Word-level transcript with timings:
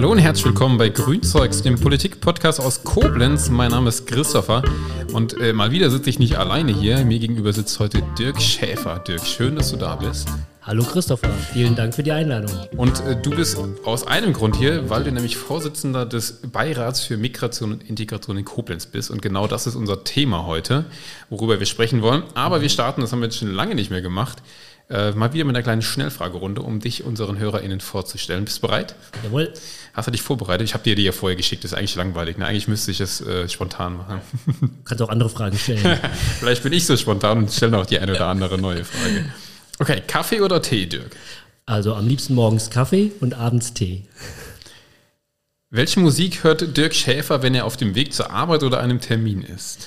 Hallo 0.00 0.12
und 0.12 0.18
herzlich 0.18 0.46
willkommen 0.46 0.78
bei 0.78 0.88
Grünzeugs, 0.88 1.60
dem 1.60 1.78
Politik-Podcast 1.78 2.58
aus 2.58 2.84
Koblenz. 2.84 3.50
Mein 3.50 3.70
Name 3.70 3.90
ist 3.90 4.06
Christopher 4.06 4.62
und 5.12 5.38
äh, 5.38 5.52
mal 5.52 5.72
wieder 5.72 5.90
sitze 5.90 6.08
ich 6.08 6.18
nicht 6.18 6.38
alleine 6.38 6.72
hier. 6.72 7.04
Mir 7.04 7.18
gegenüber 7.18 7.52
sitzt 7.52 7.78
heute 7.80 8.02
Dirk 8.18 8.40
Schäfer. 8.40 9.00
Dirk, 9.00 9.26
schön, 9.26 9.56
dass 9.56 9.72
du 9.72 9.76
da 9.76 9.96
bist. 9.96 10.26
Hallo 10.62 10.84
Christopher, 10.84 11.28
vielen 11.52 11.74
Dank 11.74 11.94
für 11.94 12.02
die 12.02 12.12
Einladung. 12.12 12.50
Und 12.78 13.00
äh, 13.00 13.20
du 13.20 13.28
bist 13.28 13.58
aus 13.84 14.06
einem 14.06 14.32
Grund 14.32 14.56
hier, 14.56 14.88
weil 14.88 15.04
du 15.04 15.12
nämlich 15.12 15.36
Vorsitzender 15.36 16.06
des 16.06 16.40
Beirats 16.50 17.02
für 17.02 17.18
Migration 17.18 17.72
und 17.72 17.86
Integration 17.86 18.38
in 18.38 18.46
Koblenz 18.46 18.86
bist. 18.86 19.10
Und 19.10 19.20
genau 19.20 19.46
das 19.48 19.66
ist 19.66 19.74
unser 19.74 20.02
Thema 20.02 20.46
heute, 20.46 20.86
worüber 21.28 21.58
wir 21.58 21.66
sprechen 21.66 22.00
wollen. 22.00 22.22
Aber 22.32 22.62
wir 22.62 22.70
starten, 22.70 23.02
das 23.02 23.12
haben 23.12 23.20
wir 23.20 23.26
jetzt 23.26 23.36
schon 23.36 23.52
lange 23.52 23.74
nicht 23.74 23.90
mehr 23.90 24.00
gemacht, 24.00 24.38
äh, 24.90 25.12
mal 25.12 25.32
wieder 25.32 25.44
mit 25.44 25.54
einer 25.54 25.62
kleinen 25.62 25.82
Schnellfragerunde, 25.82 26.62
um 26.62 26.80
dich 26.80 27.04
unseren 27.04 27.38
HörerInnen 27.38 27.80
vorzustellen. 27.80 28.44
Bist 28.44 28.58
du 28.58 28.66
bereit? 28.66 28.96
Jawohl. 29.22 29.52
Hast 29.92 30.08
du 30.08 30.12
dich 30.12 30.22
vorbereitet? 30.22 30.66
Ich 30.66 30.74
habe 30.74 30.84
dir 30.84 30.94
die 30.94 31.02
ja 31.02 31.12
vorher 31.12 31.36
geschickt, 31.36 31.64
das 31.64 31.72
ist 31.72 31.78
eigentlich 31.78 31.94
langweilig. 31.94 32.38
Ne? 32.38 32.46
Eigentlich 32.46 32.68
müsste 32.68 32.90
ich 32.90 33.00
es 33.00 33.20
äh, 33.20 33.48
spontan 33.48 33.96
machen. 33.96 34.20
Du 34.60 34.68
kannst 34.84 35.02
auch 35.02 35.08
andere 35.08 35.30
Fragen 35.30 35.56
stellen. 35.56 35.98
Vielleicht 36.38 36.62
bin 36.62 36.72
ich 36.72 36.86
so 36.86 36.96
spontan 36.96 37.38
und 37.38 37.52
stelle 37.52 37.72
noch 37.72 37.86
die 37.86 37.98
eine 37.98 38.12
oder 38.12 38.26
andere 38.26 38.58
neue 38.58 38.84
Frage. 38.84 39.32
Okay, 39.78 40.02
Kaffee 40.06 40.40
oder 40.40 40.60
Tee, 40.60 40.86
Dirk? 40.86 41.16
Also 41.66 41.94
am 41.94 42.06
liebsten 42.06 42.34
morgens 42.34 42.70
Kaffee 42.70 43.12
und 43.20 43.34
abends 43.34 43.72
Tee. 43.74 44.02
Welche 45.70 46.00
Musik 46.00 46.42
hört 46.42 46.76
Dirk 46.76 46.94
Schäfer, 46.96 47.42
wenn 47.42 47.54
er 47.54 47.64
auf 47.64 47.76
dem 47.76 47.94
Weg 47.94 48.12
zur 48.12 48.30
Arbeit 48.32 48.64
oder 48.64 48.80
einem 48.80 49.00
Termin 49.00 49.42
ist? 49.42 49.86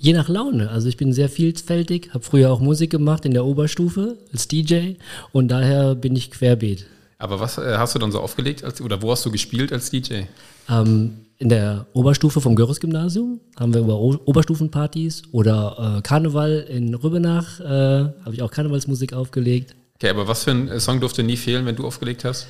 Je 0.00 0.12
nach 0.12 0.28
Laune. 0.28 0.70
Also 0.70 0.88
ich 0.88 0.96
bin 0.96 1.12
sehr 1.12 1.28
vielfältig, 1.28 2.10
habe 2.12 2.24
früher 2.24 2.50
auch 2.52 2.60
Musik 2.60 2.90
gemacht 2.90 3.24
in 3.24 3.32
der 3.32 3.44
Oberstufe 3.44 4.18
als 4.32 4.48
DJ 4.48 4.94
und 5.32 5.48
daher 5.48 5.94
bin 5.94 6.16
ich 6.16 6.30
querbeet. 6.30 6.86
Aber 7.18 7.40
was 7.40 7.58
äh, 7.58 7.76
hast 7.78 7.94
du 7.94 7.98
dann 7.98 8.12
so 8.12 8.20
aufgelegt 8.20 8.64
als, 8.64 8.80
oder 8.80 9.00
wo 9.00 9.10
hast 9.10 9.24
du 9.24 9.30
gespielt 9.30 9.72
als 9.72 9.90
DJ? 9.90 10.22
Ähm, 10.68 11.14
in 11.38 11.48
der 11.48 11.86
Oberstufe 11.92 12.40
vom 12.40 12.54
Görres-Gymnasium 12.54 13.40
haben 13.58 13.74
wir 13.74 13.80
über 13.80 13.98
o 13.98 14.16
Oberstufenpartys 14.24 15.22
oder 15.32 15.96
äh, 15.98 16.02
Karneval 16.02 16.66
in 16.68 16.94
Rübenach 16.94 17.60
äh, 17.60 17.64
habe 17.64 18.32
ich 18.32 18.42
auch 18.42 18.50
Karnevalsmusik 18.50 19.12
aufgelegt. 19.12 19.74
Okay, 19.96 20.10
aber 20.10 20.28
was 20.28 20.44
für 20.44 20.50
ein 20.50 20.80
Song 20.80 21.00
durfte 21.00 21.22
nie 21.22 21.36
fehlen, 21.36 21.66
wenn 21.66 21.76
du 21.76 21.86
aufgelegt 21.86 22.24
hast? 22.24 22.46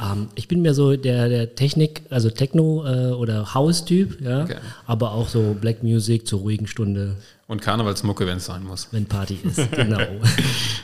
Ähm, 0.00 0.28
ich 0.34 0.48
bin 0.48 0.62
mehr 0.62 0.74
so 0.74 0.96
der, 0.96 1.28
der 1.28 1.54
Technik, 1.54 2.02
also 2.10 2.30
Techno 2.30 2.84
äh, 2.86 3.12
oder 3.12 3.54
House-Typ, 3.54 4.20
ja. 4.20 4.44
Okay. 4.44 4.56
Aber 4.86 5.12
auch 5.12 5.28
so 5.28 5.56
Black 5.60 5.82
Music 5.82 6.26
zur 6.26 6.40
ruhigen 6.40 6.66
Stunde. 6.66 7.16
Und 7.46 7.60
Karnevalsmucke, 7.60 8.26
wenn 8.26 8.38
es 8.38 8.46
sein 8.46 8.64
muss. 8.64 8.88
Wenn 8.92 9.06
Party 9.06 9.38
ist, 9.42 9.70
genau. 9.72 10.00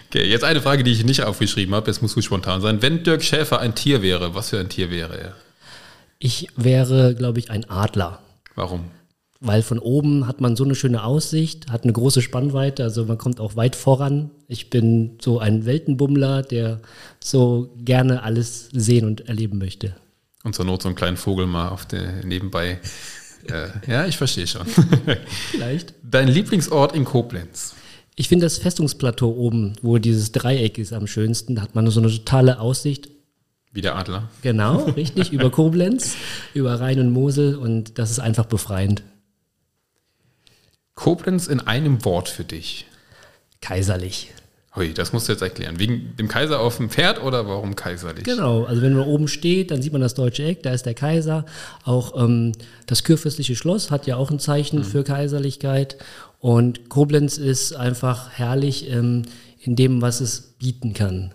okay, 0.08 0.24
jetzt 0.28 0.44
eine 0.44 0.60
Frage, 0.60 0.84
die 0.84 0.92
ich 0.92 1.04
nicht 1.04 1.22
aufgeschrieben 1.22 1.74
habe, 1.74 1.86
jetzt 1.86 2.02
musst 2.02 2.16
du 2.16 2.20
spontan 2.20 2.60
sein. 2.60 2.82
Wenn 2.82 3.02
Dirk 3.02 3.22
Schäfer 3.22 3.60
ein 3.60 3.74
Tier 3.74 4.02
wäre, 4.02 4.34
was 4.34 4.50
für 4.50 4.58
ein 4.58 4.68
Tier 4.68 4.90
wäre 4.90 5.18
er? 5.18 5.34
Ich 6.18 6.48
wäre, 6.56 7.14
glaube 7.14 7.38
ich, 7.38 7.50
ein 7.50 7.68
Adler. 7.70 8.20
Warum? 8.54 8.90
Weil 9.40 9.62
von 9.62 9.78
oben 9.78 10.26
hat 10.26 10.40
man 10.40 10.56
so 10.56 10.64
eine 10.64 10.74
schöne 10.74 11.04
Aussicht, 11.04 11.70
hat 11.70 11.84
eine 11.84 11.92
große 11.92 12.22
Spannweite, 12.22 12.82
also 12.82 13.04
man 13.04 13.18
kommt 13.18 13.40
auch 13.40 13.54
weit 13.54 13.76
voran. 13.76 14.30
Ich 14.48 14.68
bin 14.68 15.16
so 15.20 15.38
ein 15.38 15.64
Weltenbummler, 15.64 16.42
der 16.42 16.80
so 17.22 17.72
gerne 17.76 18.22
alles 18.22 18.68
sehen 18.72 19.06
und 19.06 19.28
erleben 19.28 19.58
möchte. 19.58 19.94
Und 20.42 20.54
zur 20.54 20.64
Not 20.64 20.82
so 20.82 20.88
einen 20.88 20.96
kleinen 20.96 21.16
Vogel 21.16 21.46
mal 21.46 21.68
auf 21.68 21.86
der 21.86 22.24
nebenbei. 22.24 22.80
äh, 23.48 23.68
ja, 23.90 24.06
ich 24.06 24.16
verstehe 24.16 24.46
schon. 24.46 24.66
Vielleicht. 25.50 25.94
Dein 26.02 26.28
Lieblingsort 26.28 26.94
in 26.94 27.04
Koblenz? 27.04 27.74
Ich 28.16 28.28
finde 28.28 28.46
das 28.46 28.58
Festungsplateau 28.58 29.30
oben, 29.30 29.74
wo 29.82 29.98
dieses 29.98 30.32
Dreieck 30.32 30.78
ist, 30.78 30.92
am 30.92 31.06
schönsten. 31.06 31.54
Da 31.54 31.62
hat 31.62 31.76
man 31.76 31.88
so 31.88 32.00
eine 32.00 32.10
totale 32.10 32.58
Aussicht. 32.58 33.08
Wie 33.72 33.82
der 33.82 33.94
Adler. 33.94 34.28
Genau, 34.42 34.84
richtig, 34.96 35.32
über 35.32 35.50
Koblenz, 35.52 36.16
über 36.54 36.80
Rhein 36.80 36.98
und 36.98 37.10
Mosel 37.10 37.54
und 37.54 37.98
das 37.98 38.10
ist 38.10 38.18
einfach 38.18 38.46
befreiend. 38.46 39.04
Koblenz 40.98 41.46
in 41.46 41.60
einem 41.60 42.04
Wort 42.04 42.28
für 42.28 42.42
dich. 42.42 42.84
Kaiserlich. 43.60 44.32
Hui, 44.74 44.92
das 44.92 45.12
musst 45.12 45.28
du 45.28 45.32
jetzt 45.32 45.42
erklären. 45.42 45.78
Wegen 45.78 46.16
dem 46.16 46.26
Kaiser 46.26 46.58
auf 46.58 46.78
dem 46.78 46.90
Pferd 46.90 47.22
oder 47.22 47.46
warum 47.46 47.76
kaiserlich? 47.76 48.24
Genau, 48.24 48.64
also 48.64 48.82
wenn 48.82 48.94
man 48.94 49.06
oben 49.06 49.28
steht, 49.28 49.70
dann 49.70 49.80
sieht 49.80 49.92
man 49.92 50.00
das 50.00 50.14
deutsche 50.14 50.42
Eck, 50.42 50.64
da 50.64 50.72
ist 50.72 50.86
der 50.86 50.94
Kaiser. 50.94 51.46
Auch 51.84 52.20
ähm, 52.20 52.50
das 52.86 53.04
kurfürstliche 53.04 53.54
Schloss 53.54 53.92
hat 53.92 54.08
ja 54.08 54.16
auch 54.16 54.32
ein 54.32 54.40
Zeichen 54.40 54.80
mhm. 54.80 54.84
für 54.84 55.04
Kaiserlichkeit. 55.04 55.98
Und 56.40 56.88
Koblenz 56.88 57.38
ist 57.38 57.76
einfach 57.76 58.30
herrlich 58.30 58.90
ähm, 58.90 59.22
in 59.60 59.76
dem, 59.76 60.02
was 60.02 60.20
es 60.20 60.56
bieten 60.58 60.94
kann. 60.94 61.32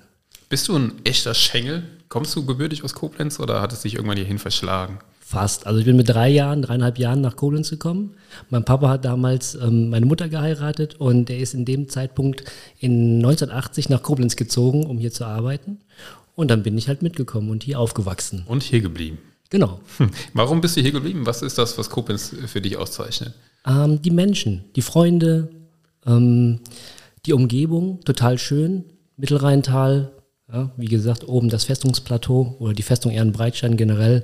Bist 0.50 0.68
du 0.68 0.76
ein 0.76 0.92
echter 1.06 1.34
Schengel? 1.34 1.84
Kommst 2.10 2.36
du 2.36 2.46
gebürtig 2.46 2.84
aus 2.84 2.94
Koblenz 2.94 3.40
oder 3.40 3.62
hat 3.62 3.72
es 3.72 3.84
dich 3.84 3.96
irgendwann 3.96 4.18
hierhin 4.18 4.40
verschlagen? 4.40 5.00
Fast. 5.34 5.66
Also 5.66 5.80
ich 5.80 5.86
bin 5.86 5.96
mit 5.96 6.10
drei 6.10 6.30
Jahren, 6.30 6.62
dreieinhalb 6.62 7.00
Jahren 7.00 7.22
nach 7.22 7.36
Koblenz 7.36 7.72
gekommen. 7.72 8.16
Mein 8.52 8.64
Papa 8.64 8.88
hat 8.88 9.04
damals 9.04 9.56
ähm, 9.56 9.90
meine 9.90 10.06
Mutter 10.06 10.30
geheiratet 10.30 11.00
und 11.00 11.28
er 11.32 11.40
ist 11.40 11.56
in 11.56 11.66
dem 11.66 11.90
Zeitpunkt 11.90 12.44
in 12.80 13.16
1980 13.16 13.90
nach 13.90 14.04
Koblenz 14.04 14.36
gezogen, 14.36 14.86
um 14.86 15.00
hier 15.00 15.12
zu 15.12 15.26
arbeiten. 15.26 15.80
Und 16.36 16.52
dann 16.52 16.62
bin 16.62 16.78
ich 16.78 16.88
halt 16.88 17.02
mitgekommen 17.02 17.50
und 17.50 17.64
hier 17.64 17.80
aufgewachsen. 17.80 18.44
Und 18.46 18.62
hier 18.62 18.82
geblieben. 18.82 19.18
Genau. 19.50 19.80
Hm. 19.98 20.12
Warum 20.36 20.62
bist 20.62 20.78
du 20.78 20.82
hier 20.82 20.92
geblieben? 20.92 21.26
Was 21.26 21.42
ist 21.42 21.58
das, 21.58 21.80
was 21.80 21.90
Koblenz 21.90 22.36
für 22.46 22.62
dich 22.62 22.78
auszeichnet? 22.78 23.34
Ähm, 23.66 24.04
die 24.04 24.12
Menschen, 24.12 24.66
die 24.76 24.84
Freunde, 24.84 25.50
ähm, 26.06 26.60
die 27.26 27.34
Umgebung, 27.34 28.02
total 28.02 28.38
schön. 28.38 28.86
Mittelrheintal, 29.18 30.12
ja, 30.52 30.72
wie 30.78 30.88
gesagt, 30.88 31.28
oben 31.28 31.50
das 31.50 31.64
Festungsplateau 31.64 32.56
oder 32.60 32.74
die 32.74 32.84
Festung 32.84 33.12
Ehrenbreitstein 33.12 33.78
generell 33.78 34.24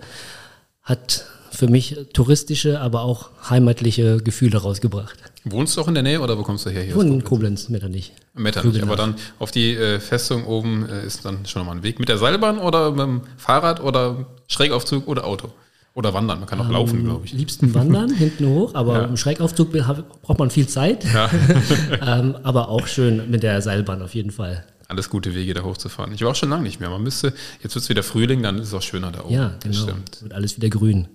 hat 0.83 1.25
für 1.51 1.67
mich 1.67 1.97
touristische, 2.13 2.79
aber 2.79 3.01
auch 3.01 3.31
heimatliche 3.49 4.17
Gefühle 4.17 4.57
rausgebracht. 4.59 5.17
Wohnst 5.45 5.75
du 5.75 5.81
auch 5.81 5.87
in 5.87 5.93
der 5.93 6.03
Nähe 6.03 6.21
oder 6.21 6.37
wo 6.37 6.43
kommst 6.43 6.65
du 6.65 6.69
her? 6.69 6.83
Hier 6.83 6.95
Wohne 6.95 7.09
in 7.09 7.23
Koblenz, 7.23 7.69
Metternich. 7.69 8.13
Metternich, 8.33 8.81
aber 8.81 8.95
dann 8.95 9.15
auf 9.39 9.51
die 9.51 9.73
äh, 9.75 9.99
Festung 9.99 10.45
oben 10.45 10.87
äh, 10.87 11.05
ist 11.05 11.25
dann 11.25 11.45
schon 11.45 11.65
mal 11.65 11.73
ein 11.73 11.83
Weg. 11.83 11.99
Mit 11.99 12.09
der 12.09 12.17
Seilbahn 12.17 12.59
oder 12.59 12.91
mit 12.91 12.99
dem 13.01 13.21
Fahrrad 13.37 13.81
oder 13.81 14.27
Schrägaufzug 14.47 15.07
oder 15.07 15.25
Auto? 15.25 15.49
Oder 15.95 16.13
wandern, 16.13 16.39
man 16.39 16.47
kann 16.47 16.61
auch 16.61 16.65
ähm, 16.65 16.71
laufen, 16.71 17.03
glaube 17.03 17.25
ich. 17.25 17.33
Liebsten 17.33 17.73
wandern, 17.73 18.13
hinten 18.13 18.47
hoch, 18.47 18.75
aber 18.75 18.93
ja. 18.93 19.05
im 19.05 19.17
Schrägaufzug 19.17 19.71
braucht 19.71 20.39
man 20.39 20.49
viel 20.51 20.67
Zeit. 20.67 21.03
Ja. 21.03 21.29
ähm, 22.19 22.37
aber 22.43 22.69
auch 22.69 22.87
schön 22.87 23.29
mit 23.29 23.43
der 23.43 23.61
Seilbahn 23.61 24.01
auf 24.01 24.13
jeden 24.13 24.31
Fall 24.31 24.63
alles 24.89 25.09
gute 25.09 25.33
Wege 25.35 25.53
da 25.53 25.63
hochzufahren. 25.63 26.13
Ich 26.13 26.21
war 26.21 26.31
auch 26.31 26.35
schon 26.35 26.49
lange 26.49 26.63
nicht 26.63 26.79
mehr. 26.79 26.89
Man 26.89 27.03
müsste, 27.03 27.33
jetzt 27.61 27.75
wird 27.75 27.83
es 27.83 27.89
wieder 27.89 28.03
Frühling, 28.03 28.43
dann 28.43 28.57
ist 28.57 28.69
es 28.69 28.73
auch 28.73 28.81
schöner 28.81 29.11
da 29.11 29.23
oben. 29.23 29.33
Ja, 29.33 29.55
genau. 29.61 29.75
Stimmt. 29.75 30.21
Wird 30.21 30.33
alles 30.33 30.57
wieder 30.57 30.69
grün. 30.69 31.07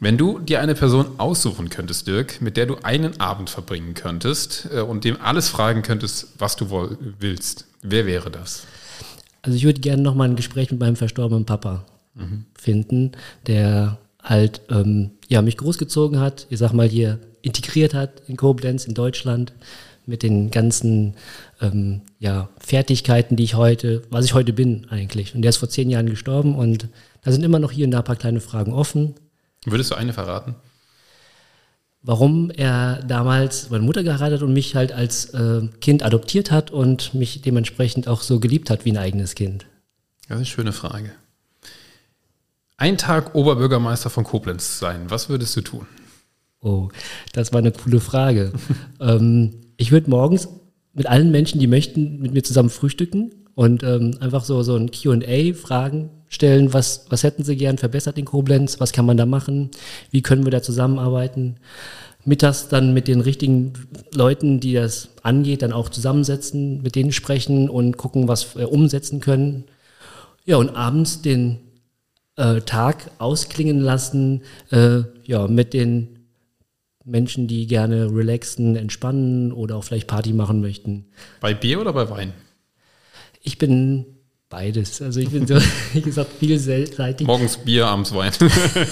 Wenn 0.00 0.18
du 0.18 0.38
dir 0.38 0.60
eine 0.60 0.74
Person 0.74 1.06
aussuchen 1.18 1.70
könntest, 1.70 2.06
Dirk, 2.06 2.42
mit 2.42 2.56
der 2.58 2.66
du 2.66 2.76
einen 2.82 3.20
Abend 3.20 3.48
verbringen 3.48 3.94
könntest 3.94 4.68
äh, 4.70 4.80
und 4.80 5.04
dem 5.04 5.20
alles 5.20 5.48
fragen 5.48 5.82
könntest, 5.82 6.28
was 6.38 6.56
du 6.56 6.96
willst, 7.18 7.66
wer 7.80 8.04
wäre 8.04 8.30
das? 8.30 8.64
Also 9.40 9.56
ich 9.56 9.64
würde 9.64 9.80
gerne 9.80 10.02
noch 10.02 10.14
mal 10.14 10.28
ein 10.28 10.36
Gespräch 10.36 10.70
mit 10.70 10.80
meinem 10.80 10.96
verstorbenen 10.96 11.46
Papa 11.46 11.86
mhm. 12.14 12.44
finden, 12.54 13.12
der 13.46 13.98
halt 14.22 14.60
ähm, 14.68 15.12
ja, 15.28 15.40
mich 15.40 15.56
großgezogen 15.56 16.20
hat, 16.20 16.46
ich 16.50 16.58
sag 16.58 16.72
mal 16.72 16.88
hier 16.88 17.18
integriert 17.40 17.94
hat 17.94 18.22
in 18.26 18.36
Koblenz, 18.36 18.84
in 18.86 18.94
Deutschland, 18.94 19.52
mit 20.06 20.22
den 20.22 20.50
ganzen 20.50 21.14
ähm, 21.60 22.02
ja, 22.18 22.48
Fertigkeiten, 22.58 23.36
die 23.36 23.44
ich 23.44 23.54
heute, 23.54 24.02
was 24.10 24.24
ich 24.24 24.34
heute 24.34 24.52
bin 24.52 24.86
eigentlich. 24.90 25.34
Und 25.34 25.42
der 25.42 25.50
ist 25.50 25.56
vor 25.56 25.68
zehn 25.68 25.90
Jahren 25.90 26.08
gestorben 26.08 26.54
und 26.54 26.88
da 27.22 27.32
sind 27.32 27.42
immer 27.42 27.58
noch 27.58 27.70
hier 27.70 27.86
und 27.86 27.90
da 27.90 27.98
ein 27.98 28.04
paar 28.04 28.16
kleine 28.16 28.40
Fragen 28.40 28.72
offen. 28.72 29.14
Würdest 29.64 29.90
du 29.90 29.94
eine 29.94 30.12
verraten? 30.12 30.54
Warum 32.02 32.50
er 32.50 33.02
damals 33.02 33.70
meine 33.70 33.82
Mutter 33.82 34.02
geheiratet 34.02 34.42
und 34.42 34.52
mich 34.52 34.74
halt 34.74 34.92
als 34.92 35.32
äh, 35.32 35.62
Kind 35.80 36.02
adoptiert 36.02 36.50
hat 36.50 36.70
und 36.70 37.14
mich 37.14 37.40
dementsprechend 37.40 38.08
auch 38.08 38.20
so 38.20 38.40
geliebt 38.40 38.68
hat 38.68 38.84
wie 38.84 38.92
ein 38.92 38.98
eigenes 38.98 39.34
Kind. 39.34 39.64
Das 40.28 40.36
ist 40.36 40.36
eine 40.36 40.46
schöne 40.46 40.72
Frage. 40.72 41.12
Ein 42.76 42.98
Tag 42.98 43.34
Oberbürgermeister 43.34 44.10
von 44.10 44.24
Koblenz 44.24 44.78
sein, 44.78 45.08
was 45.08 45.30
würdest 45.30 45.56
du 45.56 45.62
tun? 45.62 45.86
Oh, 46.60 46.88
das 47.32 47.52
war 47.52 47.60
eine 47.60 47.72
coole 47.72 48.00
Frage. 48.00 48.52
ähm, 49.00 49.63
ich 49.76 49.92
würde 49.92 50.10
morgens 50.10 50.48
mit 50.92 51.06
allen 51.06 51.30
Menschen, 51.30 51.60
die 51.60 51.66
möchten, 51.66 52.20
mit 52.20 52.32
mir 52.32 52.42
zusammen 52.42 52.70
frühstücken 52.70 53.32
und 53.54 53.82
ähm, 53.82 54.16
einfach 54.20 54.44
so, 54.44 54.62
so 54.62 54.76
ein 54.76 54.90
QA-Fragen 54.90 56.10
stellen. 56.28 56.72
Was, 56.72 57.06
was 57.10 57.22
hätten 57.22 57.44
Sie 57.44 57.56
gern 57.56 57.78
verbessert 57.78 58.18
in 58.18 58.24
Koblenz? 58.24 58.80
Was 58.80 58.92
kann 58.92 59.06
man 59.06 59.16
da 59.16 59.26
machen? 59.26 59.70
Wie 60.10 60.22
können 60.22 60.44
wir 60.44 60.50
da 60.50 60.62
zusammenarbeiten? 60.62 61.56
Mittags 62.24 62.68
dann 62.68 62.94
mit 62.94 63.06
den 63.06 63.20
richtigen 63.20 63.74
Leuten, 64.14 64.58
die 64.58 64.72
das 64.72 65.10
angeht, 65.22 65.62
dann 65.62 65.72
auch 65.72 65.90
zusammensetzen, 65.90 66.82
mit 66.82 66.94
denen 66.94 67.12
sprechen 67.12 67.68
und 67.68 67.98
gucken, 67.98 68.28
was 68.28 68.56
wir 68.56 68.72
umsetzen 68.72 69.20
können. 69.20 69.64
Ja, 70.46 70.56
und 70.56 70.70
abends 70.70 71.20
den 71.20 71.58
äh, 72.36 72.60
Tag 72.62 73.10
ausklingen 73.18 73.80
lassen, 73.80 74.42
äh, 74.70 75.02
ja, 75.24 75.46
mit 75.48 75.74
den 75.74 76.13
Menschen, 77.04 77.46
die 77.46 77.66
gerne 77.66 78.10
relaxen, 78.10 78.76
entspannen 78.76 79.52
oder 79.52 79.76
auch 79.76 79.84
vielleicht 79.84 80.06
Party 80.06 80.32
machen 80.32 80.60
möchten. 80.60 81.06
Bei 81.40 81.54
Bier 81.54 81.80
oder 81.80 81.92
bei 81.92 82.08
Wein? 82.08 82.32
Ich 83.42 83.58
bin 83.58 84.06
Beides. 84.54 85.02
Also 85.02 85.18
ich 85.18 85.30
bin 85.30 85.46
so, 85.48 85.56
wie 85.94 86.00
gesagt, 86.00 86.30
vielseitig. 86.38 87.26
Morgens 87.26 87.56
Bier, 87.56 87.86
abends 87.86 88.14
Wein. 88.14 88.32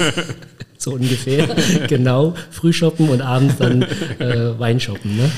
so 0.79 0.95
ungefähr. 0.95 1.55
genau. 1.89 2.35
Früh 2.51 2.73
shoppen 2.73 3.09
und 3.09 3.21
abends 3.21 3.59
dann 3.59 3.83
äh, 3.83 4.59
Wein 4.59 4.81
shoppen. 4.81 5.17
Ne? 5.17 5.31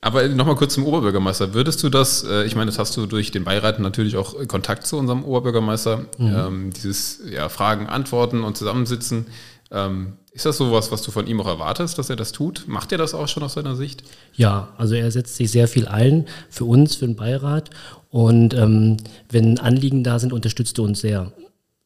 Aber 0.00 0.26
nochmal 0.28 0.56
kurz 0.56 0.72
zum 0.72 0.86
Oberbürgermeister. 0.86 1.52
Würdest 1.52 1.82
du 1.82 1.90
das, 1.90 2.24
äh, 2.24 2.44
ich 2.44 2.56
meine, 2.56 2.70
das 2.70 2.78
hast 2.78 2.96
du 2.96 3.04
durch 3.04 3.30
den 3.30 3.44
Beirat 3.44 3.78
natürlich 3.78 4.16
auch 4.16 4.34
Kontakt 4.48 4.86
zu 4.86 4.96
unserem 4.96 5.22
Oberbürgermeister, 5.22 6.06
mhm. 6.16 6.34
ähm, 6.34 6.70
dieses 6.72 7.20
ja, 7.30 7.50
Fragen, 7.50 7.86
Antworten 7.86 8.44
und 8.44 8.56
Zusammensitzen. 8.56 9.26
Ähm, 9.70 10.14
ist 10.32 10.46
das 10.46 10.56
sowas, 10.56 10.90
was 10.90 11.02
du 11.02 11.10
von 11.10 11.26
ihm 11.26 11.40
auch 11.42 11.46
erwartest, 11.46 11.98
dass 11.98 12.08
er 12.08 12.16
das 12.16 12.32
tut? 12.32 12.64
Macht 12.66 12.90
er 12.90 12.98
das 12.98 13.12
auch 13.12 13.28
schon 13.28 13.42
aus 13.42 13.52
seiner 13.52 13.76
Sicht? 13.76 14.02
Ja, 14.34 14.68
also 14.78 14.94
er 14.94 15.10
setzt 15.10 15.36
sich 15.36 15.50
sehr 15.50 15.68
viel 15.68 15.86
ein 15.86 16.26
für 16.48 16.64
uns, 16.64 16.96
für 16.96 17.06
den 17.06 17.16
Beirat. 17.16 17.68
Und 18.08 18.54
ähm, 18.54 18.96
wenn 19.30 19.58
Anliegen 19.58 20.02
da 20.02 20.18
sind, 20.18 20.32
unterstützt 20.32 20.78
er 20.78 20.84
uns 20.84 21.00
sehr. 21.00 21.32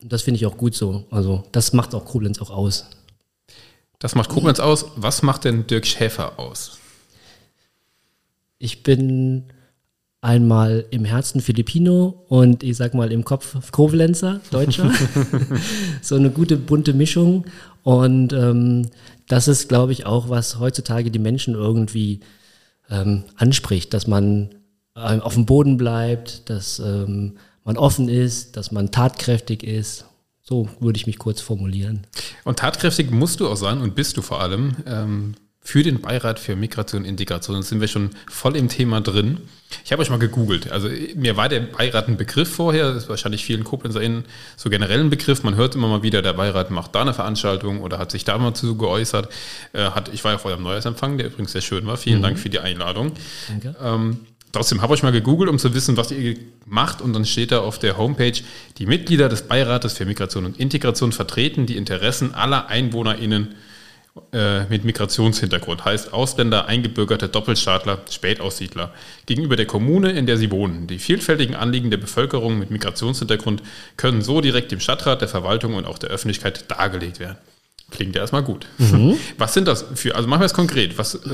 Das 0.00 0.22
finde 0.22 0.36
ich 0.36 0.46
auch 0.46 0.56
gut 0.56 0.76
so. 0.76 1.04
Also 1.10 1.42
das 1.50 1.72
macht 1.72 1.92
auch 1.94 2.04
Koblenz 2.04 2.40
auch 2.40 2.50
aus. 2.50 2.86
Das 3.98 4.14
macht 4.14 4.30
Koblenz 4.30 4.60
aus. 4.60 4.86
Was 4.94 5.22
macht 5.22 5.44
denn 5.44 5.66
Dirk 5.66 5.86
Schäfer 5.86 6.38
aus? 6.38 6.78
Ich 8.58 8.84
bin 8.84 9.44
einmal 10.20 10.86
im 10.90 11.04
Herzen 11.04 11.40
Filipino 11.40 12.24
und 12.28 12.62
ich 12.62 12.76
sag 12.76 12.94
mal 12.94 13.12
im 13.12 13.24
Kopf 13.24 13.70
Koblenzer, 13.70 14.40
Deutscher. 14.50 14.92
so 16.02 16.16
eine 16.16 16.30
gute 16.30 16.56
bunte 16.56 16.94
Mischung. 16.94 17.46
Und 17.86 18.32
ähm, 18.32 18.90
das 19.28 19.46
ist, 19.46 19.68
glaube 19.68 19.92
ich, 19.92 20.06
auch, 20.06 20.28
was 20.28 20.58
heutzutage 20.58 21.12
die 21.12 21.20
Menschen 21.20 21.54
irgendwie 21.54 22.18
ähm, 22.90 23.22
anspricht, 23.36 23.94
dass 23.94 24.08
man 24.08 24.56
äh, 24.96 25.20
auf 25.20 25.34
dem 25.34 25.46
Boden 25.46 25.76
bleibt, 25.76 26.50
dass 26.50 26.80
ähm, 26.80 27.38
man 27.62 27.76
offen 27.76 28.08
ist, 28.08 28.56
dass 28.56 28.72
man 28.72 28.90
tatkräftig 28.90 29.62
ist. 29.62 30.04
So 30.42 30.68
würde 30.80 30.96
ich 30.96 31.06
mich 31.06 31.16
kurz 31.16 31.40
formulieren. 31.40 32.08
Und 32.42 32.58
tatkräftig 32.58 33.12
musst 33.12 33.38
du 33.38 33.46
auch 33.46 33.54
sein 33.54 33.80
und 33.80 33.94
bist 33.94 34.16
du 34.16 34.22
vor 34.22 34.42
allem. 34.42 34.74
Ähm, 34.84 35.36
für 35.66 35.82
den 35.82 36.00
Beirat 36.00 36.38
für 36.38 36.54
Migration 36.54 37.02
und 37.02 37.08
Integration. 37.08 37.60
sind 37.64 37.80
wir 37.80 37.88
schon 37.88 38.10
voll 38.30 38.54
im 38.54 38.68
Thema 38.68 39.00
drin. 39.00 39.38
Ich 39.84 39.90
habe 39.90 40.00
euch 40.00 40.10
mal 40.10 40.18
gegoogelt. 40.20 40.70
Also 40.70 40.88
mir 41.16 41.36
war 41.36 41.48
der 41.48 41.58
Beirat 41.58 42.06
ein 42.06 42.16
Begriff 42.16 42.48
vorher, 42.48 42.92
das 42.92 43.02
ist 43.02 43.08
wahrscheinlich 43.08 43.44
vielen 43.44 43.64
KoblenzerInnen 43.64 44.26
so 44.56 44.70
generell 44.70 45.00
ein 45.00 45.10
Begriff. 45.10 45.42
Man 45.42 45.56
hört 45.56 45.74
immer 45.74 45.88
mal 45.88 46.04
wieder, 46.04 46.22
der 46.22 46.34
Beirat 46.34 46.70
macht 46.70 46.94
da 46.94 47.00
eine 47.00 47.14
Veranstaltung 47.14 47.80
oder 47.80 47.98
hat 47.98 48.12
sich 48.12 48.22
da 48.24 48.38
mal 48.38 48.54
zu 48.54 48.76
geäußert. 48.76 49.28
Äh, 49.72 49.90
hat, 49.90 50.08
ich 50.14 50.22
war 50.22 50.30
ja 50.30 50.38
vorher 50.38 50.56
am 50.56 50.62
Neujahrsempfang, 50.62 51.18
der 51.18 51.26
übrigens 51.26 51.50
sehr 51.50 51.62
schön 51.62 51.84
war. 51.84 51.96
Vielen 51.96 52.18
mhm. 52.18 52.22
Dank 52.22 52.38
für 52.38 52.48
die 52.48 52.60
Einladung. 52.60 53.10
Danke. 53.48 53.74
Ähm, 53.82 54.18
Trotzdem 54.52 54.80
habe 54.80 54.94
ich 54.94 55.02
mal 55.02 55.12
gegoogelt, 55.12 55.50
um 55.50 55.58
zu 55.58 55.74
wissen, 55.74 55.96
was 55.96 56.12
ihr 56.12 56.36
macht. 56.64 57.02
Und 57.02 57.12
dann 57.12 57.26
steht 57.26 57.50
da 57.50 57.58
auf 57.58 57.80
der 57.80 57.98
Homepage, 57.98 58.40
die 58.78 58.86
Mitglieder 58.86 59.28
des 59.28 59.42
Beirates 59.42 59.94
für 59.94 60.06
Migration 60.06 60.46
und 60.46 60.58
Integration 60.58 61.12
vertreten 61.12 61.66
die 61.66 61.76
Interessen 61.76 62.34
aller 62.34 62.68
EinwohnerInnen 62.68 63.56
mit 64.70 64.84
Migrationshintergrund, 64.84 65.84
heißt 65.84 66.12
Ausländer, 66.12 66.66
Eingebürgerte, 66.66 67.28
Doppelstaatler, 67.28 67.98
Spätaussiedler, 68.10 68.92
gegenüber 69.26 69.56
der 69.56 69.66
Kommune, 69.66 70.12
in 70.12 70.26
der 70.26 70.36
sie 70.38 70.50
wohnen. 70.50 70.86
Die 70.86 70.98
vielfältigen 70.98 71.54
Anliegen 71.54 71.90
der 71.90 71.98
Bevölkerung 71.98 72.58
mit 72.58 72.70
Migrationshintergrund 72.70 73.62
können 73.96 74.22
so 74.22 74.40
direkt 74.40 74.72
dem 74.72 74.80
Stadtrat, 74.80 75.20
der 75.20 75.28
Verwaltung 75.28 75.74
und 75.74 75.86
auch 75.86 75.98
der 75.98 76.10
Öffentlichkeit 76.10 76.70
dargelegt 76.70 77.20
werden. 77.20 77.36
Klingt 77.90 78.16
ja 78.16 78.22
erstmal 78.22 78.42
gut. 78.42 78.66
Mhm. 78.78 79.16
Was 79.38 79.54
sind 79.54 79.68
das 79.68 79.84
für, 79.94 80.14
also 80.14 80.28
machen 80.28 80.40
wir 80.40 80.46
es 80.46 80.54
konkret. 80.54 80.98
Was, 80.98 81.14
äh, 81.14 81.28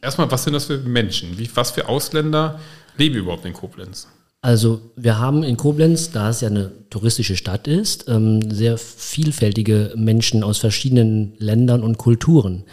erstmal, 0.00 0.30
was 0.30 0.44
sind 0.44 0.52
das 0.52 0.64
für 0.64 0.78
Menschen? 0.78 1.38
Wie, 1.38 1.48
was 1.54 1.70
für 1.70 1.88
Ausländer 1.88 2.58
leben 2.96 3.16
überhaupt 3.16 3.44
in 3.44 3.52
Koblenz? 3.52 4.08
Also 4.42 4.80
wir 4.96 5.20
haben 5.20 5.44
in 5.44 5.56
Koblenz, 5.56 6.10
da 6.10 6.30
es 6.30 6.40
ja 6.40 6.48
eine 6.48 6.72
touristische 6.90 7.36
Stadt 7.36 7.68
ist, 7.68 8.08
ähm, 8.08 8.50
sehr 8.50 8.76
vielfältige 8.76 9.94
Menschen 9.96 10.42
aus 10.42 10.58
verschiedenen 10.58 11.34
Ländern 11.38 11.84
und 11.84 11.96
Kulturen. 11.96 12.64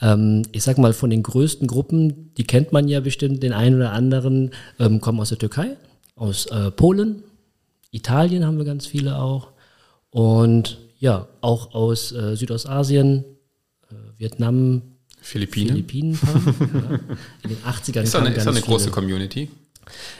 Ähm, 0.00 0.42
ich 0.52 0.62
sag 0.62 0.78
mal, 0.78 0.94
von 0.94 1.10
den 1.10 1.22
größten 1.22 1.68
Gruppen, 1.68 2.34
die 2.38 2.44
kennt 2.44 2.72
man 2.72 2.88
ja 2.88 3.00
bestimmt, 3.00 3.42
den 3.42 3.52
einen 3.52 3.76
oder 3.76 3.92
anderen, 3.92 4.52
ähm, 4.78 5.02
kommen 5.02 5.20
aus 5.20 5.28
der 5.28 5.38
Türkei, 5.38 5.76
aus 6.16 6.46
äh, 6.46 6.70
Polen, 6.70 7.22
Italien 7.90 8.46
haben 8.46 8.56
wir 8.56 8.64
ganz 8.64 8.86
viele 8.86 9.18
auch 9.18 9.52
und 10.08 10.78
ja, 10.98 11.28
auch 11.42 11.74
aus 11.74 12.12
äh, 12.12 12.34
Südostasien, 12.34 13.24
äh, 13.90 13.94
Vietnam, 14.16 14.80
Philippinen. 15.20 15.76
Philippinen 15.76 16.18
ja. 16.22 16.98
In 17.42 17.50
den 17.50 17.58
80ern. 17.66 18.02
Ist 18.02 18.14
da 18.14 18.20
eine, 18.20 18.34
ist 18.34 18.46
eine 18.46 18.60
große 18.60 18.90
Community? 18.90 19.50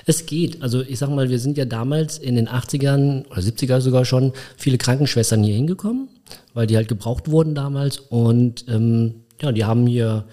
Es 0.06 0.26
geht. 0.26 0.62
Also 0.62 0.82
ich 0.82 0.98
sag 0.98 1.10
mal, 1.10 1.30
wir 1.30 1.38
sind 1.38 1.56
ja 1.56 1.64
damals 1.64 2.18
in 2.18 2.34
den 2.36 2.48
80ern 2.48 3.26
oder 3.28 3.40
70er 3.40 3.80
sogar 3.80 4.04
schon 4.04 4.32
viele 4.56 4.78
Krankenschwestern 4.78 5.42
hier 5.42 5.54
hingekommen, 5.54 6.08
weil 6.52 6.66
die 6.66 6.76
halt 6.76 6.88
gebraucht 6.88 7.30
wurden 7.30 7.54
damals. 7.54 7.98
Und 7.98 8.66
ähm, 8.68 9.14
ja, 9.40 9.52
die 9.52 9.64
haben 9.64 9.86
hier 9.86 10.24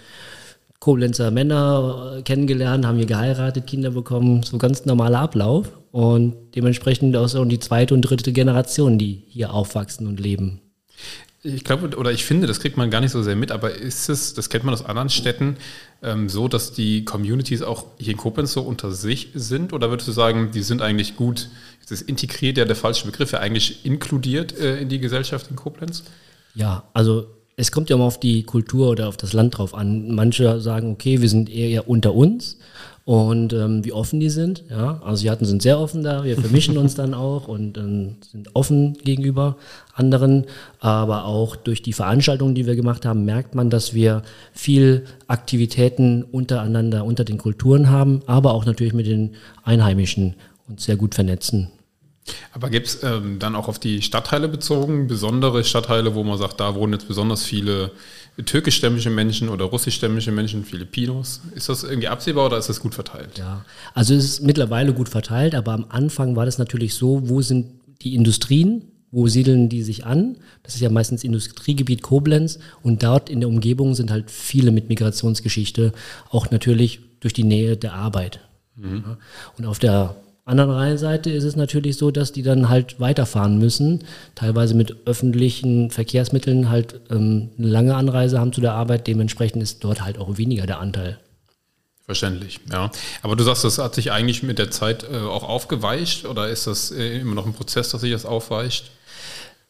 Koblenzer 0.79 1.29
Männer 1.29 2.15
äh, 2.17 2.21
kennengelernt, 2.23 2.85
haben 2.85 2.97
hier 2.97 3.05
geheiratet, 3.05 3.67
Kinder 3.67 3.91
bekommen. 3.91 4.41
So 4.43 4.57
ganz 4.57 4.85
normaler 4.85 5.19
Ablauf. 5.19 5.71
Und 5.91 6.35
dementsprechend 6.55 7.15
auch 7.15 7.27
so 7.27 7.45
die 7.45 7.59
zweite 7.59 7.93
und 7.93 8.01
dritte 8.01 8.31
Generation, 8.33 8.97
die 8.97 9.23
hier 9.27 9.53
aufwachsen 9.53 10.07
und 10.07 10.19
leben. 10.19 10.61
Ich 11.43 11.63
glaube, 11.63 11.97
oder 11.97 12.11
ich 12.11 12.23
finde, 12.23 12.45
das 12.45 12.59
kriegt 12.59 12.77
man 12.77 12.91
gar 12.91 13.01
nicht 13.01 13.11
so 13.11 13.23
sehr 13.23 13.35
mit, 13.35 13.51
aber 13.51 13.73
ist 13.73 14.09
es, 14.09 14.35
das 14.35 14.49
kennt 14.49 14.63
man 14.63 14.75
aus 14.75 14.85
anderen 14.85 15.09
Städten, 15.09 15.57
ähm, 16.03 16.29
so, 16.29 16.47
dass 16.47 16.71
die 16.71 17.03
Communities 17.03 17.63
auch 17.63 17.85
hier 17.97 18.11
in 18.11 18.17
Koblenz 18.17 18.53
so 18.53 18.61
unter 18.61 18.91
sich 18.91 19.29
sind? 19.33 19.73
Oder 19.73 19.89
würdest 19.89 20.07
du 20.07 20.11
sagen, 20.11 20.51
die 20.53 20.61
sind 20.61 20.83
eigentlich 20.83 21.15
gut, 21.15 21.49
das 21.89 22.03
integriert 22.03 22.59
ja 22.59 22.65
der 22.65 22.75
falsche 22.75 23.07
Begriff, 23.07 23.31
ja 23.31 23.39
eigentlich 23.39 23.85
inkludiert 23.85 24.57
äh, 24.59 24.79
in 24.79 24.89
die 24.89 24.99
Gesellschaft 24.99 25.49
in 25.49 25.55
Koblenz? 25.55 26.03
Ja, 26.53 26.83
also 26.93 27.25
es 27.55 27.71
kommt 27.71 27.89
ja 27.89 27.95
immer 27.95 28.05
auf 28.05 28.19
die 28.19 28.43
Kultur 28.43 28.89
oder 28.89 29.07
auf 29.07 29.17
das 29.17 29.33
Land 29.33 29.57
drauf 29.57 29.73
an. 29.73 30.13
Manche 30.13 30.61
sagen, 30.61 30.91
okay, 30.91 31.21
wir 31.21 31.29
sind 31.29 31.49
eher 31.49 31.89
unter 31.89 32.13
uns 32.13 32.57
und 33.03 33.51
ähm, 33.53 33.83
wie 33.83 33.93
offen 33.93 34.19
die 34.19 34.29
sind. 34.29 34.63
Ja, 34.69 35.01
also 35.01 35.05
Asiaten 35.05 35.45
sind 35.45 35.61
sehr 35.61 35.79
offen 35.79 36.03
da, 36.03 36.23
wir 36.23 36.37
vermischen 36.37 36.77
uns 36.77 36.95
dann 36.95 37.13
auch 37.13 37.47
und 37.47 37.77
ähm, 37.77 38.17
sind 38.31 38.55
offen 38.55 38.93
gegenüber 39.03 39.57
anderen. 39.93 40.45
Aber 40.79 41.25
auch 41.25 41.55
durch 41.55 41.81
die 41.81 41.93
Veranstaltungen, 41.93 42.55
die 42.55 42.67
wir 42.67 42.75
gemacht 42.75 43.05
haben, 43.05 43.25
merkt 43.25 43.55
man, 43.55 43.69
dass 43.69 43.93
wir 43.93 44.21
viel 44.53 45.05
Aktivitäten 45.27 46.23
untereinander, 46.23 47.05
unter 47.05 47.23
den 47.23 47.37
Kulturen 47.37 47.89
haben, 47.89 48.21
aber 48.27 48.53
auch 48.53 48.65
natürlich 48.65 48.93
mit 48.93 49.07
den 49.07 49.35
Einheimischen 49.63 50.35
uns 50.67 50.85
sehr 50.85 50.95
gut 50.95 51.15
vernetzen. 51.15 51.69
Aber 52.53 52.69
gibt 52.69 52.87
es 52.87 53.03
ähm, 53.03 53.39
dann 53.39 53.55
auch 53.55 53.67
auf 53.67 53.79
die 53.79 54.01
Stadtteile 54.01 54.47
bezogen 54.47 55.07
besondere 55.07 55.63
Stadtteile, 55.63 56.13
wo 56.13 56.23
man 56.23 56.37
sagt, 56.37 56.59
da 56.59 56.75
wohnen 56.75 56.93
jetzt 56.93 57.07
besonders 57.07 57.43
viele 57.43 57.91
türkischstämmige 58.45 59.09
Menschen 59.09 59.49
oder 59.49 59.65
russischstämmige 59.65 60.31
Menschen, 60.31 60.63
Filipinos? 60.63 61.41
Ist 61.55 61.69
das 61.69 61.83
irgendwie 61.83 62.07
absehbar 62.07 62.47
oder 62.47 62.57
ist 62.57 62.69
das 62.69 62.79
gut 62.79 62.95
verteilt? 62.95 63.37
Ja, 63.37 63.65
also 63.93 64.13
es 64.13 64.23
ist 64.23 64.41
mittlerweile 64.41 64.93
gut 64.93 65.09
verteilt, 65.09 65.55
aber 65.55 65.73
am 65.73 65.85
Anfang 65.89 66.35
war 66.35 66.45
das 66.45 66.57
natürlich 66.57 66.93
so, 66.95 67.29
wo 67.29 67.41
sind 67.41 67.67
die 68.01 68.15
Industrien, 68.15 68.83
wo 69.11 69.27
siedeln 69.27 69.67
die 69.67 69.83
sich 69.83 70.05
an? 70.05 70.37
Das 70.63 70.75
ist 70.75 70.81
ja 70.81 70.89
meistens 70.89 71.23
Industriegebiet 71.23 72.01
Koblenz 72.01 72.59
und 72.81 73.03
dort 73.03 73.29
in 73.29 73.41
der 73.41 73.49
Umgebung 73.49 73.93
sind 73.93 74.09
halt 74.09 74.31
viele 74.31 74.71
mit 74.71 74.87
Migrationsgeschichte, 74.89 75.91
auch 76.29 76.49
natürlich 76.49 77.01
durch 77.19 77.33
die 77.33 77.43
Nähe 77.43 77.75
der 77.77 77.93
Arbeit. 77.93 78.39
Mhm. 78.75 79.17
Und 79.57 79.65
auf 79.65 79.79
der 79.79 80.15
anderen 80.51 80.71
Rheinseite 80.71 81.31
ist 81.31 81.43
es 81.43 81.55
natürlich 81.55 81.97
so, 81.97 82.11
dass 82.11 82.31
die 82.31 82.43
dann 82.43 82.69
halt 82.69 82.99
weiterfahren 82.99 83.57
müssen, 83.57 84.03
teilweise 84.35 84.75
mit 84.75 84.95
öffentlichen 85.05 85.89
Verkehrsmitteln 85.89 86.69
halt 86.69 87.01
ähm, 87.09 87.49
eine 87.57 87.67
lange 87.67 87.95
Anreise 87.95 88.39
haben 88.39 88.53
zu 88.53 88.61
der 88.61 88.73
Arbeit. 88.73 89.07
Dementsprechend 89.07 89.63
ist 89.63 89.83
dort 89.83 90.03
halt 90.03 90.19
auch 90.19 90.37
weniger 90.37 90.67
der 90.67 90.79
Anteil. 90.79 91.17
Verständlich, 92.05 92.59
ja. 92.69 92.91
Aber 93.21 93.35
du 93.35 93.43
sagst, 93.43 93.63
das 93.63 93.77
hat 93.77 93.95
sich 93.95 94.11
eigentlich 94.11 94.43
mit 94.43 94.59
der 94.59 94.69
Zeit 94.69 95.05
äh, 95.09 95.17
auch 95.17 95.43
aufgeweicht 95.43 96.25
oder 96.25 96.49
ist 96.49 96.67
das 96.67 96.91
äh, 96.91 97.19
immer 97.19 97.35
noch 97.35 97.45
ein 97.45 97.53
Prozess, 97.53 97.89
dass 97.89 98.01
sich 98.01 98.11
das 98.11 98.25
aufweicht? 98.25 98.91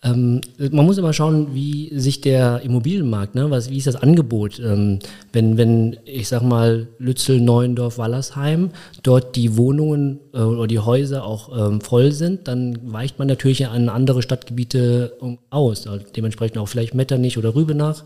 Ähm, 0.04 0.42
man 0.72 0.86
muss 0.86 0.98
immer 0.98 1.14
schauen, 1.14 1.54
wie 1.54 1.92
sich 1.98 2.22
der 2.22 2.62
Immobilienmarkt, 2.62 3.36
ne, 3.36 3.52
was, 3.52 3.70
wie 3.70 3.78
ist 3.78 3.86
das 3.86 3.96
Angebot? 3.96 4.60
Ähm, 4.60 4.98
wenn, 5.32 5.58
wenn, 5.58 5.98
ich 6.06 6.28
sag 6.28 6.42
mal, 6.42 6.88
Lützel, 6.98 7.40
Neuendorf, 7.40 8.00
Wallersheim, 8.00 8.72
dort 9.04 9.36
die 9.36 9.58
Wohnungen 9.58 10.20
äh, 10.34 10.40
oder 10.40 10.66
die 10.66 10.80
Häuser 10.80 11.24
auch 11.24 11.56
ähm, 11.56 11.82
voll 11.82 12.12
sind, 12.12 12.48
dann 12.48 12.92
weicht 12.92 13.20
man 13.20 13.28
natürlich 13.28 13.68
an 13.68 13.90
andere 13.90 14.24
Stadtgebiete 14.24 15.18
aus. 15.52 15.86
Also 15.86 16.04
dementsprechend 16.16 16.58
auch 16.58 16.68
vielleicht 16.68 16.96
Metternich 16.96 17.38
oder 17.38 17.54
Rübenach. 17.54 18.04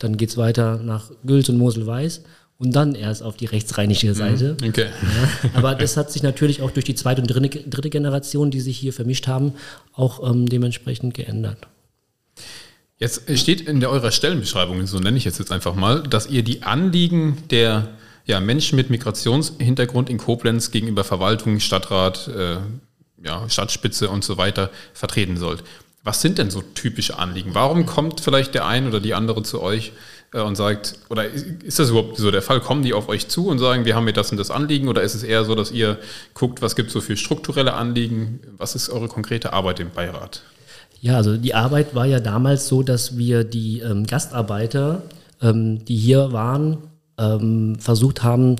Dann 0.00 0.16
geht's 0.16 0.36
weiter 0.36 0.80
nach 0.82 1.12
Gülz 1.24 1.48
und 1.48 1.58
Mosel-Weiß 1.58 2.22
und 2.58 2.74
dann 2.74 2.94
erst 2.94 3.22
auf 3.22 3.36
die 3.36 3.46
rechtsrheinische 3.46 4.08
mhm. 4.08 4.14
Seite. 4.14 4.56
Okay. 4.66 4.86
Ja, 4.86 5.50
aber 5.54 5.74
das 5.74 5.96
hat 5.96 6.12
sich 6.12 6.22
natürlich 6.22 6.60
auch 6.60 6.70
durch 6.70 6.84
die 6.84 6.94
zweite 6.94 7.22
und 7.22 7.28
dritte, 7.28 7.60
dritte 7.60 7.90
Generation, 7.90 8.50
die 8.50 8.60
sich 8.60 8.76
hier 8.78 8.92
vermischt 8.92 9.28
haben, 9.28 9.52
auch 9.92 10.28
ähm, 10.28 10.48
dementsprechend 10.48 11.14
geändert. 11.14 11.58
Jetzt 12.98 13.30
steht 13.38 13.60
in 13.60 13.78
der 13.78 13.90
eurer 13.90 14.10
Stellenbeschreibung, 14.10 14.84
so 14.86 14.98
nenne 14.98 15.16
ich 15.16 15.26
es 15.26 15.38
jetzt 15.38 15.52
einfach 15.52 15.76
mal, 15.76 16.02
dass 16.02 16.26
ihr 16.26 16.42
die 16.42 16.64
Anliegen 16.64 17.38
der 17.50 17.90
ja, 18.26 18.40
Menschen 18.40 18.74
mit 18.74 18.90
Migrationshintergrund 18.90 20.10
in 20.10 20.18
Koblenz 20.18 20.72
gegenüber 20.72 21.04
Verwaltung, 21.04 21.60
Stadtrat, 21.60 22.28
äh, 22.28 22.56
ja, 23.24 23.48
Stadtspitze 23.48 24.10
und 24.10 24.24
so 24.24 24.36
weiter 24.36 24.70
vertreten 24.94 25.36
sollt. 25.36 25.62
Was 26.02 26.22
sind 26.22 26.38
denn 26.38 26.50
so 26.50 26.60
typische 26.60 27.18
Anliegen? 27.18 27.54
Warum 27.54 27.86
kommt 27.86 28.20
vielleicht 28.20 28.54
der 28.54 28.66
ein 28.66 28.88
oder 28.88 28.98
die 28.98 29.14
andere 29.14 29.44
zu 29.44 29.62
euch 29.62 29.92
und 30.32 30.56
sagt, 30.56 30.98
oder 31.08 31.24
ist 31.26 31.78
das 31.78 31.90
überhaupt 31.90 32.16
so 32.18 32.30
der 32.30 32.42
Fall? 32.42 32.60
Kommen 32.60 32.82
die 32.82 32.92
auf 32.92 33.08
euch 33.08 33.28
zu 33.28 33.48
und 33.48 33.58
sagen, 33.58 33.84
wir 33.84 33.96
haben 33.96 34.04
hier 34.04 34.12
das 34.12 34.30
und 34.30 34.36
das 34.36 34.50
Anliegen? 34.50 34.88
Oder 34.88 35.02
ist 35.02 35.14
es 35.14 35.22
eher 35.22 35.44
so, 35.44 35.54
dass 35.54 35.70
ihr 35.70 35.98
guckt, 36.34 36.60
was 36.60 36.76
gibt 36.76 36.88
es 36.88 36.92
so 36.92 37.00
für 37.00 37.16
strukturelle 37.16 37.72
Anliegen? 37.72 38.40
Was 38.56 38.74
ist 38.74 38.90
eure 38.90 39.08
konkrete 39.08 39.52
Arbeit 39.52 39.80
im 39.80 39.90
Beirat? 39.90 40.42
Ja, 41.00 41.16
also 41.16 41.36
die 41.36 41.54
Arbeit 41.54 41.94
war 41.94 42.06
ja 42.06 42.20
damals 42.20 42.68
so, 42.68 42.82
dass 42.82 43.16
wir 43.16 43.44
die 43.44 43.80
ähm, 43.80 44.06
Gastarbeiter, 44.06 45.02
ähm, 45.40 45.84
die 45.84 45.96
hier 45.96 46.32
waren, 46.32 46.78
ähm, 47.18 47.76
versucht 47.78 48.22
haben 48.22 48.56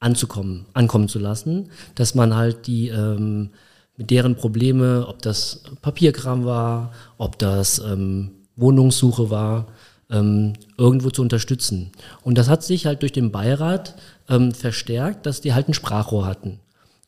anzukommen, 0.00 0.66
ankommen 0.72 1.08
zu 1.08 1.18
lassen, 1.18 1.70
dass 1.94 2.14
man 2.14 2.34
halt 2.34 2.66
die 2.66 2.88
ähm, 2.88 3.50
mit 3.96 4.10
deren 4.10 4.36
Probleme, 4.36 5.06
ob 5.06 5.22
das 5.22 5.62
Papierkram 5.82 6.44
war, 6.44 6.92
ob 7.18 7.38
das 7.38 7.78
ähm, 7.78 8.32
Wohnungssuche 8.56 9.30
war, 9.30 9.66
ähm, 10.12 10.52
irgendwo 10.76 11.10
zu 11.10 11.22
unterstützen. 11.22 11.90
Und 12.22 12.38
das 12.38 12.48
hat 12.48 12.62
sich 12.62 12.86
halt 12.86 13.02
durch 13.02 13.12
den 13.12 13.32
Beirat 13.32 13.94
ähm, 14.28 14.52
verstärkt, 14.52 15.26
dass 15.26 15.40
die 15.40 15.54
halt 15.54 15.68
ein 15.68 15.74
Sprachrohr 15.74 16.26
hatten 16.26 16.60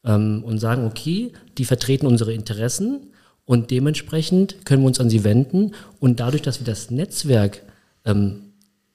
ähm, 0.05 0.43
und 0.45 0.59
sagen, 0.59 0.87
okay, 0.87 1.33
die 1.59 1.65
vertreten 1.65 2.07
unsere 2.07 2.33
Interessen 2.33 3.09
und 3.45 3.71
dementsprechend 3.71 4.65
können 4.65 4.83
wir 4.83 4.89
uns 4.89 5.01
an 5.01 5.11
sie 5.11 5.23
wenden 5.23 5.73
und 6.01 6.19
dadurch, 6.19 6.43
dass 6.43 6.61
wir 6.61 6.67
das 6.67 6.91
Netzwerk 6.91 7.63
ähm, 8.05 8.41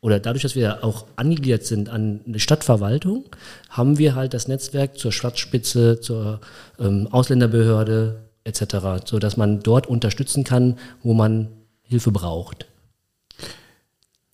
oder 0.02 0.20
dadurch, 0.20 0.44
dass 0.44 0.56
wir 0.56 0.84
auch 0.84 1.06
angegliedert 1.18 1.66
sind 1.66 1.90
an 1.90 2.22
eine 2.26 2.40
Stadtverwaltung, 2.40 3.26
haben 3.70 3.98
wir 3.98 4.16
halt 4.16 4.34
das 4.34 4.48
Netzwerk 4.48 4.98
zur 4.98 5.12
Stadtspitze, 5.12 6.00
zur 6.00 6.40
ähm, 6.80 7.08
Ausländerbehörde 7.12 8.22
etc., 8.46 9.06
so 9.06 9.20
dass 9.20 9.36
man 9.38 9.62
dort 9.62 9.88
unterstützen 9.88 10.44
kann, 10.44 10.78
wo 11.04 11.14
man 11.14 11.50
Hilfe 11.82 12.12
braucht. 12.12 12.69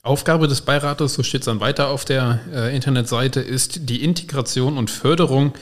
Aufgabe 0.06 0.48
des 0.48 0.62
Beirates, 0.62 1.16
so 1.16 1.24
steht 1.24 1.42
es 1.42 1.46
dann 1.46 1.60
weiter 1.60 1.90
auf 1.90 2.06
der 2.06 2.40
äh, 2.54 2.76
Internetseite, 2.76 3.40
ist 3.40 3.90
die 3.90 4.04
Integration 4.04 4.78
und 4.78 4.92
Förderung 4.92 5.54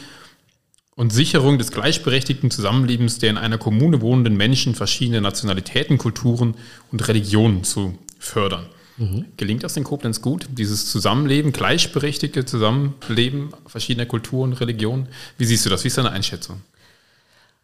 und 0.95 1.13
Sicherung 1.13 1.57
des 1.57 1.71
gleichberechtigten 1.71 2.51
Zusammenlebens 2.51 3.19
der 3.19 3.29
in 3.29 3.38
einer 3.38 3.57
Kommune 3.57 4.01
wohnenden 4.01 4.35
Menschen 4.35 4.75
verschiedener 4.75 5.21
Nationalitäten, 5.21 5.97
Kulturen 5.97 6.55
und 6.91 7.07
Religionen 7.07 7.63
zu 7.63 7.97
fördern. 8.19 8.65
Mhm. 8.97 9.25
Gelingt 9.38 9.63
das 9.63 9.77
in 9.77 9.85
Koblenz 9.85 10.21
gut, 10.21 10.47
dieses 10.51 10.91
Zusammenleben, 10.91 11.53
gleichberechtigte 11.53 12.43
Zusammenleben 12.43 13.51
verschiedener 13.65 14.05
Kulturen, 14.05 14.51
Religionen? 14.51 15.07
Wie 15.38 15.45
siehst 15.45 15.65
du 15.65 15.69
das? 15.69 15.85
Wie 15.85 15.88
ist 15.88 15.97
deine 15.97 16.12
Einschätzung? 16.12 16.59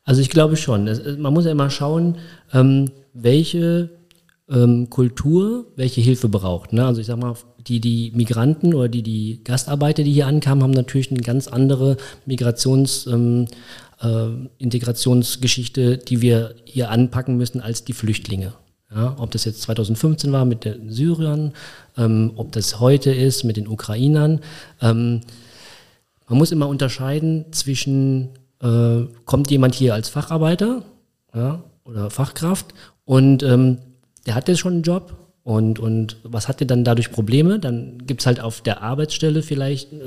Also 0.06 0.22
ich 0.22 0.30
glaube 0.30 0.56
schon. 0.56 0.86
Man 1.22 1.34
muss 1.34 1.44
ja 1.44 1.52
immer 1.52 1.70
schauen, 1.70 2.18
ähm, 2.54 2.90
welche 3.14 3.99
ähm, 4.50 4.90
Kultur 4.90 5.68
welche 5.76 6.02
Hilfe 6.02 6.30
braucht. 6.30 6.74
Ne? 6.74 6.86
Also 6.86 7.02
ich 7.02 7.08
sage 7.08 7.22
mal, 7.22 7.36
die, 7.68 7.80
die 7.80 8.12
Migranten 8.16 8.74
oder 8.74 8.90
die, 8.90 9.04
die 9.04 9.42
Gastarbeiter, 9.44 10.04
die 10.04 10.14
hier 10.14 10.28
ankamen, 10.28 10.64
haben 10.64 10.72
natürlich 10.72 11.12
eine 11.12 11.22
ganz 11.22 11.48
andere 11.48 11.98
Migrations- 12.28 13.12
ähm, 13.12 13.48
äh, 14.02 14.30
Integrationsgeschichte, 14.58 15.98
die 15.98 16.22
wir 16.22 16.56
hier 16.64 16.90
anpacken 16.90 17.38
müssen 17.38 17.62
als 17.62 17.84
die 17.84 17.94
Flüchtlinge. 17.94 18.54
Ja, 18.94 19.16
ob 19.20 19.30
das 19.32 19.46
jetzt 19.46 19.62
2015 19.64 20.32
war 20.32 20.46
mit 20.46 20.66
den 20.66 20.92
Syrern, 20.92 21.54
ähm, 21.96 22.32
ob 22.36 22.52
das 22.54 22.80
heute 22.80 23.12
ist 23.12 23.44
mit 23.44 23.58
den 23.58 23.68
Ukrainern. 23.68 24.40
Ähm, 24.82 25.22
man 26.28 26.38
muss 26.38 26.52
immer 26.52 26.68
unterscheiden 26.68 27.46
zwischen, 27.52 28.30
äh, 28.62 29.02
kommt 29.26 29.52
jemand 29.52 29.76
hier 29.76 29.94
als 29.94 30.10
Facharbeiter 30.10 30.84
ja, 31.36 31.64
oder 31.84 32.10
Fachkraft 32.10 32.74
und 33.06 33.44
ähm, 33.44 33.78
der 34.30 34.36
hat 34.36 34.48
jetzt 34.48 34.60
schon 34.60 34.74
einen 34.74 34.84
Job 34.84 35.18
und, 35.44 35.80
und 35.80 36.18
was 36.24 36.48
hat 36.48 36.60
der 36.60 36.68
dann 36.68 36.84
dadurch 36.84 37.12
Probleme? 37.12 37.60
Dann 37.60 37.98
gibt 38.06 38.22
es 38.22 38.28
halt 38.28 38.40
auf 38.40 38.62
der 38.62 38.84
Arbeitsstelle 38.84 39.42
vielleicht 39.42 39.92
äh, 39.92 39.98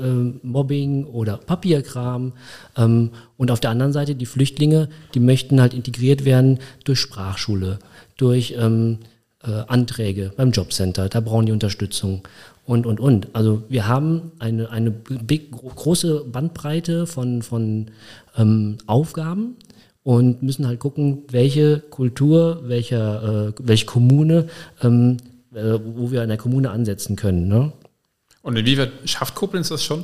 Mobbing 0.41 1.03
oder 1.03 1.35
Papierkram. 1.37 2.31
Ähm, 2.77 3.11
und 3.35 3.51
auf 3.51 3.59
der 3.59 3.71
anderen 3.71 3.91
Seite 3.91 4.15
die 4.15 4.25
Flüchtlinge, 4.25 4.87
die 5.13 5.19
möchten 5.19 5.59
halt 5.59 5.73
integriert 5.73 6.23
werden 6.23 6.59
durch 6.85 6.99
Sprachschule 6.99 7.79
durch 8.15 8.55
ähm, 8.57 8.99
äh, 9.43 9.51
Anträge 9.67 10.31
beim 10.37 10.51
Jobcenter, 10.51 11.09
da 11.09 11.19
brauchen 11.19 11.47
die 11.47 11.51
Unterstützung 11.51 12.21
und, 12.65 12.85
und, 12.85 13.01
und. 13.01 13.27
Also 13.33 13.63
wir 13.67 13.87
haben 13.87 14.31
eine, 14.39 14.69
eine 14.69 14.91
big, 14.91 15.51
große 15.51 16.25
Bandbreite 16.31 17.05
von, 17.05 17.41
von 17.41 17.91
ähm, 18.37 18.77
Aufgaben 18.87 19.57
und 20.03 20.43
müssen 20.43 20.67
halt 20.67 20.79
gucken, 20.79 21.23
welche 21.29 21.79
Kultur, 21.79 22.61
welcher, 22.65 23.49
äh, 23.49 23.53
welche 23.59 23.85
Kommune, 23.85 24.47
ähm, 24.81 25.17
äh, 25.53 25.79
wo 25.83 26.11
wir 26.11 26.23
in 26.23 26.29
der 26.29 26.37
Kommune 26.37 26.69
ansetzen 26.69 27.15
können. 27.15 27.47
Ne? 27.47 27.71
Und 28.41 28.57
inwieweit 28.57 28.91
schafft 29.05 29.35
Koblenz 29.35 29.69
das 29.69 29.83
schon? 29.83 30.03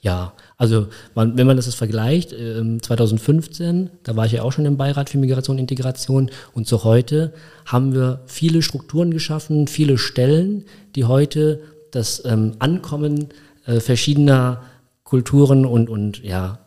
Ja, 0.00 0.32
also 0.56 0.88
man, 1.14 1.38
wenn 1.38 1.46
man 1.46 1.56
das 1.56 1.72
vergleicht, 1.74 2.32
äh, 2.32 2.78
2015, 2.80 3.88
da 4.02 4.16
war 4.16 4.26
ich 4.26 4.32
ja 4.32 4.42
auch 4.42 4.52
schon 4.52 4.66
im 4.66 4.76
Beirat 4.76 5.08
für 5.08 5.18
Migration 5.18 5.56
und 5.56 5.60
Integration 5.60 6.30
und 6.52 6.66
zu 6.66 6.82
heute 6.84 7.32
haben 7.64 7.94
wir 7.94 8.22
viele 8.26 8.62
Strukturen 8.62 9.12
geschaffen, 9.12 9.68
viele 9.68 9.98
Stellen, 9.98 10.64
die 10.96 11.04
heute 11.04 11.60
das 11.92 12.24
ähm, 12.24 12.54
Ankommen 12.58 13.28
äh, 13.64 13.78
verschiedener 13.78 14.62
Kulturen 15.04 15.64
und, 15.64 15.88
und 15.88 16.22
ja, 16.24 16.58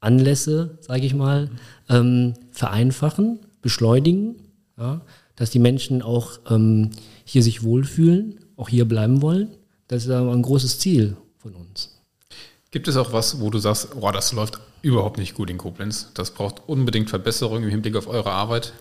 Anlässe, 0.00 0.78
sage 0.80 1.06
ich 1.06 1.14
mal, 1.14 1.50
ähm, 1.88 2.34
vereinfachen, 2.52 3.40
beschleunigen, 3.62 4.36
ja, 4.76 5.00
dass 5.36 5.50
die 5.50 5.58
Menschen 5.58 6.02
auch 6.02 6.38
ähm, 6.50 6.90
hier 7.24 7.42
sich 7.42 7.62
wohlfühlen, 7.62 8.40
auch 8.56 8.68
hier 8.68 8.86
bleiben 8.86 9.22
wollen. 9.22 9.48
Das 9.86 10.04
ist 10.04 10.10
ein 10.10 10.42
großes 10.42 10.78
Ziel 10.78 11.16
von 11.38 11.54
uns. 11.54 11.98
Gibt 12.70 12.88
es 12.88 12.96
auch 12.96 13.12
was, 13.12 13.40
wo 13.40 13.48
du 13.50 13.58
sagst, 13.58 13.88
oh, 13.98 14.10
das 14.10 14.32
läuft 14.32 14.60
überhaupt 14.82 15.18
nicht 15.18 15.34
gut 15.34 15.48
in 15.48 15.58
Koblenz? 15.58 16.10
Das 16.14 16.32
braucht 16.32 16.68
unbedingt 16.68 17.08
Verbesserung 17.08 17.62
im 17.62 17.70
Hinblick 17.70 17.96
auf 17.96 18.08
eure 18.08 18.30
Arbeit? 18.30 18.74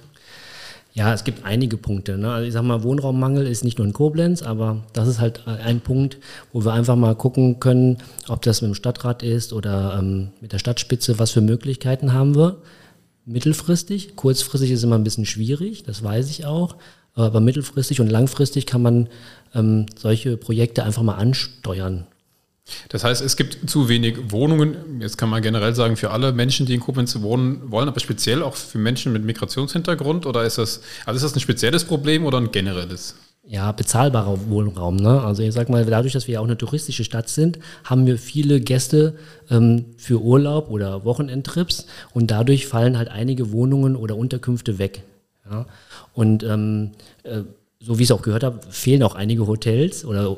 Ja, 0.97 1.13
es 1.13 1.23
gibt 1.23 1.45
einige 1.45 1.77
Punkte. 1.77 2.17
Ne? 2.17 2.31
Also 2.31 2.47
ich 2.47 2.53
sag 2.53 2.63
mal, 2.63 2.81
Wohnraummangel 2.81 3.45
ist 3.45 3.63
nicht 3.63 3.77
nur 3.77 3.85
in 3.85 3.93
Koblenz, 3.93 4.41
aber 4.41 4.81
das 4.93 5.07
ist 5.07 5.19
halt 5.19 5.45
ein 5.45 5.79
Punkt, 5.79 6.17
wo 6.51 6.65
wir 6.65 6.73
einfach 6.73 6.95
mal 6.95 7.13
gucken 7.13 7.59
können, 7.59 7.97
ob 8.27 8.41
das 8.41 8.63
mit 8.63 8.71
dem 8.71 8.73
Stadtrat 8.73 9.21
ist 9.21 9.53
oder 9.53 9.99
ähm, 9.99 10.29
mit 10.41 10.53
der 10.53 10.57
Stadtspitze, 10.57 11.19
was 11.19 11.29
für 11.29 11.41
Möglichkeiten 11.41 12.13
haben 12.13 12.35
wir. 12.35 12.63
Mittelfristig, 13.25 14.15
kurzfristig 14.15 14.71
ist 14.71 14.83
immer 14.83 14.97
ein 14.97 15.03
bisschen 15.03 15.27
schwierig, 15.27 15.83
das 15.83 16.01
weiß 16.01 16.31
ich 16.31 16.47
auch. 16.47 16.77
Aber 17.13 17.41
mittelfristig 17.41 18.01
und 18.01 18.09
langfristig 18.09 18.65
kann 18.65 18.81
man 18.81 19.07
ähm, 19.53 19.85
solche 19.95 20.35
Projekte 20.35 20.83
einfach 20.83 21.03
mal 21.03 21.15
ansteuern. 21.15 22.07
Das 22.89 23.03
heißt, 23.03 23.21
es 23.21 23.37
gibt 23.37 23.69
zu 23.69 23.89
wenig 23.89 24.31
Wohnungen, 24.31 25.01
jetzt 25.01 25.17
kann 25.17 25.29
man 25.29 25.41
generell 25.41 25.73
sagen, 25.75 25.95
für 25.95 26.11
alle 26.11 26.31
Menschen, 26.31 26.65
die 26.65 26.73
in 26.73 26.79
Koblenz 26.79 27.19
wohnen 27.21 27.71
wollen, 27.71 27.87
aber 27.87 27.99
speziell 27.99 28.43
auch 28.43 28.55
für 28.55 28.77
Menschen 28.77 29.13
mit 29.13 29.23
Migrationshintergrund 29.23 30.25
oder 30.25 30.43
ist 30.43 30.57
das, 30.57 30.81
also 31.05 31.17
ist 31.17 31.23
das 31.23 31.35
ein 31.35 31.39
spezielles 31.39 31.85
Problem 31.85 32.25
oder 32.25 32.39
ein 32.39 32.51
generelles? 32.51 33.15
Ja, 33.49 33.71
bezahlbarer 33.71 34.49
Wohnraum. 34.49 34.97
Ne? 34.97 35.21
Also 35.21 35.41
ich 35.41 35.53
sag 35.53 35.69
mal, 35.69 35.85
dadurch, 35.85 36.11
dass 36.11 36.27
wir 36.27 36.33
ja 36.33 36.39
auch 36.41 36.45
eine 36.45 36.57
touristische 36.57 37.05
Stadt 37.05 37.29
sind, 37.29 37.59
haben 37.85 38.05
wir 38.05 38.17
viele 38.17 38.59
Gäste 38.59 39.15
ähm, 39.49 39.85
für 39.95 40.21
Urlaub 40.21 40.69
oder 40.69 41.05
Wochenendtrips 41.05 41.85
und 42.13 42.29
dadurch 42.29 42.67
fallen 42.67 42.97
halt 42.97 43.07
einige 43.07 43.53
Wohnungen 43.53 43.95
oder 43.95 44.17
Unterkünfte 44.17 44.79
weg. 44.79 45.03
Ja? 45.49 45.65
Und 46.13 46.43
ähm, 46.43 46.91
äh, 47.23 47.43
so 47.79 47.97
wie 47.99 48.03
ich 48.03 48.09
es 48.09 48.11
auch 48.11 48.21
gehört 48.21 48.43
habe, 48.43 48.59
fehlen 48.69 49.01
auch 49.03 49.15
einige 49.15 49.47
Hotels 49.47 50.03
oder 50.03 50.35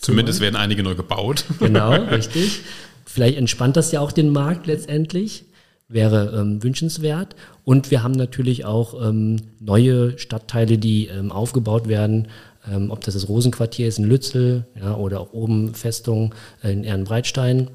Zumindest 0.00 0.40
werden 0.40 0.56
einige 0.56 0.82
neu 0.82 0.94
gebaut. 0.94 1.44
Genau, 1.58 1.92
richtig. 1.92 2.60
Vielleicht 3.04 3.38
entspannt 3.38 3.76
das 3.76 3.92
ja 3.92 4.00
auch 4.00 4.12
den 4.12 4.30
Markt 4.30 4.66
letztendlich. 4.66 5.44
Wäre 5.88 6.38
ähm, 6.38 6.62
wünschenswert. 6.62 7.36
Und 7.64 7.90
wir 7.90 8.02
haben 8.02 8.12
natürlich 8.12 8.64
auch 8.64 9.00
ähm, 9.06 9.36
neue 9.60 10.18
Stadtteile, 10.18 10.78
die 10.78 11.06
ähm, 11.06 11.30
aufgebaut 11.30 11.88
werden. 11.88 12.28
Ähm, 12.70 12.90
ob 12.90 13.02
das 13.02 13.14
das 13.14 13.28
Rosenquartier 13.28 13.86
ist 13.86 13.98
in 13.98 14.04
Lützel 14.04 14.66
ja, 14.80 14.96
oder 14.96 15.20
auch 15.20 15.32
oben 15.32 15.74
Festung 15.74 16.34
in 16.62 16.82
Ehrenbreitstein, 16.82 17.68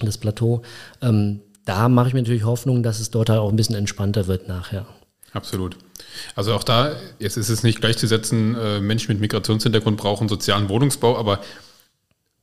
das 0.00 0.18
Plateau. 0.18 0.62
Ähm, 1.00 1.40
da 1.64 1.88
mache 1.88 2.08
ich 2.08 2.14
mir 2.14 2.20
natürlich 2.20 2.44
Hoffnung, 2.44 2.82
dass 2.82 3.00
es 3.00 3.10
dort 3.10 3.30
halt 3.30 3.40
auch 3.40 3.50
ein 3.50 3.56
bisschen 3.56 3.74
entspannter 3.74 4.26
wird 4.26 4.48
nachher. 4.48 4.86
Absolut. 5.32 5.76
Also 6.34 6.54
auch 6.54 6.64
da, 6.64 6.96
jetzt 7.18 7.36
ist 7.36 7.48
es 7.48 7.62
nicht 7.62 7.80
gleichzusetzen, 7.80 8.54
äh, 8.54 8.80
Menschen 8.80 9.12
mit 9.12 9.20
Migrationshintergrund 9.20 9.96
brauchen 9.96 10.28
sozialen 10.28 10.68
Wohnungsbau, 10.68 11.16
aber 11.16 11.40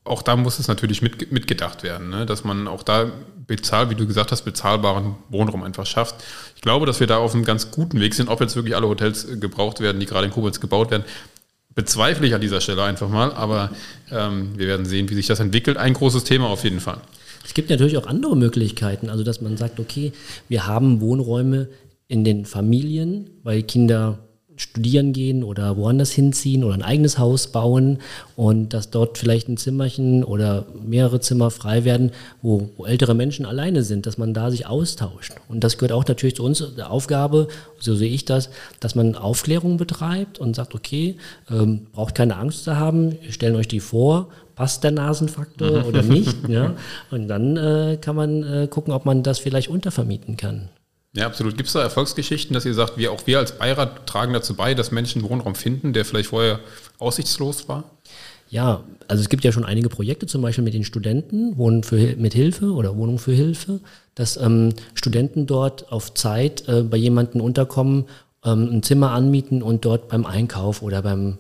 auch 0.06 0.22
da 0.22 0.36
muss 0.36 0.60
es 0.60 0.68
natürlich 0.68 1.02
mit, 1.02 1.32
mitgedacht 1.32 1.84
werden, 1.84 2.10
ne? 2.10 2.26
dass 2.26 2.44
man 2.44 2.68
auch 2.68 2.84
da 2.84 3.12
bezahlt, 3.48 3.90
wie 3.90 3.96
du 3.96 4.06
gesagt 4.06 4.32
hast, 4.32 4.44
bezahlbaren 4.44 5.16
Wohnraum 5.30 5.64
einfach 5.64 5.86
schafft. 5.86 6.16
Ich 6.56 6.62
glaube, 6.62 6.86
dass 6.86 7.00
wir 7.00 7.08
da 7.08 7.18
auf 7.18 7.34
einem 7.34 7.46
ganz 7.46 7.72
guten 7.72 8.00
Weg 8.00 8.14
sind. 8.14 8.30
Ob 8.30 8.42
jetzt 8.42 8.56
wirklich 8.56 8.76
alle 8.76 8.88
Hotels 8.88 9.26
äh, 9.26 9.38
gebraucht 9.38 9.80
werden, 9.80 10.00
die 10.00 10.06
gerade 10.06 10.26
in 10.26 10.32
Koblenz 10.32 10.60
gebaut 10.60 10.92
werden, 10.92 11.04
bezweifle 11.76 12.28
ich 12.28 12.36
an 12.36 12.42
dieser 12.42 12.62
Stelle 12.62 12.84
einfach 12.84 13.10
mal. 13.10 13.34
Aber 13.34 13.72
ähm, 14.12 14.58
wir 14.58 14.68
werden 14.68 14.86
sehen, 14.86 15.10
wie 15.10 15.16
sich 15.16 15.28
das 15.28 15.40
entwickelt. 15.40 15.78
Ein 15.78 15.94
großes 15.94 16.24
Thema 16.24 16.48
auf 16.48 16.64
jeden 16.64 16.80
Fall. 16.80 17.02
Es 17.46 17.54
gibt 17.54 17.70
natürlich 17.70 17.98
auch 17.98 18.08
andere 18.08 18.38
Möglichkeiten, 18.38 19.10
also 19.10 19.24
dass 19.24 19.42
man 19.42 19.58
sagt, 19.58 19.80
okay, 19.80 20.14
wir 20.48 20.66
haben 20.66 21.02
Wohnräume 21.02 21.68
in 22.08 22.24
den 22.24 22.46
Familien, 22.46 23.30
weil 23.44 23.64
Kinder 23.64 24.20
studieren 24.56 25.14
gehen 25.14 25.44
oder 25.44 25.78
woanders 25.78 26.12
hinziehen 26.12 26.64
oder 26.64 26.76
ein 26.76 26.84
eigenes 26.84 27.18
Haus 27.18 27.48
bauen 27.48 28.00
und 28.36 28.74
dass 28.74 28.90
dort 28.90 29.18
vielleicht 29.18 29.50
ein 29.50 29.58
Zimmerchen 29.58 30.24
oder 30.24 30.66
mehrere 30.84 31.20
Zimmer 31.20 31.50
frei 31.52 31.86
werden, 31.86 32.12
wo, 32.42 32.70
wo, 32.78 32.86
ältere 32.86 33.16
Menschen 33.16 33.46
alleine 33.46 33.84
sind, 33.84 34.06
dass 34.06 34.18
man 34.18 34.34
da 34.34 34.52
sich 34.52 34.66
austauscht. 34.66 35.34
Und 35.48 35.64
das 35.64 35.78
gehört 35.78 35.92
auch 35.92 36.06
natürlich 36.06 36.36
zu 36.36 36.44
uns 36.44 36.64
der 36.76 36.92
Aufgabe, 36.92 37.48
so 37.80 37.96
sehe 37.96 38.12
ich 38.12 38.26
das, 38.26 38.50
dass 38.80 38.96
man 38.96 39.16
Aufklärung 39.16 39.78
betreibt 39.78 40.40
und 40.40 40.56
sagt, 40.56 40.76
okay, 40.76 41.18
ähm, 41.50 41.88
braucht 41.92 42.16
keine 42.16 42.38
Angst 42.38 42.64
zu 42.64 42.78
haben, 42.78 43.18
stellen 43.30 43.56
euch 43.56 43.68
die 43.68 43.80
vor, 43.80 44.30
passt 44.56 44.84
der 44.84 44.92
Nasenfaktor 44.92 45.86
oder 45.88 46.04
nicht. 46.04 46.36
ja? 46.48 46.74
Und 47.10 47.28
dann 47.28 47.58
äh, 47.58 47.98
kann 48.00 48.16
man 48.16 48.44
äh, 48.44 48.68
gucken, 48.68 48.94
ob 48.94 49.06
man 49.06 49.24
das 49.24 49.40
vielleicht 49.40 49.70
untervermieten 49.70 50.38
kann. 50.38 50.70
Ja, 51.16 51.28
absolut. 51.28 51.58
Gibt 51.58 51.68
es 51.68 51.74
da 51.74 51.82
Erfolgsgeschichten, 51.82 52.54
dass 52.54 52.66
ihr 52.66 52.74
sagt, 52.74 52.98
wir, 52.98 53.12
auch 53.12 53.28
wir 53.28 53.38
als 53.38 53.58
Beirat 53.58 54.08
tragen 54.08 54.34
dazu 54.34 54.56
bei, 54.56 54.74
dass 54.74 54.92
Menschen 54.92 55.22
Wohnraum 55.24 55.54
finden, 55.54 55.94
der 55.94 56.06
vielleicht 56.06 56.30
vorher 56.30 56.60
aussichtslos 56.98 57.70
war? 57.70 57.84
Ja, 58.50 58.84
also 59.08 59.22
es 59.22 59.30
gibt 59.30 59.44
ja 59.44 59.52
schon 59.52 59.66
einige 59.66 59.90
Projekte, 59.90 60.26
zum 60.26 60.42
Beispiel 60.42 60.64
mit 60.64 60.74
den 60.74 60.84
Studenten, 60.84 61.58
Wohnen 61.58 61.84
für, 61.84 62.16
mit 62.18 62.34
Hilfe 62.34 62.72
oder 62.72 62.98
Wohnung 62.98 63.20
für 63.20 63.32
Hilfe, 63.32 63.80
dass 64.16 64.38
ähm, 64.38 64.74
Studenten 64.96 65.46
dort 65.46 65.92
auf 65.92 66.14
Zeit 66.14 66.68
äh, 66.68 66.84
bei 66.84 66.98
jemandem 66.98 67.42
unterkommen, 67.42 68.06
ähm, 68.44 68.70
ein 68.72 68.84
Zimmer 68.84 69.12
anmieten 69.12 69.62
und 69.62 69.86
dort 69.86 70.08
beim 70.10 70.26
Einkauf 70.26 70.82
oder 70.82 71.02
beim 71.02 71.38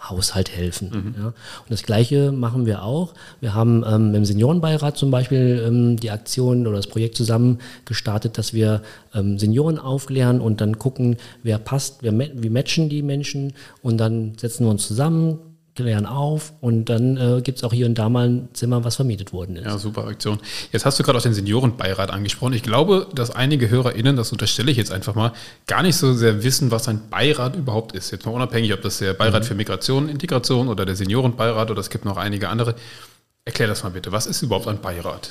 Haushalt 0.00 0.50
helfen. 0.50 0.90
Mhm. 0.90 1.14
Ja. 1.18 1.26
Und 1.26 1.34
das 1.70 1.82
Gleiche 1.82 2.32
machen 2.32 2.66
wir 2.66 2.82
auch. 2.82 3.14
Wir 3.40 3.54
haben 3.54 3.84
ähm, 3.86 4.14
im 4.14 4.24
Seniorenbeirat 4.24 4.96
zum 4.96 5.10
Beispiel 5.10 5.64
ähm, 5.66 5.96
die 5.96 6.10
Aktion 6.10 6.66
oder 6.66 6.76
das 6.76 6.86
Projekt 6.86 7.16
zusammen 7.16 7.58
gestartet, 7.84 8.38
dass 8.38 8.52
wir 8.52 8.82
ähm, 9.14 9.38
Senioren 9.38 9.78
aufklären 9.78 10.40
und 10.40 10.60
dann 10.60 10.78
gucken, 10.78 11.16
wer 11.42 11.58
passt, 11.58 11.98
wer, 12.02 12.12
wie 12.18 12.50
matchen 12.50 12.88
die 12.88 13.02
Menschen 13.02 13.52
und 13.82 13.98
dann 13.98 14.34
setzen 14.38 14.64
wir 14.64 14.70
uns 14.70 14.86
zusammen, 14.86 15.38
klären 15.82 16.06
auf 16.06 16.52
und 16.60 16.86
dann 16.86 17.16
äh, 17.16 17.40
gibt 17.40 17.58
es 17.58 17.64
auch 17.64 17.72
hier 17.72 17.86
und 17.86 17.94
da 17.96 18.08
mal 18.08 18.28
ein 18.28 18.48
Zimmer, 18.52 18.82
was 18.82 18.96
vermietet 18.96 19.32
worden 19.32 19.56
ist. 19.56 19.64
Ja, 19.64 19.78
super 19.78 20.06
Aktion. 20.06 20.40
Jetzt 20.72 20.84
hast 20.84 20.98
du 20.98 21.04
gerade 21.04 21.18
auch 21.18 21.22
den 21.22 21.34
Seniorenbeirat 21.34 22.10
angesprochen. 22.10 22.52
Ich 22.54 22.64
glaube, 22.64 23.06
dass 23.14 23.30
einige 23.30 23.70
HörerInnen, 23.70 24.16
das 24.16 24.32
unterstelle 24.32 24.70
ich 24.70 24.76
jetzt 24.76 24.92
einfach 24.92 25.14
mal, 25.14 25.32
gar 25.66 25.82
nicht 25.82 25.96
so 25.96 26.12
sehr 26.14 26.42
wissen, 26.42 26.70
was 26.72 26.88
ein 26.88 27.08
Beirat 27.10 27.54
überhaupt 27.54 27.92
ist. 27.92 28.10
Jetzt 28.10 28.26
mal 28.26 28.32
unabhängig, 28.32 28.72
ob 28.72 28.82
das 28.82 28.98
der 28.98 29.14
Beirat 29.14 29.44
mhm. 29.44 29.46
für 29.46 29.54
Migration, 29.54 30.08
Integration 30.08 30.68
oder 30.68 30.84
der 30.84 30.96
Seniorenbeirat 30.96 31.70
oder 31.70 31.80
es 31.80 31.90
gibt 31.90 32.04
noch 32.04 32.16
einige 32.16 32.48
andere. 32.48 32.74
Erklär 33.44 33.68
das 33.68 33.84
mal 33.84 33.90
bitte. 33.90 34.10
Was 34.10 34.26
ist 34.26 34.42
überhaupt 34.42 34.66
ein 34.66 34.80
Beirat? 34.80 35.30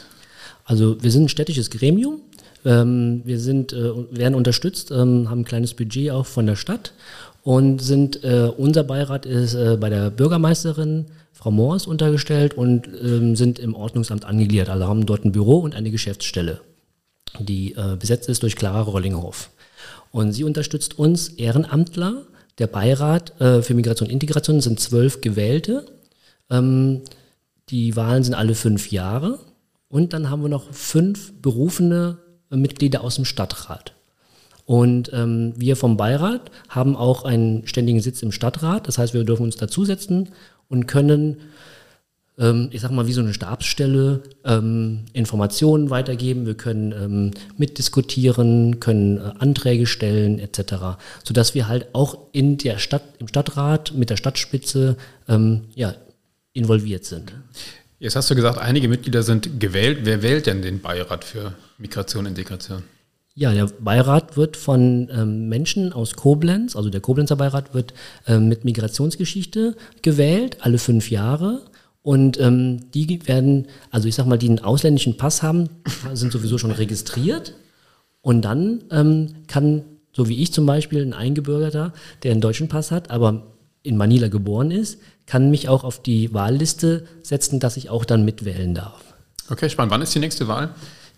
Also 0.64 1.02
wir 1.04 1.12
sind 1.12 1.26
ein 1.26 1.30
städtisches 1.30 1.70
Gremium. 1.70 2.22
Ähm, 2.66 3.22
wir 3.26 3.40
sind, 3.40 3.74
äh, 3.74 3.92
werden 4.12 4.36
unterstützt, 4.36 4.92
ähm, 4.92 5.30
haben 5.30 5.42
ein 5.42 5.46
kleines 5.46 5.74
Budget 5.74 6.12
auch 6.12 6.26
von 6.26 6.46
der 6.46 6.56
Stadt 6.56 6.94
und 7.44 7.82
sind, 7.82 8.24
äh, 8.24 8.52
unser 8.58 8.84
Beirat 8.84 9.26
ist 9.26 9.54
äh, 9.54 9.78
bei 9.80 9.90
der 9.90 10.10
Bürgermeisterin 10.10 11.06
Frau 11.32 11.52
Moors 11.52 11.88
untergestellt 11.88 12.56
und 12.56 12.88
ähm, 12.88 13.36
sind 13.36 13.60
im 13.60 13.76
Ordnungsamt 13.76 14.26
angegliedert. 14.26 14.70
Also 14.70 14.88
haben 14.88 15.06
dort 15.06 15.24
ein 15.24 15.32
Büro 15.32 15.60
und 15.60 15.76
eine 15.76 15.92
Geschäftsstelle, 15.92 16.60
die 17.40 17.74
äh, 17.74 17.96
besetzt 17.98 18.28
ist 18.28 18.44
durch 18.44 18.56
Clara 18.56 18.82
Rollinghoff. 18.82 19.50
Und 20.12 20.34
sie 20.34 20.44
unterstützt 20.44 20.98
uns 20.98 21.30
Ehrenamtler. 21.30 22.24
Der 22.58 22.68
Beirat 22.68 23.40
äh, 23.40 23.62
für 23.62 23.76
Migration 23.76 24.08
und 24.08 24.14
Integration 24.14 24.62
sind 24.62 24.80
zwölf 24.80 25.22
Gewählte. 25.22 25.86
Ähm, 26.50 27.02
die 27.70 27.96
Wahlen 27.96 28.24
sind 28.24 28.34
alle 28.34 28.56
fünf 28.56 28.92
Jahre. 28.92 29.40
Und 29.90 30.14
dann 30.14 30.30
haben 30.30 30.42
wir 30.42 30.50
noch 30.50 30.72
fünf 30.74 31.34
berufene 31.42 32.18
Mitglieder 32.50 33.04
aus 33.04 33.16
dem 33.16 33.26
Stadtrat. 33.26 33.94
Und 34.68 35.12
ähm, 35.14 35.54
wir 35.56 35.78
vom 35.78 35.96
Beirat 35.96 36.52
haben 36.68 36.98
auch 36.98 37.24
einen 37.24 37.66
ständigen 37.66 38.02
Sitz 38.02 38.22
im 38.22 38.34
Stadtrat. 38.34 38.86
Das 38.90 38.98
heißt, 38.98 39.14
wir 39.14 39.24
dürfen 39.24 39.44
uns 39.44 39.56
dazusetzen 39.56 40.28
und 40.68 40.88
können, 40.88 41.38
ähm, 42.38 42.68
ich 42.74 42.82
sag 42.82 42.92
mal, 42.92 43.08
wie 43.08 43.14
so 43.14 43.22
eine 43.22 43.34
Stabsstelle 43.34 44.24
ähm, 44.44 45.06
Informationen 45.14 45.90
weitergeben. 45.90 46.46
Wir 46.46 46.56
können 46.56 46.92
ähm, 46.92 47.32
mitdiskutieren, 47.58 48.82
können 48.82 49.20
äh, 49.20 49.32
Anträge 49.40 49.88
stellen 49.88 50.38
etc., 50.38 51.00
sodass 51.24 51.56
wir 51.56 51.70
halt 51.70 51.88
auch 51.94 52.18
in 52.34 52.58
der 52.58 52.78
Stadt, 52.78 53.04
im 53.20 53.30
Stadtrat 53.30 53.94
mit 53.96 54.10
der 54.10 54.18
Stadtspitze 54.18 54.98
ähm, 55.30 55.62
ja, 55.76 55.96
involviert 56.52 57.06
sind. 57.06 57.32
Jetzt 58.00 58.18
hast 58.18 58.30
du 58.30 58.36
gesagt, 58.36 58.58
einige 58.58 58.90
Mitglieder 58.90 59.24
sind 59.24 59.62
gewählt. 59.62 60.00
Wer 60.04 60.22
wählt 60.22 60.46
denn 60.46 60.62
den 60.62 60.82
Beirat 60.82 61.24
für 61.24 61.54
Migration 61.78 62.26
und 62.26 62.32
Integration? 62.32 62.84
Ja, 63.40 63.54
der 63.54 63.68
Beirat 63.68 64.36
wird 64.36 64.58
von 64.58 65.10
ähm, 65.14 65.48
Menschen 65.48 65.94
aus 65.94 66.16
Koblenz, 66.16 66.76
also 66.76 66.90
der 66.90 67.02
Koblenzer 67.02 67.36
Beirat 67.36 67.76
wird 67.76 67.94
ähm, 68.26 68.48
mit 68.48 68.66
Migrationsgeschichte 68.66 69.76
gewählt, 70.02 70.58
alle 70.62 70.80
fünf 70.80 71.12
Jahre. 71.12 71.62
Und 72.02 72.40
ähm, 72.40 72.90
die 72.96 73.28
werden, 73.28 73.68
also 73.92 74.08
ich 74.08 74.16
sag 74.16 74.26
mal, 74.26 74.40
die 74.40 74.50
einen 74.50 74.58
ausländischen 74.58 75.18
Pass 75.18 75.44
haben, 75.44 75.70
sind 76.14 76.32
sowieso 76.32 76.58
schon 76.58 76.72
registriert. 76.72 77.54
Und 78.22 78.42
dann 78.42 78.86
ähm, 78.90 79.36
kann, 79.46 79.84
so 80.14 80.28
wie 80.28 80.42
ich 80.42 80.52
zum 80.52 80.66
Beispiel, 80.66 81.04
ein 81.04 81.14
Eingebürgerter, 81.14 81.94
der 82.24 82.32
einen 82.32 82.42
deutschen 82.42 82.70
Pass 82.70 82.90
hat, 82.90 83.12
aber 83.12 83.56
in 83.84 83.98
Manila 83.98 84.30
geboren 84.30 84.72
ist, 84.72 85.00
kann 85.28 85.52
mich 85.52 85.70
auch 85.70 85.84
auf 85.84 86.02
die 86.02 86.34
Wahlliste 86.34 87.06
setzen, 87.22 87.60
dass 87.60 87.78
ich 87.78 87.92
auch 87.92 88.04
dann 88.04 88.26
mitwählen 88.26 88.74
darf. 88.74 89.14
Okay, 89.48 89.70
spannend. 89.70 89.92
Wann 89.92 90.02
ist 90.02 90.16
die 90.16 90.20
nächste 90.20 90.48
Wahl? 90.48 90.74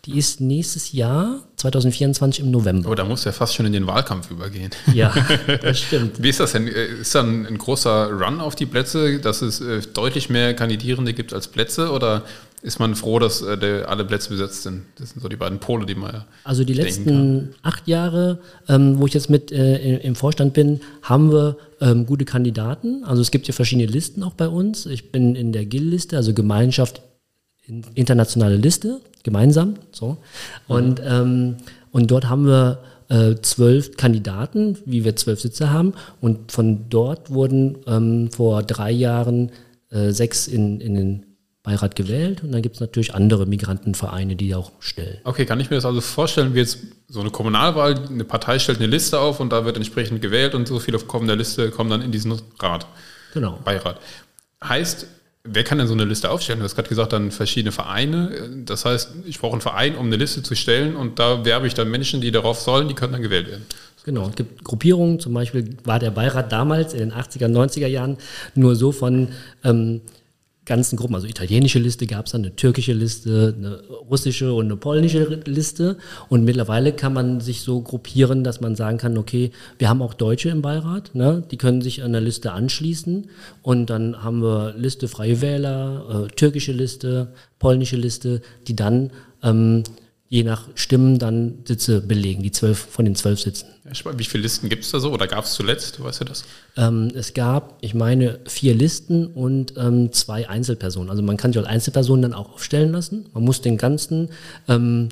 Die 0.06 0.18
ist 0.18 0.40
nächstes 0.40 0.94
Jahr, 0.94 1.42
2024 1.58 2.44
im 2.44 2.52
November. 2.52 2.90
Oh, 2.90 2.96
da 2.96 3.04
muss 3.04 3.26
ja 3.26 3.34
fast 3.34 3.54
schon 3.54 3.66
in 3.66 3.74
den 3.74 3.86
Wahlkampf 3.86 4.32
übergehen. 4.32 4.72
Ja, 4.94 5.14
das 5.62 5.80
stimmt. 5.80 6.24
Wie 6.24 6.30
ist 6.30 6.40
das 6.40 6.54
denn? 6.54 6.68
Ist 6.68 7.14
dann 7.16 7.46
ein 7.46 7.58
großer 7.58 8.10
Run 8.12 8.40
auf 8.40 8.56
die 8.56 8.66
Plätze, 8.66 9.20
dass 9.20 9.42
es 9.42 9.60
äh, 9.60 9.82
deutlich 9.94 10.30
mehr 10.30 10.54
Kandidierende 10.54 11.14
gibt 11.14 11.34
als 11.34 11.50
Plätze 11.50 11.92
oder 11.92 12.24
ist 12.62 12.80
man 12.80 12.96
froh, 12.96 13.20
dass 13.20 13.42
äh, 13.42 13.84
alle 13.88 14.06
Plätze 14.06 14.30
besetzt 14.30 14.64
sind? 14.64 14.84
Das 14.98 15.12
sind 15.12 15.22
so 15.22 15.30
die 15.30 15.36
beiden 15.36 15.60
Pole, 15.60 15.86
die 15.86 15.96
man 15.96 16.14
ja 16.14 16.26
Also 16.44 16.64
die 16.64 16.74
letzten 16.74 17.56
acht 17.62 17.88
Jahre, 17.88 18.40
ähm, 18.68 19.00
wo 19.00 19.06
ich 19.06 19.14
jetzt 19.14 19.30
mit 19.30 19.52
äh, 19.52 19.98
im 19.98 20.16
Vorstand 20.16 20.54
bin, 20.54 20.82
haben 21.02 21.32
wir 21.32 21.58
ähm, 21.82 22.06
gute 22.06 22.26
Kandidaten. 22.26 23.04
Also 23.06 23.22
es 23.22 23.32
gibt 23.32 23.48
ja 23.48 23.54
verschiedene 23.54 23.88
Listen 23.88 24.24
auch 24.24 24.34
bei 24.34 24.48
uns. 24.48 24.86
Ich 24.86 25.12
bin 25.12 25.36
in 25.36 25.52
der 25.52 25.66
GIL-Liste, 25.66 26.18
also 26.18 26.34
Gemeinschaft 26.34 27.02
internationale 27.96 28.58
Liste 28.58 29.02
gemeinsam. 29.24 29.76
So. 29.92 30.18
Und, 30.68 31.00
mhm. 31.00 31.08
ähm, 31.08 31.58
und 31.92 32.12
dort 32.12 32.30
haben 32.30 32.46
wir 32.46 32.80
äh, 33.10 33.36
zwölf 33.42 33.98
Kandidaten, 33.98 34.78
wie 34.86 35.04
wir 35.04 35.16
zwölf 35.16 35.42
Sitze 35.42 35.72
haben. 35.72 35.94
Und 36.22 36.52
von 36.52 36.90
dort 36.90 37.32
wurden 37.32 37.78
ähm, 37.88 38.32
vor 38.32 38.64
drei 38.64 38.92
Jahren 38.92 39.52
äh, 39.92 40.12
sechs 40.12 40.48
in, 40.48 40.80
in 40.80 40.96
den 40.96 41.26
Beirat 41.64 41.96
gewählt. 41.96 42.44
Und 42.44 42.52
dann 42.52 42.62
gibt 42.62 42.76
es 42.76 42.82
natürlich 42.82 43.14
andere 43.14 43.46
Migrantenvereine, 43.46 44.36
die 44.36 44.56
auch 44.56 44.72
stellen. 44.80 45.18
Okay, 45.24 45.46
kann 45.46 45.60
ich 45.60 45.70
mir 45.70 45.76
das 45.78 45.86
also 45.86 46.02
vorstellen, 46.02 46.54
wie 46.54 46.60
jetzt 46.60 46.80
so 47.08 47.20
eine 47.20 47.32
Kommunalwahl, 47.32 47.96
eine 48.08 48.24
Partei 48.24 48.60
stellt 48.60 48.78
eine 48.78 48.88
Liste 48.88 49.20
auf 49.20 49.40
und 49.40 49.52
da 49.52 49.66
wird 49.66 49.76
entsprechend 49.76 50.22
gewählt 50.22 50.56
und 50.56 50.68
so 50.68 50.80
viele 50.80 50.98
auf 50.98 51.06
der 51.08 51.36
Liste 51.36 51.72
kommen 51.72 51.90
dann 51.90 52.02
in 52.02 52.12
diesen 52.12 52.40
Rat. 52.60 52.86
Genau. 53.34 53.60
Beirat. 53.64 54.00
Heißt, 54.64 55.08
Wer 55.46 55.64
kann 55.64 55.78
denn 55.78 55.88
so 55.88 55.94
eine 55.94 56.04
Liste 56.04 56.30
aufstellen? 56.30 56.60
Du 56.60 56.66
hast 56.66 56.76
gerade 56.76 56.90
gesagt, 56.90 57.14
dann 57.14 57.32
verschiedene 57.32 57.72
Vereine. 57.72 58.64
Das 58.66 58.84
heißt, 58.84 59.14
ich 59.26 59.40
brauche 59.40 59.54
einen 59.54 59.62
Verein, 59.62 59.96
um 59.96 60.08
eine 60.08 60.18
Liste 60.18 60.44
zu 60.44 60.54
stellen 60.56 60.96
und 60.96 61.18
da 61.18 61.46
werbe 61.46 61.66
ich 61.66 61.74
dann 61.74 61.90
Menschen, 61.90 62.20
die 62.20 62.32
darauf 62.32 62.60
sollen, 62.60 62.90
die 62.90 62.94
können 62.94 63.14
dann 63.14 63.22
gewählt 63.22 63.48
werden. 63.48 63.66
Genau, 64.04 64.28
es 64.28 64.36
gibt 64.36 64.64
Gruppierungen, 64.64 65.20
zum 65.20 65.34
Beispiel 65.34 65.78
war 65.84 66.00
der 66.00 66.12
Beirat 66.12 66.52
damals 66.52 66.94
in 66.94 67.00
den 67.00 67.14
80er, 67.14 67.48
90er 67.48 67.88
Jahren 67.88 68.18
nur 68.56 68.76
so 68.76 68.92
von 68.92 69.30
ähm, 69.64 70.02
ganzen 70.70 70.98
Gruppen, 70.98 71.16
also 71.16 71.28
italienische 71.28 71.80
Liste 71.80 72.06
gab 72.06 72.28
es 72.28 72.32
dann, 72.32 72.44
eine 72.44 72.56
türkische 72.56 72.94
Liste, 72.94 73.56
eine 73.58 73.82
russische 74.10 74.54
und 74.54 74.66
eine 74.66 74.78
polnische 74.78 75.42
Liste. 75.46 75.98
Und 76.30 76.46
mittlerweile 76.46 76.94
kann 76.94 77.12
man 77.12 77.42
sich 77.42 77.62
so 77.62 77.82
gruppieren, 77.82 78.44
dass 78.44 78.62
man 78.62 78.76
sagen 78.76 79.00
kann, 79.00 79.18
okay, 79.18 79.52
wir 79.80 79.90
haben 79.90 80.04
auch 80.04 80.14
Deutsche 80.14 80.50
im 80.50 80.62
Beirat, 80.62 81.16
ne? 81.16 81.44
die 81.50 81.58
können 81.58 81.82
sich 81.82 82.04
an 82.04 82.12
der 82.12 82.22
Liste 82.22 82.52
anschließen. 82.52 83.30
Und 83.64 83.90
dann 83.90 84.24
haben 84.24 84.42
wir 84.44 84.76
Liste 84.78 85.08
Freie 85.08 85.42
Wähler, 85.42 86.28
äh, 86.28 86.36
türkische 86.36 86.72
Liste, 86.72 87.34
polnische 87.58 87.98
Liste, 87.98 88.42
die 88.68 88.76
dann 88.76 89.10
ähm, 89.42 89.84
je 90.30 90.44
nach 90.44 90.68
Stimmen 90.76 91.18
dann 91.18 91.60
Sitze 91.68 92.02
belegen, 92.02 92.44
die 92.44 92.52
zwölf 92.52 92.78
von 92.78 93.04
den 93.04 93.16
zwölf 93.16 93.40
Sitzen. 93.40 93.68
Wie 94.16 94.24
viele 94.24 94.44
Listen 94.44 94.70
gibt 94.70 94.84
es 94.84 94.92
da 94.92 95.00
so 95.00 95.12
oder 95.12 95.28
gab 95.28 95.46
es 95.46 95.54
zuletzt? 95.54 96.02
Weißt 96.02 96.22
du 96.22 96.26
das? 96.26 96.46
Ähm, 96.78 97.12
es 97.16 97.34
gab, 97.34 97.80
ich 97.82 97.96
meine, 97.96 98.40
vier 98.46 98.76
Listen 98.76 99.26
und 99.28 99.74
ähm, 99.76 100.12
zwei 100.12 100.48
Einzelpersonen. 100.48 101.10
Also 101.10 101.24
man 101.24 101.36
kann 101.36 101.52
sich 101.52 101.60
als 101.60 101.68
Einzelperson 101.68 102.22
dann 102.22 102.34
auch 102.34 102.54
aufstellen 102.54 102.92
lassen. 102.92 103.26
Man 103.34 103.44
muss 103.44 103.62
den 103.62 103.78
ganzen 103.78 104.30
ähm, 104.68 105.10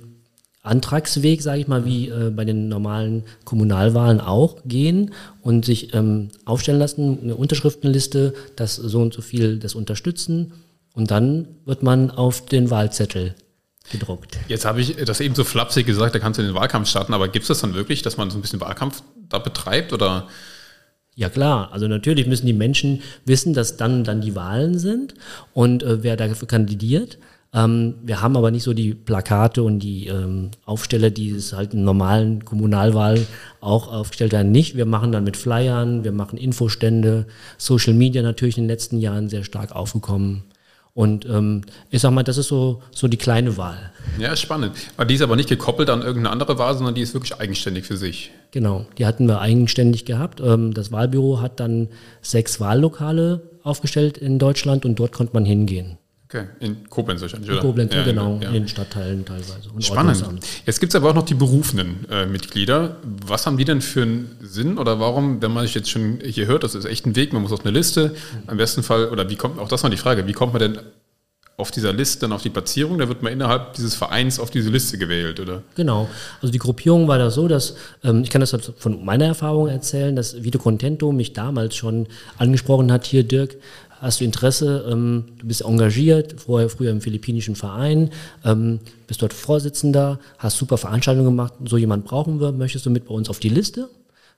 Antragsweg, 0.61 1.41
sage 1.41 1.61
ich 1.61 1.67
mal, 1.67 1.85
wie 1.85 2.09
äh, 2.09 2.29
bei 2.29 2.45
den 2.45 2.67
normalen 2.67 3.23
Kommunalwahlen 3.43 4.21
auch 4.21 4.57
gehen 4.65 5.13
und 5.41 5.65
sich 5.65 5.95
ähm, 5.95 6.29
aufstellen 6.45 6.79
lassen, 6.79 7.17
eine 7.23 7.35
Unterschriftenliste, 7.35 8.35
dass 8.55 8.75
so 8.75 9.01
und 9.01 9.15
so 9.15 9.23
viel 9.23 9.57
das 9.57 9.73
unterstützen 9.73 10.53
und 10.93 11.09
dann 11.09 11.47
wird 11.65 11.81
man 11.81 12.11
auf 12.11 12.45
den 12.45 12.69
Wahlzettel 12.69 13.33
gedruckt. 13.89 14.37
Jetzt 14.47 14.65
habe 14.65 14.81
ich 14.81 14.95
das 14.95 15.19
eben 15.19 15.35
so 15.35 15.43
flapsig 15.43 15.85
gesagt, 15.85 16.15
da 16.15 16.19
kannst 16.19 16.37
du 16.37 16.41
in 16.41 16.49
den 16.49 16.55
Wahlkampf 16.55 16.89
starten, 16.89 17.13
aber 17.13 17.27
gibt 17.27 17.43
es 17.43 17.47
das 17.47 17.61
dann 17.61 17.73
wirklich, 17.73 18.01
dass 18.01 18.17
man 18.17 18.29
so 18.29 18.37
ein 18.37 18.41
bisschen 18.41 18.61
Wahlkampf 18.61 19.03
da 19.29 19.39
betreibt 19.39 19.93
oder? 19.93 20.27
Ja 21.15 21.29
klar, 21.29 21.71
also 21.71 21.87
natürlich 21.87 22.27
müssen 22.27 22.45
die 22.45 22.53
Menschen 22.53 23.01
wissen, 23.25 23.53
dass 23.53 23.77
dann 23.77 24.03
dann 24.03 24.21
die 24.21 24.35
Wahlen 24.35 24.77
sind 24.77 25.15
und 25.53 25.81
äh, 25.81 26.03
wer 26.03 26.15
dafür 26.15 26.47
kandidiert. 26.47 27.17
Ähm, 27.53 27.95
wir 28.03 28.21
haben 28.21 28.37
aber 28.37 28.51
nicht 28.51 28.63
so 28.63 28.73
die 28.73 28.93
Plakate 28.93 29.63
und 29.63 29.79
die 29.79 30.07
ähm, 30.07 30.51
Aufsteller, 30.65 31.09
die 31.09 31.31
es 31.31 31.53
halt 31.53 31.73
in 31.73 31.83
normalen 31.83 32.45
Kommunalwahlen 32.45 33.25
auch 33.61 33.91
aufgestellt 33.91 34.33
werden, 34.33 34.51
nicht. 34.51 34.75
Wir 34.75 34.85
machen 34.85 35.11
dann 35.11 35.23
mit 35.23 35.37
Flyern, 35.37 36.03
wir 36.03 36.11
machen 36.11 36.37
Infostände, 36.37 37.25
Social 37.57 37.93
Media 37.93 38.21
natürlich 38.21 38.57
in 38.57 38.65
den 38.65 38.69
letzten 38.69 38.99
Jahren 38.99 39.29
sehr 39.29 39.43
stark 39.43 39.71
aufgekommen. 39.75 40.43
Und 40.97 41.27
ähm, 41.27 41.61
ich 41.91 42.01
sag 42.01 42.09
mal, 42.09 42.23
das 42.23 42.39
ist 42.39 42.47
so, 42.47 42.81
so 42.89 43.07
die 43.07 43.17
kleine 43.17 43.55
Wahl. 43.55 43.91
Ja, 44.17 44.35
spannend. 44.35 44.71
Weil 44.95 45.05
die 45.05 45.13
ist 45.13 45.21
aber 45.21 45.35
nicht 45.35 45.47
gekoppelt 45.47 45.91
an 45.91 46.01
irgendeine 46.01 46.31
andere 46.31 46.57
Wahl, 46.57 46.75
sondern 46.75 46.95
die 46.95 47.01
ist 47.01 47.13
wirklich 47.13 47.39
eigenständig 47.39 47.85
für 47.85 47.97
sich. 47.97 48.31
Genau, 48.49 48.87
die 48.97 49.05
hatten 49.05 49.27
wir 49.27 49.39
eigenständig 49.39 50.05
gehabt. 50.05 50.41
Ähm, 50.41 50.73
das 50.73 50.91
Wahlbüro 50.91 51.39
hat 51.39 51.59
dann 51.59 51.89
sechs 52.23 52.59
Wahllokale 52.59 53.43
aufgestellt 53.61 54.17
in 54.17 54.39
Deutschland 54.39 54.85
und 54.85 54.97
dort 54.97 55.11
konnte 55.11 55.35
man 55.35 55.45
hingehen. 55.45 55.99
Okay, 56.29 56.45
in 56.59 56.89
Koblenz 56.89 57.21
wahrscheinlich, 57.21 57.49
oder? 57.49 57.59
In 57.59 57.65
Koblenz, 57.65 57.93
ja, 57.93 58.03
genau, 58.03 58.37
ja. 58.41 58.49
in 58.49 58.53
den 58.53 58.67
Stadtteilen 58.67 59.23
teilweise. 59.23 59.69
Spannend. 59.79 60.25
Jetzt 60.65 60.81
gibt 60.81 60.91
es 60.91 60.95
aber 60.95 61.11
auch 61.11 61.13
noch 61.13 61.23
die 61.23 61.35
berufenen 61.35 62.05
äh, 62.11 62.25
Mitglieder. 62.25 62.97
Was 63.25 63.45
haben 63.45 63.55
die 63.55 63.63
denn 63.63 63.79
für 63.79 64.01
einen 64.01 64.35
Sinn 64.41 64.77
oder 64.77 64.99
warum, 64.99 65.41
wenn 65.41 65.53
man 65.53 65.65
sich 65.65 65.75
jetzt 65.75 65.89
schon 65.89 66.19
hier 66.21 66.47
hört, 66.47 66.63
das 66.63 66.75
ist 66.75 66.83
echt 66.83 67.05
ein 67.05 67.15
Weg, 67.15 67.31
man 67.31 67.43
muss 67.43 67.53
auf 67.53 67.61
eine 67.61 67.71
Liste, 67.71 68.13
am 68.45 68.57
besten 68.57 68.83
Fall, 68.83 69.07
oder 69.07 69.29
wie 69.29 69.37
kommt, 69.37 69.57
auch 69.57 69.69
das 69.69 69.83
war 69.83 69.89
die 69.89 69.95
Frage, 69.95 70.27
wie 70.27 70.33
kommt 70.33 70.51
man 70.51 70.59
denn 70.59 70.79
auf 71.57 71.71
dieser 71.71 71.91
Liste 71.91 72.19
dann 72.19 72.33
auf 72.33 72.43
die 72.43 72.51
Platzierung, 72.51 72.99
da 72.99 73.07
wird 73.07 73.23
man 73.23 73.33
innerhalb 73.33 73.73
dieses 73.73 73.95
Vereins 73.95 74.39
auf 74.39 74.51
diese 74.51 74.69
Liste 74.69 74.99
gewählt, 74.99 75.39
oder? 75.39 75.63
Genau. 75.75 76.07
Also 76.39 76.51
die 76.51 76.59
Gruppierung 76.59 77.07
war 77.07 77.17
da 77.17 77.31
so, 77.31 77.47
dass, 77.47 77.75
ähm, 78.03 78.21
ich 78.21 78.29
kann 78.29 78.41
das 78.41 78.53
halt 78.53 78.73
von 78.77 79.03
meiner 79.03 79.25
Erfahrung 79.25 79.67
erzählen, 79.67 80.15
dass 80.15 80.43
Vito 80.43 80.59
Contento 80.59 81.11
mich 81.11 81.33
damals 81.33 81.75
schon 81.75 82.07
angesprochen 82.37 82.91
hat, 82.91 83.05
hier 83.07 83.23
Dirk, 83.23 83.55
hast 84.01 84.19
du 84.19 84.25
Interesse, 84.25 84.85
ähm, 84.89 85.25
du 85.39 85.47
bist 85.47 85.61
engagiert, 85.61 86.39
vorher 86.39 86.69
früher 86.69 86.91
im 86.91 87.01
philippinischen 87.01 87.55
Verein, 87.55 88.11
ähm, 88.45 88.79
bist 89.07 89.21
dort 89.21 89.33
Vorsitzender, 89.33 90.19
hast 90.37 90.57
super 90.57 90.77
Veranstaltungen 90.77 91.27
gemacht, 91.27 91.53
so 91.65 91.77
jemand 91.77 92.05
brauchen 92.05 92.39
wir, 92.39 92.51
möchtest 92.51 92.85
du 92.85 92.89
mit 92.89 93.05
bei 93.05 93.13
uns 93.13 93.29
auf 93.29 93.39
die 93.39 93.49
Liste? 93.49 93.89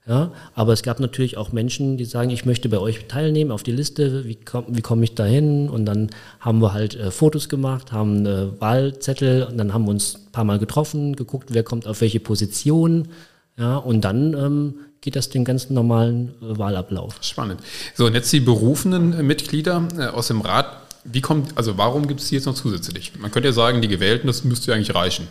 Ja, 0.08 0.32
aber 0.56 0.74
es 0.74 0.82
gab 0.82 1.00
natürlich 1.00 1.38
auch 1.38 1.52
Menschen, 1.52 1.98
die 1.98 2.06
sagen, 2.06 2.32
ich 2.32 2.44
möchte 2.44 2.68
bei 2.68 2.80
euch 2.80 3.06
teilnehmen 3.08 3.52
auf 3.52 3.62
die 3.62 3.72
Liste, 3.72 4.26
wie 4.26 4.36
komme 4.36 4.66
wie 4.70 4.82
komm 4.82 5.04
ich 5.04 5.14
da 5.14 5.26
hin? 5.26 5.70
Und 5.70 5.86
dann 5.86 6.10
haben 6.40 6.62
wir 6.62 6.74
halt 6.74 6.96
äh, 6.96 7.12
Fotos 7.12 7.48
gemacht, 7.48 7.92
haben 7.92 8.26
äh, 8.26 8.60
Wahlzettel 8.60 9.44
und 9.44 9.58
dann 9.58 9.72
haben 9.72 9.86
wir 9.86 9.92
uns 9.92 10.16
ein 10.16 10.32
paar 10.32 10.46
Mal 10.46 10.58
getroffen, 10.58 11.16
geguckt, 11.16 11.50
wer 11.52 11.64
kommt 11.64 11.86
auf 11.86 12.02
welche 12.02 12.20
Position. 12.20 13.10
Ja, 13.58 13.78
und 13.78 14.02
dann 14.02 14.34
ähm, 14.34 14.76
geht 15.02 15.16
das 15.16 15.30
den 15.30 15.46
ganz 15.46 15.70
normalen 15.70 16.30
äh, 16.42 16.58
Wahlablauf. 16.58 17.16
Spannend. 17.22 17.62
So, 17.96 18.06
und 18.06 18.14
jetzt 18.14 18.32
die 18.32 18.40
berufenen 18.40 19.14
äh, 19.14 19.24
Mitglieder 19.24 19.88
äh, 19.98 20.06
aus 20.08 20.28
dem 20.28 20.42
Rat. 20.42 20.78
Wie 21.06 21.22
kommt, 21.22 21.58
also 21.58 21.78
warum 21.78 22.08
gibt 22.08 22.20
es 22.20 22.28
die 22.28 22.36
jetzt 22.36 22.46
noch 22.46 22.56
zusätzlich? 22.56 23.14
Man 23.18 23.32
könnte 23.32 23.50
ja 23.50 23.54
sagen, 23.54 23.82
die 23.82 23.88
Gewählten, 23.88 24.28
das 24.28 24.44
müsste 24.44 24.72
ja 24.72 24.76
eigentlich 24.76 24.94
reichen. 24.94 25.28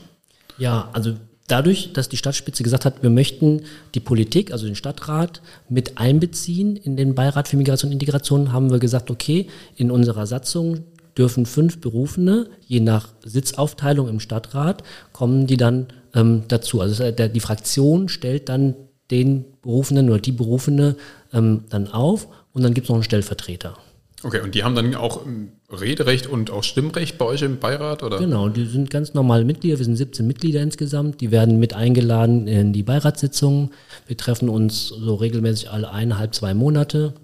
Ja, 0.57 0.89
also 0.93 1.15
dadurch, 1.47 1.93
dass 1.93 2.09
die 2.09 2.17
Stadtspitze 2.17 2.63
gesagt 2.63 2.85
hat, 2.85 3.03
wir 3.03 3.11
möchten 3.11 3.63
die 3.95 4.01
Politik, 4.01 4.51
also 4.51 4.67
den 4.67 4.75
Stadtrat, 4.75 5.43
mit 5.69 5.99
einbeziehen 5.99 6.77
in 6.77 6.97
den 6.97 7.15
Beirat 7.15 7.49
für 7.49 7.57
Migration 7.57 7.91
und 7.91 7.93
Integration, 7.93 8.53
haben 8.53 8.71
wir 8.71 8.79
gesagt, 8.79 9.11
okay, 9.11 9.49
in 9.77 9.91
unserer 9.91 10.27
Satzung 10.27 10.85
dürfen 11.17 11.47
fünf 11.47 11.81
Berufene, 11.81 12.49
je 12.67 12.81
nach 12.81 13.09
Sitzaufteilung 13.25 14.09
im 14.09 14.21
Stadtrat, 14.21 14.83
kommen 15.13 15.47
die 15.47 15.57
dann 15.57 15.89
ähm, 16.15 16.45
dazu. 16.49 16.81
Also 16.81 17.11
die 17.11 17.41
Fraktion 17.41 18.09
stellt 18.09 18.49
dann 18.49 18.75
den 19.11 19.44
Berufenen 19.62 20.11
oder 20.11 20.21
die 20.21 20.33
Berufene 20.33 20.97
ähm, 21.33 21.64
dann 21.71 21.88
auf 21.88 22.29
und 22.53 22.62
dann 22.62 22.75
gibt 22.75 22.87
es 22.87 22.88
noch 22.88 22.97
einen 22.97 23.05
Stellvertreter. 23.05 23.77
Okay, 24.25 24.40
und 24.40 24.55
die 24.55 24.64
haben 24.64 24.75
dann 24.75 24.94
auch 24.97 25.21
Rederecht 25.71 26.27
und 26.27 26.51
auch 26.51 26.64
Stimmrecht 26.64 27.18
bei 27.18 27.25
euch 27.25 27.42
im 27.42 27.61
Beirat, 27.61 28.03
oder? 28.03 28.18
Genau, 28.18 28.49
die 28.49 28.66
sind 28.66 28.90
ganz 28.90 29.14
normale 29.14 29.44
Mitglieder. 29.44 29.79
Wir 29.79 29.85
sind 29.85 29.97
17 29.97 30.27
Mitglieder 30.27 30.61
insgesamt. 30.61 31.21
Die 31.21 31.31
werden 31.31 31.61
mit 31.61 31.75
eingeladen 31.75 32.49
in 32.49 32.73
die 32.73 32.83
Beiratssitzungen. 32.83 33.71
Wir 34.09 34.16
treffen 34.16 34.49
uns 34.49 34.88
so 34.88 35.14
regelmäßig 35.14 35.71
alle 35.71 35.92
eineinhalb, 35.92 36.35
zwei 36.35 36.53
Monate. 36.53 37.14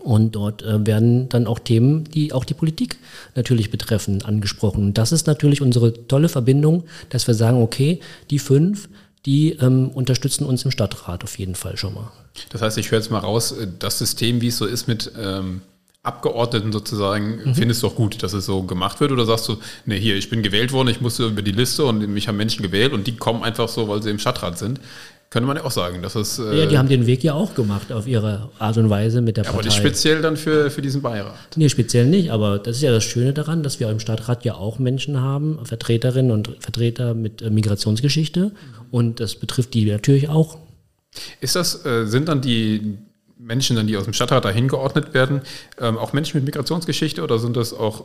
Und 0.00 0.34
dort 0.34 0.62
äh, 0.62 0.84
werden 0.84 1.28
dann 1.28 1.46
auch 1.46 1.60
Themen, 1.60 2.02
die 2.02 2.32
auch 2.32 2.44
die 2.44 2.54
Politik 2.54 2.96
natürlich 3.36 3.70
betreffen, 3.70 4.22
angesprochen. 4.22 4.86
Und 4.86 4.98
das 4.98 5.12
ist 5.12 5.28
natürlich 5.28 5.62
unsere 5.62 6.08
tolle 6.08 6.28
Verbindung, 6.28 6.82
dass 7.10 7.28
wir 7.28 7.34
sagen, 7.34 7.62
okay, 7.62 8.00
die 8.30 8.40
fünf, 8.40 8.88
die 9.26 9.52
ähm, 9.52 9.88
unterstützen 9.88 10.44
uns 10.44 10.64
im 10.64 10.70
Stadtrat 10.70 11.24
auf 11.24 11.38
jeden 11.38 11.54
Fall 11.54 11.76
schon 11.76 11.94
mal. 11.94 12.12
Das 12.50 12.62
heißt, 12.62 12.78
ich 12.78 12.90
höre 12.90 12.98
jetzt 12.98 13.10
mal 13.10 13.18
raus, 13.18 13.52
äh, 13.52 13.66
das 13.78 13.98
System, 13.98 14.40
wie 14.40 14.48
es 14.48 14.58
so 14.58 14.66
ist 14.66 14.86
mit 14.86 15.12
ähm, 15.18 15.62
Abgeordneten 16.02 16.70
sozusagen, 16.70 17.40
mhm. 17.42 17.54
findest 17.54 17.82
du 17.82 17.86
auch 17.86 17.94
gut, 17.94 18.22
dass 18.22 18.34
es 18.34 18.44
so 18.44 18.62
gemacht 18.62 19.00
wird? 19.00 19.10
Oder 19.10 19.24
sagst 19.24 19.48
du, 19.48 19.56
nee, 19.86 19.98
hier, 19.98 20.16
ich 20.16 20.28
bin 20.28 20.42
gewählt 20.42 20.72
worden, 20.72 20.88
ich 20.88 21.00
musste 21.00 21.26
über 21.26 21.40
die 21.40 21.52
Liste 21.52 21.84
und 21.84 22.06
mich 22.08 22.28
haben 22.28 22.36
Menschen 22.36 22.62
gewählt 22.62 22.92
und 22.92 23.06
die 23.06 23.16
kommen 23.16 23.42
einfach 23.42 23.68
so, 23.68 23.88
weil 23.88 24.02
sie 24.02 24.10
im 24.10 24.18
Stadtrat 24.18 24.58
sind? 24.58 24.80
Könnte 25.34 25.48
man 25.48 25.56
ja 25.56 25.64
auch 25.64 25.72
sagen, 25.72 26.00
dass 26.00 26.14
es. 26.14 26.38
Äh 26.38 26.60
ja, 26.60 26.66
die 26.66 26.78
haben 26.78 26.88
den 26.88 27.08
Weg 27.08 27.24
ja 27.24 27.34
auch 27.34 27.56
gemacht 27.56 27.90
auf 27.90 28.06
ihre 28.06 28.50
Art 28.60 28.76
und 28.76 28.88
Weise 28.88 29.20
mit 29.20 29.36
der 29.36 29.42
ja, 29.42 29.50
Partei. 29.50 29.66
Aber 29.66 29.66
nicht 29.66 29.76
speziell 29.76 30.22
dann 30.22 30.36
für, 30.36 30.70
für 30.70 30.80
diesen 30.80 31.02
Beirat? 31.02 31.34
Nee, 31.56 31.68
speziell 31.68 32.06
nicht. 32.06 32.30
Aber 32.30 32.60
das 32.60 32.76
ist 32.76 32.82
ja 32.82 32.92
das 32.92 33.02
Schöne 33.02 33.32
daran, 33.32 33.64
dass 33.64 33.80
wir 33.80 33.90
im 33.90 33.98
Stadtrat 33.98 34.44
ja 34.44 34.54
auch 34.54 34.78
Menschen 34.78 35.20
haben, 35.20 35.58
Vertreterinnen 35.64 36.30
und 36.30 36.50
Vertreter 36.60 37.14
mit 37.14 37.42
äh, 37.42 37.50
Migrationsgeschichte. 37.50 38.52
Und 38.92 39.18
das 39.18 39.34
betrifft 39.34 39.74
die 39.74 39.90
natürlich 39.90 40.28
auch. 40.28 40.56
Ist 41.40 41.56
das, 41.56 41.84
äh, 41.84 42.06
sind 42.06 42.28
dann 42.28 42.40
die 42.40 42.98
Menschen, 43.36 43.74
dann, 43.74 43.88
die 43.88 43.96
aus 43.96 44.04
dem 44.04 44.12
Stadtrat 44.12 44.44
dahin 44.44 44.68
geordnet 44.68 45.14
werden, 45.14 45.40
ähm, 45.80 45.98
auch 45.98 46.12
Menschen 46.12 46.36
mit 46.36 46.44
Migrationsgeschichte 46.44 47.24
oder 47.24 47.40
sind 47.40 47.56
das 47.56 47.74
auch 47.74 48.04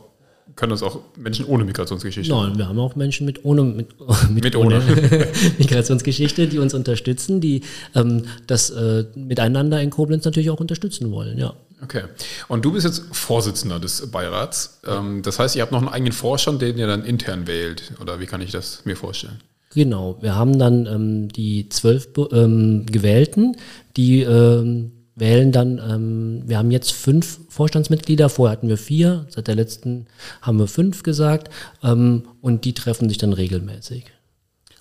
können 0.56 0.70
das 0.70 0.82
auch 0.82 1.00
Menschen 1.16 1.46
ohne 1.46 1.64
Migrationsgeschichte? 1.64 2.32
Nein, 2.32 2.58
wir 2.58 2.68
haben 2.68 2.78
auch 2.78 2.96
Menschen 2.96 3.26
mit 3.26 3.44
ohne, 3.44 3.62
mit, 3.62 3.88
mit, 4.30 4.44
mit 4.44 4.56
ohne, 4.56 4.76
ohne. 4.76 5.28
Migrationsgeschichte, 5.58 6.48
die 6.48 6.58
uns 6.58 6.74
unterstützen, 6.74 7.40
die 7.40 7.62
ähm, 7.94 8.24
das 8.46 8.70
äh, 8.70 9.04
miteinander 9.14 9.80
in 9.80 9.90
Koblenz 9.90 10.24
natürlich 10.24 10.50
auch 10.50 10.60
unterstützen 10.60 11.10
wollen, 11.12 11.38
ja. 11.38 11.54
Okay. 11.82 12.02
Und 12.48 12.64
du 12.64 12.72
bist 12.72 12.84
jetzt 12.84 13.04
Vorsitzender 13.12 13.80
des 13.80 14.10
Beirats. 14.10 14.80
Ähm, 14.86 15.22
das 15.22 15.38
heißt, 15.38 15.56
ihr 15.56 15.62
habt 15.62 15.72
noch 15.72 15.78
einen 15.78 15.88
eigenen 15.88 16.12
Vorstand, 16.12 16.60
den 16.60 16.76
ihr 16.76 16.86
dann 16.86 17.04
intern 17.04 17.46
wählt. 17.46 17.92
Oder 18.00 18.20
wie 18.20 18.26
kann 18.26 18.42
ich 18.42 18.50
das 18.50 18.84
mir 18.84 18.96
vorstellen? 18.96 19.40
Genau. 19.72 20.18
Wir 20.20 20.34
haben 20.34 20.58
dann 20.58 20.86
ähm, 20.86 21.28
die 21.28 21.68
zwölf 21.68 22.08
ähm, 22.32 22.84
Gewählten, 22.86 23.56
die 23.96 24.20
ähm, 24.22 24.92
wählen 25.20 25.52
dann, 25.52 25.78
ähm, 25.78 26.42
wir 26.46 26.58
haben 26.58 26.70
jetzt 26.70 26.92
fünf 26.92 27.40
Vorstandsmitglieder, 27.48 28.28
vorher 28.28 28.56
hatten 28.56 28.68
wir 28.68 28.78
vier, 28.78 29.26
seit 29.28 29.46
der 29.46 29.54
letzten 29.54 30.06
haben 30.42 30.58
wir 30.58 30.66
fünf 30.66 31.02
gesagt 31.02 31.50
ähm, 31.82 32.24
und 32.40 32.64
die 32.64 32.74
treffen 32.74 33.08
sich 33.08 33.18
dann 33.18 33.32
regelmäßig. 33.32 34.04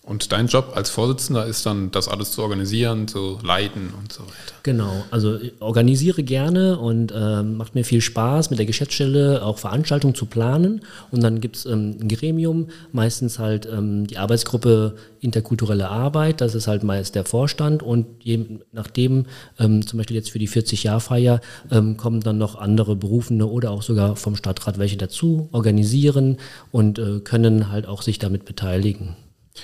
Und 0.09 0.31
dein 0.31 0.47
Job 0.47 0.71
als 0.73 0.89
Vorsitzender 0.89 1.45
ist 1.45 1.67
dann, 1.67 1.91
das 1.91 2.07
alles 2.07 2.31
zu 2.31 2.41
organisieren, 2.41 3.07
zu 3.07 3.37
leiten 3.43 3.93
und 3.95 4.11
so 4.11 4.23
weiter. 4.23 4.55
Genau, 4.63 5.05
also 5.11 5.39
ich 5.39 5.53
organisiere 5.59 6.23
gerne 6.23 6.79
und 6.79 7.11
äh, 7.11 7.43
macht 7.43 7.75
mir 7.75 7.85
viel 7.85 8.01
Spaß, 8.01 8.49
mit 8.49 8.57
der 8.57 8.65
Geschäftsstelle 8.65 9.45
auch 9.45 9.59
Veranstaltungen 9.59 10.15
zu 10.15 10.25
planen. 10.25 10.81
Und 11.11 11.21
dann 11.21 11.41
gibt 11.41 11.57
es 11.57 11.67
ähm, 11.67 11.95
ein 12.01 12.07
Gremium, 12.07 12.69
meistens 12.91 13.37
halt 13.37 13.67
ähm, 13.71 14.07
die 14.07 14.17
Arbeitsgruppe 14.17 14.95
interkulturelle 15.21 15.89
Arbeit, 15.89 16.41
das 16.41 16.55
ist 16.55 16.67
halt 16.67 16.83
meist 16.83 17.13
der 17.13 17.23
Vorstand. 17.23 17.83
Und 17.83 18.07
je 18.23 18.45
nachdem, 18.71 19.27
ähm, 19.59 19.85
zum 19.85 19.97
Beispiel 19.97 20.15
jetzt 20.15 20.31
für 20.31 20.39
die 20.39 20.49
40-Jahr-Feier, 20.49 21.39
ähm, 21.69 21.97
kommen 21.97 22.21
dann 22.21 22.39
noch 22.39 22.55
andere 22.55 22.95
Berufene 22.95 23.45
oder 23.45 23.69
auch 23.69 23.83
sogar 23.83 24.15
vom 24.15 24.35
Stadtrat 24.35 24.79
welche 24.79 24.97
dazu, 24.97 25.49
organisieren 25.51 26.37
und 26.71 26.97
äh, 26.97 27.19
können 27.19 27.71
halt 27.71 27.85
auch 27.85 28.01
sich 28.01 28.17
damit 28.17 28.45
beteiligen. 28.45 29.15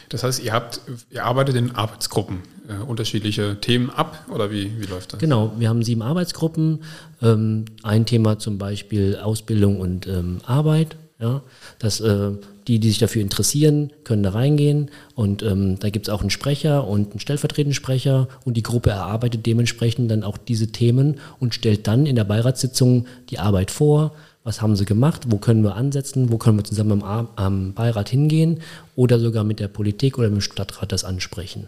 Das 0.09 0.23
heißt, 0.23 0.43
ihr 0.43 0.53
habt, 0.53 0.81
ihr 1.09 1.23
arbeitet 1.23 1.55
in 1.55 1.75
Arbeitsgruppen, 1.75 2.39
äh, 2.67 2.83
unterschiedliche 2.83 3.59
Themen 3.59 3.89
ab 3.89 4.25
oder 4.33 4.51
wie, 4.51 4.71
wie 4.79 4.85
läuft 4.85 5.13
das? 5.13 5.19
Genau, 5.19 5.53
wir 5.57 5.69
haben 5.69 5.83
sieben 5.83 6.01
Arbeitsgruppen. 6.01 6.83
Ähm, 7.21 7.65
ein 7.83 8.05
Thema 8.05 8.39
zum 8.39 8.57
Beispiel 8.57 9.17
Ausbildung 9.17 9.79
und 9.79 10.07
ähm, 10.07 10.39
Arbeit. 10.45 10.97
Ja, 11.17 11.43
dass 11.79 12.01
äh, 12.01 12.31
die, 12.67 12.79
die 12.79 12.89
sich 12.89 12.97
dafür 12.97 13.21
interessieren, 13.21 13.93
können 14.03 14.21
da 14.21 14.31
reingehen 14.31 14.91
und 15.13 15.43
ähm, 15.43 15.79
da 15.79 15.89
gibt 15.89 16.07
es 16.07 16.13
auch 16.13 16.19
einen 16.19 16.29
Sprecher 16.29 16.85
und 16.85 17.11
einen 17.11 17.21
stellvertretenden 17.21 17.73
Sprecher 17.73 18.27
und 18.43 18.57
die 18.57 18.63
Gruppe 18.63 18.89
erarbeitet 18.89 19.45
dementsprechend 19.45 20.11
dann 20.11 20.23
auch 20.23 20.37
diese 20.37 20.73
Themen 20.73 21.21
und 21.39 21.55
stellt 21.55 21.87
dann 21.87 22.05
in 22.05 22.17
der 22.17 22.25
Beiratssitzung 22.25 23.05
die 23.29 23.39
Arbeit 23.39 23.71
vor 23.71 24.11
was 24.45 24.61
haben 24.61 24.75
sie 24.77 24.85
gemacht, 24.85 25.23
wo 25.27 25.37
können 25.37 25.63
wir 25.63 25.75
ansetzen, 25.75 26.31
wo 26.31 26.37
können 26.37 26.57
wir 26.57 26.63
zusammen 26.63 27.03
am, 27.03 27.27
am 27.35 27.73
Beirat 27.73 28.09
hingehen 28.09 28.61
oder 28.95 29.19
sogar 29.19 29.43
mit 29.43 29.59
der 29.59 29.67
Politik 29.67 30.17
oder 30.17 30.29
mit 30.29 30.37
dem 30.37 30.41
Stadtrat 30.41 30.91
das 30.91 31.03
ansprechen. 31.03 31.67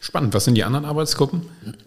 Spannend. 0.00 0.32
Was 0.34 0.44
sind 0.44 0.54
die 0.54 0.64
anderen 0.64 0.84
Arbeitsgruppen? 0.84 1.42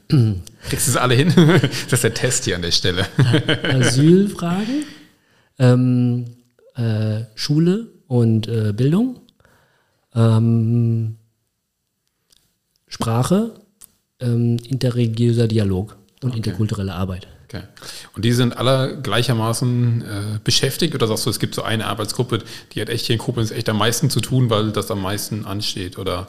Kriegst 0.10 0.88
du 0.88 0.91
es 0.91 0.97
alle 0.97 1.13
hin? 1.13 1.32
das 1.36 1.93
ist 1.93 2.03
der 2.03 2.13
Test 2.13 2.45
hier 2.45 2.56
an 2.56 2.63
der 2.63 2.71
Stelle. 2.71 3.06
Asylfragen, 3.63 4.84
ähm, 5.60 6.25
äh, 6.75 7.21
Schule 7.36 7.88
und 8.08 8.47
äh, 8.47 8.73
Bildung, 8.73 9.19
Ähm, 10.15 11.17
Sprache, 12.88 13.51
ähm, 14.19 14.58
interreligiöser 14.67 15.47
Dialog 15.47 15.95
und 16.23 16.30
Okay. 16.30 16.38
interkulturelle 16.38 16.93
Arbeit. 16.93 17.27
Okay. 17.47 17.63
Und 18.13 18.25
die 18.25 18.33
sind 18.33 18.57
alle 18.57 18.99
gleichermaßen 19.01 20.01
äh, 20.01 20.39
beschäftigt 20.43 20.93
oder 20.95 21.07
sagst 21.07 21.25
du, 21.25 21.29
es 21.29 21.39
gibt 21.39 21.55
so 21.55 21.63
eine 21.63 21.86
Arbeitsgruppe, 21.88 22.39
die 22.73 22.81
hat 22.81 22.89
echt 22.89 23.05
hier 23.05 23.13
in 23.13 23.21
Koblenz 23.21 23.51
echt 23.51 23.69
am 23.69 23.77
meisten 23.77 24.10
zu 24.10 24.19
tun, 24.19 24.49
weil 24.49 24.71
das 24.71 24.91
am 24.91 25.01
meisten 25.01 25.45
ansteht? 25.45 25.97
Oder 25.97 26.27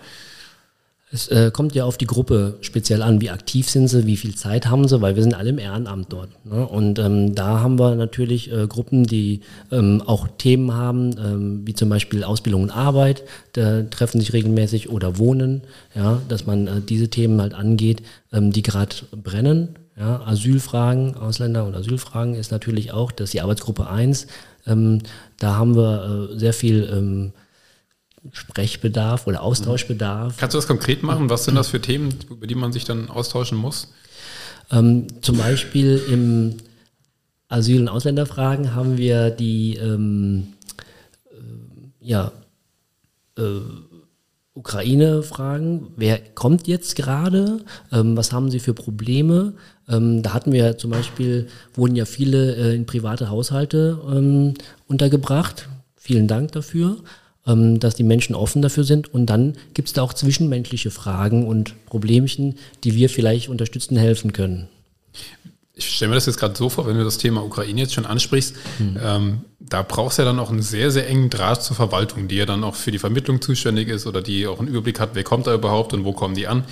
Es 1.11 1.27
äh, 1.29 1.51
kommt 1.51 1.75
ja 1.75 1.85
auf 1.87 1.97
die 1.97 2.07
Gruppe 2.07 2.59
speziell 2.61 3.03
an, 3.03 3.21
wie 3.21 3.31
aktiv 3.31 3.69
sind 3.69 3.89
sie, 3.89 4.07
wie 4.07 4.17
viel 4.17 4.35
Zeit 4.37 4.67
haben 4.67 4.87
sie, 4.87 5.01
weil 5.01 5.17
wir 5.17 5.23
sind 5.25 5.35
alle 5.35 5.51
im 5.51 5.59
Ehrenamt 5.59 6.13
dort. 6.13 6.29
Ne? 6.45 6.65
Und 6.67 6.99
ähm, 6.99 7.35
da 7.35 7.61
haben 7.61 7.81
wir 7.81 7.97
natürlich 7.97 8.53
äh, 8.53 8.67
Gruppen, 8.69 9.05
die 9.05 9.41
ähm, 9.73 10.03
auch 10.05 10.29
Themen 10.37 10.73
haben, 10.75 11.17
ähm, 11.19 11.67
wie 11.67 11.75
zum 11.75 11.89
Beispiel 11.89 12.23
Ausbildung 12.23 12.63
und 12.63 12.71
Arbeit, 12.71 13.25
da 13.55 13.83
treffen 13.83 14.21
sich 14.21 14.35
regelmäßig 14.35 14.91
oder 14.91 15.19
Wohnen, 15.19 15.63
ja, 15.95 16.21
dass 16.29 16.47
man 16.47 16.67
äh, 16.69 16.81
diese 16.81 17.09
Themen 17.09 17.41
halt 17.41 17.55
angeht, 17.55 18.03
ähm, 18.33 18.53
die 18.53 18.63
gerade 18.63 18.95
brennen. 19.11 19.77
Ja? 19.99 20.21
Asylfragen, 20.27 21.17
Ausländer- 21.17 21.65
und 21.65 21.75
Asylfragen 21.75 22.35
ist 22.35 22.51
natürlich 22.51 22.93
auch, 22.93 23.13
das 23.13 23.27
ist 23.27 23.35
die 23.35 23.41
Arbeitsgruppe 23.41 23.89
1. 23.89 24.27
Ähm, 24.67 25.03
da 25.39 25.57
haben 25.57 25.77
wir 25.77 26.31
äh, 26.33 26.39
sehr 26.39 26.53
viel 26.53 26.89
ähm, 26.93 27.33
Sprechbedarf 28.33 29.27
oder 29.27 29.43
Austauschbedarf. 29.43 30.37
kannst 30.37 30.55
du 30.55 30.59
das 30.59 30.67
konkret 30.67 31.03
machen? 31.03 31.31
Was 31.31 31.45
sind 31.45 31.55
das 31.55 31.69
für 31.69 31.81
Themen, 31.81 32.15
über 32.31 32.47
die 32.47 32.55
man 32.55 32.73
sich 32.73 32.85
dann 32.85 33.09
austauschen 33.09 33.57
muss? 33.57 33.93
Ähm, 34.71 35.07
zum 35.23 35.39
Beispiel 35.39 36.01
im 36.11 36.57
Asyl- 37.49 37.81
und 37.81 37.89
Ausländerfragen 37.89 38.75
haben 38.75 38.99
wir 38.99 39.31
die 39.31 39.77
ähm, 39.77 40.49
äh, 41.31 42.07
ja, 42.07 42.33
äh, 43.39 43.61
Ukraine-Fragen. 44.53 45.93
Wer 45.97 46.19
kommt 46.19 46.67
jetzt 46.67 46.97
gerade? 46.97 47.61
Ähm, 47.93 48.17
was 48.17 48.33
haben 48.33 48.51
sie 48.51 48.61
für 48.61 48.75
Probleme? 48.75 49.55
Ähm, 49.89 50.23
da 50.23 50.35
hatten 50.35 50.53
wir 50.53 50.79
zum 50.79 50.91
Beispiel, 50.91 51.49
wurden 51.75 51.97
ja 51.97 52.05
viele 52.05 52.55
äh, 52.57 52.75
in 52.75 52.87
private 52.87 53.31
Haushalte 53.31 53.99
ähm, 54.11 54.55
untergebracht. 54.87 55.69
Vielen 55.97 56.29
Dank 56.29 56.53
dafür, 56.53 56.99
ähm, 57.47 57.81
dass 57.81 57.95
die 57.95 58.05
Menschen 58.05 58.35
offen 58.35 58.63
dafür 58.63 58.85
sind. 58.85 59.13
Und 59.13 59.27
dann 59.27 59.55
gibt 59.75 59.89
es 59.89 59.95
da 59.95 60.03
auch 60.03 60.13
zwischenmenschliche 60.13 60.91
Fragen 60.91 61.47
und 61.47 61.75
Problemchen, 61.87 62.57
die 62.85 62.95
wir 62.95 63.09
vielleicht 63.09 63.49
unterstützen, 63.49 63.97
helfen 63.97 64.33
können. 64.33 64.69
Ich 65.79 65.95
stelle 65.95 66.09
mir 66.09 66.17
das 66.17 66.27
jetzt 66.27 66.39
gerade 66.39 66.57
so 66.57 66.69
vor, 66.69 66.89
wenn 66.89 66.99
du 66.99 67.05
das 67.05 67.19
Thema 67.19 67.45
Ukraine 67.45 67.83
jetzt 67.83 67.95
schon 67.95 68.05
ansprichst, 68.05 68.57
ähm, 68.81 69.43
da 69.61 69.83
brauchst 69.83 70.19
du 70.19 70.23
ja 70.23 70.27
dann 70.27 70.41
auch 70.41 70.51
einen 70.51 70.61
sehr, 70.61 70.91
sehr 70.91 71.09
engen 71.09 71.31
Draht 71.31 71.63
zur 71.63 71.77
Verwaltung, 71.77 72.27
die 72.27 72.35
ja 72.35 72.47
dann 72.47 72.65
auch 72.65 72.75
für 72.75 72.91
die 72.91 72.99
Vermittlung 72.99 73.41
zuständig 73.41 73.89
ist 73.89 74.05
oder 74.07 74.21
die 74.21 74.49
auch 74.49 74.59
einen 74.59 74.67
Überblick 74.67 74.99
hat, 74.99 75.11
wer 75.15 75.23
kommt 75.23 75.47
da 75.47 75.55
überhaupt 75.55 75.93
und 75.93 76.05
wo 76.05 76.13
kommen 76.13 76.35
die 76.35 76.49
an. 76.49 76.65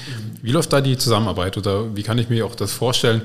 Wie 0.42 0.51
läuft 0.51 0.73
da 0.73 0.81
die 0.81 0.99
Zusammenarbeit 0.99 1.57
oder 1.57 1.95
wie 1.95 2.03
kann 2.03 2.19
ich 2.19 2.29
mir 2.29 2.45
auch 2.45 2.57
das 2.57 2.73
vorstellen? 2.73 3.23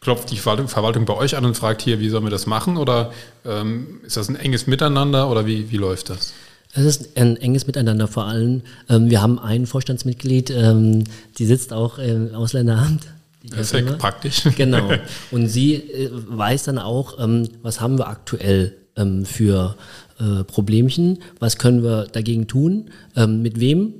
Klopft 0.00 0.32
die 0.32 0.38
Verwaltung, 0.38 0.66
Verwaltung 0.66 1.04
bei 1.04 1.14
euch 1.14 1.36
an 1.36 1.44
und 1.44 1.56
fragt 1.56 1.82
hier, 1.82 2.00
wie 2.00 2.08
sollen 2.08 2.24
wir 2.24 2.30
das 2.30 2.46
machen 2.46 2.76
oder 2.76 3.12
ähm, 3.44 4.00
ist 4.04 4.16
das 4.16 4.28
ein 4.28 4.36
enges 4.36 4.66
Miteinander 4.66 5.30
oder 5.30 5.46
wie, 5.46 5.70
wie 5.70 5.76
läuft 5.76 6.10
das? 6.10 6.32
Es 6.72 6.84
ist 6.84 7.16
ein 7.16 7.36
enges 7.36 7.66
Miteinander 7.66 8.08
vor 8.08 8.24
allem. 8.24 8.62
Ähm, 8.88 9.10
wir 9.10 9.22
haben 9.22 9.38
ein 9.38 9.66
Vorstandsmitglied, 9.66 10.50
ähm, 10.50 11.04
die 11.38 11.46
sitzt 11.46 11.72
auch 11.72 11.98
im 11.98 12.34
Ausländeramt. 12.34 13.06
Die 13.42 13.48
Das 13.48 13.60
ist 13.60 13.72
ja 13.72 13.78
Jasmina. 13.80 13.96
praktisch. 13.98 14.42
Genau. 14.56 14.90
Und 15.30 15.46
sie 15.48 15.74
äh, 15.74 16.10
weiß 16.12 16.64
dann 16.64 16.78
auch, 16.78 17.18
ähm, 17.18 17.48
was 17.62 17.80
haben 17.80 17.98
wir 17.98 18.08
aktuell 18.08 18.76
ähm, 18.96 19.24
für 19.24 19.76
äh, 20.18 20.44
Problemchen, 20.44 21.18
was 21.38 21.58
können 21.58 21.82
wir 21.82 22.06
dagegen 22.06 22.46
tun, 22.46 22.90
ähm, 23.16 23.42
mit 23.42 23.58
wem, 23.60 23.94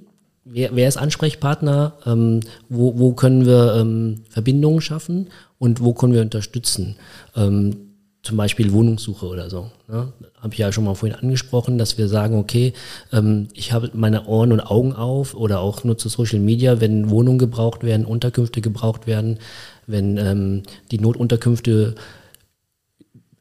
wer, 0.44 0.74
wer 0.74 0.88
ist 0.88 0.96
Ansprechpartner, 0.96 1.94
wo, 2.68 2.98
wo 2.98 3.12
können 3.12 3.46
wir 3.46 4.16
Verbindungen 4.31 4.81
schaffen 4.81 5.29
und 5.59 5.81
wo 5.81 5.92
können 5.92 6.12
wir 6.12 6.22
unterstützen. 6.22 6.96
Ähm, 7.37 7.89
zum 8.22 8.37
Beispiel 8.37 8.72
Wohnungssuche 8.72 9.26
oder 9.26 9.48
so. 9.48 9.70
Ne? 9.88 10.12
Habe 10.40 10.52
ich 10.52 10.59
ja 10.59 10.72
schon 10.72 10.85
mal 10.85 10.94
vorhin 10.94 11.18
angesprochen, 11.18 11.78
dass 11.78 11.96
wir 11.96 12.09
sagen, 12.09 12.38
okay, 12.38 12.74
ähm, 13.12 13.48
ich 13.54 13.72
habe 13.72 13.90
meine 13.94 14.26
Ohren 14.26 14.52
und 14.52 14.61
Augen 14.61 14.92
auf 14.92 15.35
oder 15.35 15.61
auch 15.61 15.85
nutze 15.85 16.09
Social 16.11 16.40
Media, 16.40 16.80
wenn 16.80 17.09
Wohnungen 17.09 17.38
gebraucht 17.38 17.83
werden, 17.83 18.04
Unterkünfte 18.04 18.61
gebraucht 18.61 19.06
werden, 19.06 19.38
wenn 19.87 20.18
ähm, 20.18 20.62
die 20.90 20.98
Notunterkünfte 20.98 21.94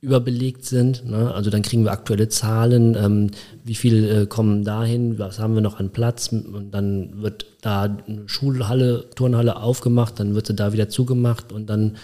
überbelegt 0.01 0.65
sind. 0.65 1.05
Ne? 1.05 1.33
Also 1.33 1.49
dann 1.49 1.61
kriegen 1.61 1.83
wir 1.83 1.91
aktuelle 1.91 2.29
Zahlen, 2.29 2.95
ähm, 2.95 3.31
wie 3.65 3.75
viel 3.75 4.09
äh, 4.09 4.25
kommen 4.27 4.63
dahin, 4.63 5.19
was 5.19 5.39
haben 5.39 5.55
wir 5.55 5.61
noch 5.61 5.79
an 5.79 5.89
Platz 5.89 6.29
und 6.31 6.71
dann 6.71 7.21
wird 7.21 7.45
da 7.61 7.83
eine 7.83 8.27
Schulhalle, 8.27 9.09
Turnhalle 9.15 9.57
aufgemacht, 9.57 10.19
dann 10.19 10.35
wird 10.35 10.47
sie 10.47 10.55
da 10.55 10.71
wieder 10.71 10.87
zugemacht 10.87 11.51
und 11.51 11.69
dann 11.69 11.97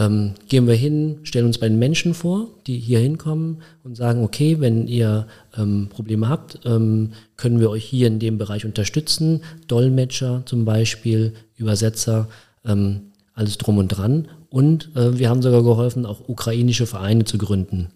ähm, 0.00 0.32
gehen 0.48 0.66
wir 0.66 0.74
hin, 0.74 1.18
stellen 1.24 1.44
uns 1.44 1.58
bei 1.58 1.68
den 1.68 1.78
Menschen 1.78 2.14
vor, 2.14 2.48
die 2.66 2.78
hier 2.78 2.98
hinkommen 3.00 3.58
und 3.84 3.96
sagen, 3.96 4.24
okay, 4.24 4.58
wenn 4.58 4.88
ihr 4.88 5.26
ähm, 5.56 5.88
Probleme 5.90 6.28
habt, 6.28 6.60
ähm, 6.64 7.10
können 7.36 7.60
wir 7.60 7.68
euch 7.68 7.84
hier 7.84 8.06
in 8.06 8.18
dem 8.18 8.38
Bereich 8.38 8.64
unterstützen. 8.64 9.42
Dolmetscher 9.68 10.42
zum 10.46 10.64
Beispiel, 10.64 11.34
Übersetzer, 11.54 12.28
ähm, 12.64 13.12
alles 13.34 13.58
drum 13.58 13.76
und 13.76 13.88
dran. 13.88 14.28
Und 14.48 14.90
äh, 14.96 15.18
wir 15.18 15.28
haben 15.28 15.42
sogar 15.42 15.62
geholfen, 15.62 16.06
auch 16.06 16.28
ukrainische 16.28 16.86
Vereine 16.86 17.24
zu 17.24 17.36
gründen. 17.36 17.88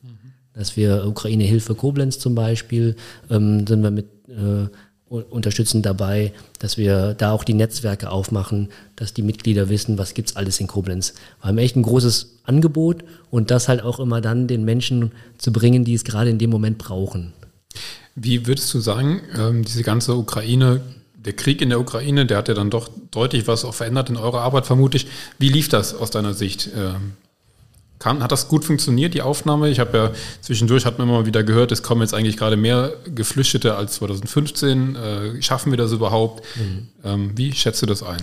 Dass 0.52 0.76
wir 0.76 1.06
Ukraine 1.06 1.44
Hilfe 1.44 1.74
Koblenz 1.74 2.18
zum 2.18 2.34
Beispiel, 2.34 2.96
ähm, 3.30 3.66
sind 3.66 3.82
wir 3.82 3.90
mit 3.90 4.06
äh, 4.28 4.68
u- 5.14 5.22
unterstützend 5.30 5.86
dabei, 5.86 6.32
dass 6.58 6.76
wir 6.76 7.14
da 7.14 7.30
auch 7.32 7.44
die 7.44 7.54
Netzwerke 7.54 8.10
aufmachen, 8.10 8.68
dass 8.96 9.14
die 9.14 9.22
Mitglieder 9.22 9.68
wissen, 9.68 9.96
was 9.98 10.14
gibt's 10.14 10.36
alles 10.36 10.60
in 10.60 10.66
Koblenz. 10.66 11.14
Wir 11.40 11.48
haben 11.48 11.58
echt 11.58 11.76
ein 11.76 11.82
großes 11.82 12.38
Angebot 12.44 13.04
und 13.30 13.50
das 13.50 13.68
halt 13.68 13.82
auch 13.82 14.00
immer 14.00 14.20
dann 14.20 14.46
den 14.46 14.64
Menschen 14.64 15.12
zu 15.38 15.52
bringen, 15.52 15.84
die 15.84 15.94
es 15.94 16.04
gerade 16.04 16.30
in 16.30 16.38
dem 16.38 16.50
Moment 16.50 16.78
brauchen. 16.78 17.32
Wie 18.16 18.46
würdest 18.46 18.72
du 18.74 18.80
sagen, 18.80 19.20
ähm, 19.38 19.64
diese 19.64 19.82
ganze 19.82 20.14
Ukraine, 20.14 20.80
der 21.16 21.32
Krieg 21.32 21.62
in 21.62 21.70
der 21.70 21.80
Ukraine, 21.80 22.26
der 22.26 22.36
hat 22.38 22.48
ja 22.48 22.54
dann 22.54 22.70
doch 22.70 22.88
deutlich 23.10 23.46
was 23.46 23.64
auch 23.64 23.74
verändert 23.74 24.10
in 24.10 24.16
eurer 24.16 24.42
Arbeit, 24.42 24.66
vermute 24.66 24.98
ich. 24.98 25.06
Wie 25.38 25.48
lief 25.48 25.68
das 25.68 25.94
aus 25.94 26.10
deiner 26.10 26.34
Sicht? 26.34 26.70
Kann, 27.98 28.22
hat 28.22 28.32
das 28.32 28.48
gut 28.48 28.64
funktioniert, 28.64 29.14
die 29.14 29.22
Aufnahme? 29.22 29.70
Ich 29.70 29.78
habe 29.80 29.96
ja 29.96 30.10
zwischendurch, 30.40 30.84
hat 30.84 30.98
man 30.98 31.08
immer 31.08 31.20
mal 31.20 31.26
wieder 31.26 31.42
gehört, 31.42 31.72
es 31.72 31.82
kommen 31.82 32.02
jetzt 32.02 32.12
eigentlich 32.12 32.36
gerade 32.36 32.56
mehr 32.56 32.92
Geflüchtete 33.14 33.76
als 33.76 33.94
2015. 33.94 34.96
Äh, 34.96 35.42
schaffen 35.42 35.72
wir 35.72 35.76
das 35.78 35.92
überhaupt? 35.92 36.44
Ähm, 37.04 37.32
wie 37.36 37.52
schätzt 37.52 37.80
du 37.82 37.86
das 37.86 38.02
ein? 38.02 38.20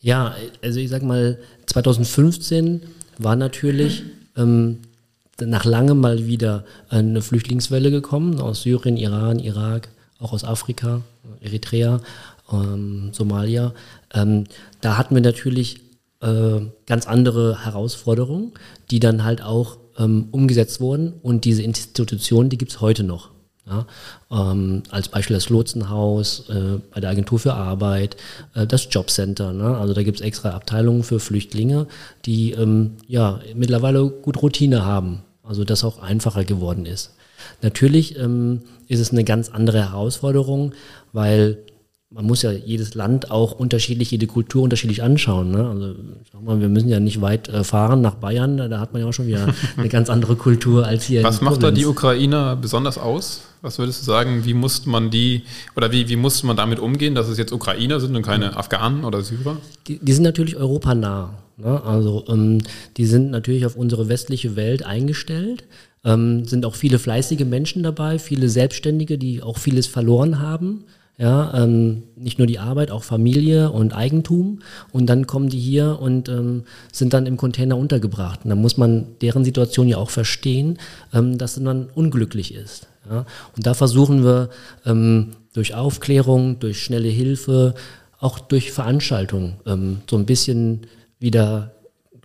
Ja, 0.00 0.34
also 0.62 0.80
ich 0.80 0.88
sag 0.88 1.02
mal, 1.02 1.38
2015 1.66 2.82
war 3.18 3.36
natürlich 3.36 4.04
ähm, 4.36 4.78
nach 5.40 5.64
langem 5.64 6.00
mal 6.00 6.26
wieder 6.26 6.64
eine 6.88 7.22
Flüchtlingswelle 7.22 7.90
gekommen 7.90 8.40
aus 8.40 8.62
Syrien, 8.62 8.96
Iran, 8.96 9.38
Irak, 9.38 9.88
auch 10.18 10.32
aus 10.32 10.44
Afrika, 10.44 11.02
Eritrea, 11.40 12.00
ähm, 12.52 13.10
Somalia. 13.12 13.72
Ähm, 14.14 14.44
da 14.80 14.96
hatten 14.96 15.14
wir 15.14 15.22
natürlich 15.22 15.80
äh, 16.20 16.60
ganz 16.86 17.06
andere 17.06 17.64
Herausforderungen, 17.64 18.52
die 18.90 19.00
dann 19.00 19.24
halt 19.24 19.42
auch 19.42 19.78
ähm, 19.98 20.28
umgesetzt 20.30 20.80
wurden. 20.80 21.14
Und 21.22 21.44
diese 21.44 21.62
Institutionen, 21.62 22.50
die 22.50 22.58
gibt 22.58 22.72
es 22.72 22.80
heute 22.80 23.02
noch. 23.02 23.30
Ja, 23.68 23.84
ähm, 24.30 24.84
als 24.90 25.08
Beispiel 25.08 25.34
das 25.34 25.48
Lotsenhaus, 25.48 26.48
äh, 26.50 26.78
bei 26.94 27.00
der 27.00 27.10
Agentur 27.10 27.40
für 27.40 27.54
Arbeit, 27.54 28.16
äh, 28.54 28.64
das 28.64 28.86
Jobcenter. 28.88 29.52
Ne? 29.52 29.76
Also 29.76 29.92
da 29.92 30.04
gibt 30.04 30.20
es 30.20 30.24
extra 30.24 30.50
Abteilungen 30.50 31.02
für 31.02 31.18
Flüchtlinge, 31.18 31.88
die 32.26 32.52
ähm, 32.52 32.92
ja 33.08 33.40
mittlerweile 33.56 34.08
gut 34.08 34.40
Routine 34.40 34.84
haben. 34.84 35.22
Also 35.42 35.64
das 35.64 35.82
auch 35.82 36.00
einfacher 36.00 36.44
geworden 36.44 36.86
ist. 36.86 37.16
Natürlich 37.60 38.16
ähm, 38.16 38.62
ist 38.86 39.00
es 39.00 39.10
eine 39.10 39.24
ganz 39.24 39.48
andere 39.48 39.78
Herausforderung, 39.80 40.72
weil 41.12 41.58
man 42.10 42.24
muss 42.24 42.42
ja 42.42 42.52
jedes 42.52 42.94
Land 42.94 43.30
auch 43.30 43.52
unterschiedlich, 43.52 44.12
jede 44.12 44.28
Kultur 44.28 44.62
unterschiedlich 44.62 45.02
anschauen. 45.02 45.50
Ne? 45.50 45.68
Also 45.68 45.94
sag 46.32 46.42
mal, 46.42 46.60
wir 46.60 46.68
müssen 46.68 46.88
ja 46.88 47.00
nicht 47.00 47.20
weit 47.20 47.48
äh, 47.48 47.64
fahren 47.64 48.00
nach 48.00 48.14
Bayern, 48.14 48.56
da 48.56 48.78
hat 48.78 48.92
man 48.92 49.02
ja 49.02 49.08
auch 49.08 49.12
schon 49.12 49.26
wieder 49.26 49.48
eine 49.76 49.88
ganz 49.88 50.08
andere 50.08 50.36
Kultur 50.36 50.86
als 50.86 51.04
hier 51.04 51.24
Was 51.24 51.38
in 51.38 51.44
macht 51.44 51.56
da 51.56 51.68
Koblenz. 51.68 51.78
die 51.78 51.86
Ukrainer 51.86 52.56
besonders 52.56 52.96
aus? 52.96 53.42
Was 53.60 53.78
würdest 53.78 54.02
du 54.02 54.04
sagen, 54.04 54.44
wie 54.44 54.54
musste 54.54 54.88
man 54.88 55.10
die 55.10 55.42
oder 55.74 55.90
wie, 55.90 56.08
wie 56.08 56.16
musste 56.16 56.46
man 56.46 56.56
damit 56.56 56.78
umgehen, 56.78 57.16
dass 57.16 57.26
es 57.28 57.38
jetzt 57.38 57.52
Ukrainer 57.52 57.98
sind 57.98 58.14
und 58.14 58.22
keine 58.22 58.56
Afghanen 58.56 59.04
oder 59.04 59.22
Syrer? 59.22 59.56
Die, 59.88 59.98
die 59.98 60.12
sind 60.12 60.22
natürlich 60.22 60.56
europanah. 60.56 61.34
Ne? 61.56 61.82
Also 61.82 62.24
ähm, 62.28 62.58
die 62.96 63.06
sind 63.06 63.30
natürlich 63.32 63.66
auf 63.66 63.74
unsere 63.74 64.08
westliche 64.08 64.54
Welt 64.54 64.84
eingestellt. 64.84 65.64
Ähm, 66.04 66.44
sind 66.44 66.64
auch 66.64 66.76
viele 66.76 67.00
fleißige 67.00 67.44
Menschen 67.44 67.82
dabei, 67.82 68.20
viele 68.20 68.48
Selbstständige, 68.48 69.18
die 69.18 69.42
auch 69.42 69.58
vieles 69.58 69.88
verloren 69.88 70.38
haben. 70.38 70.84
Ja, 71.18 71.54
ähm, 71.54 72.02
nicht 72.14 72.36
nur 72.36 72.46
die 72.46 72.58
Arbeit, 72.58 72.90
auch 72.90 73.02
Familie 73.02 73.70
und 73.70 73.94
Eigentum. 73.96 74.60
Und 74.92 75.06
dann 75.06 75.26
kommen 75.26 75.48
die 75.48 75.58
hier 75.58 75.98
und 75.98 76.28
ähm, 76.28 76.64
sind 76.92 77.14
dann 77.14 77.24
im 77.24 77.38
Container 77.38 77.78
untergebracht. 77.78 78.40
Und 78.44 78.50
dann 78.50 78.60
muss 78.60 78.76
man 78.76 79.06
deren 79.22 79.42
Situation 79.42 79.88
ja 79.88 79.96
auch 79.96 80.10
verstehen, 80.10 80.78
ähm, 81.14 81.38
dass 81.38 81.58
man 81.58 81.86
unglücklich 81.94 82.54
ist. 82.54 82.88
Ja? 83.08 83.24
Und 83.56 83.66
da 83.66 83.72
versuchen 83.72 84.24
wir, 84.24 84.50
ähm, 84.84 85.32
durch 85.54 85.74
Aufklärung, 85.74 86.58
durch 86.58 86.82
schnelle 86.82 87.08
Hilfe, 87.08 87.74
auch 88.20 88.38
durch 88.38 88.72
Veranstaltungen, 88.72 89.54
ähm, 89.64 90.02
so 90.08 90.18
ein 90.18 90.26
bisschen 90.26 90.82
wieder 91.18 91.75